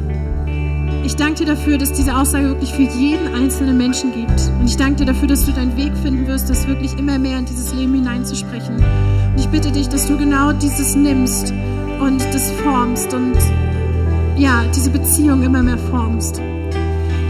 ich 1.04 1.14
danke 1.14 1.44
dir 1.44 1.46
dafür, 1.46 1.78
dass 1.78 1.92
diese 1.92 2.16
Aussage 2.16 2.48
wirklich 2.48 2.72
für 2.72 2.82
jeden 2.82 3.32
einzelnen 3.34 3.76
Menschen 3.76 4.12
gibt. 4.12 4.50
Und 4.58 4.66
ich 4.66 4.76
danke 4.76 4.96
dir 4.96 5.06
dafür, 5.06 5.28
dass 5.28 5.46
du 5.46 5.52
deinen 5.52 5.76
Weg 5.76 5.96
finden 5.96 6.26
wirst, 6.26 6.50
das 6.50 6.66
wirklich 6.66 6.98
immer 6.98 7.18
mehr 7.18 7.38
in 7.38 7.44
dieses 7.44 7.72
Leben 7.72 7.94
hineinzusprechen. 7.94 8.76
Und 8.76 9.38
ich 9.38 9.48
bitte 9.48 9.70
dich, 9.70 9.88
dass 9.88 10.08
du 10.08 10.16
genau 10.16 10.52
dieses 10.52 10.96
nimmst 10.96 11.52
und 12.00 12.20
das 12.34 12.50
formst 12.62 13.14
und 13.14 13.36
ja, 14.36 14.64
diese 14.74 14.90
Beziehung 14.90 15.42
immer 15.42 15.62
mehr 15.62 15.78
formst. 15.78 16.42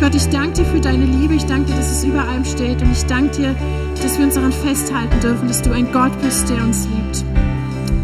Gott, 0.01 0.15
ich 0.15 0.29
danke 0.29 0.63
dir 0.63 0.65
für 0.65 0.81
deine 0.81 1.05
Liebe. 1.05 1.35
Ich 1.35 1.45
danke 1.45 1.71
dir, 1.71 1.77
dass 1.77 1.91
es 1.91 2.05
über 2.05 2.27
allem 2.27 2.45
steht. 2.45 2.81
Und 2.83 2.93
ich 2.93 3.05
danke 3.05 3.37
dir, 3.37 3.55
dass 4.03 4.19
wir 4.19 4.25
uns 4.25 4.35
daran 4.35 4.53
festhalten 4.53 5.21
dürfen, 5.21 5.49
dass 5.49 5.63
du 5.63 5.73
ein 5.73 5.91
Gott 5.93 6.13
bist, 6.23 6.49
der 6.49 6.63
uns 6.63 6.87
liebt. 6.87 7.36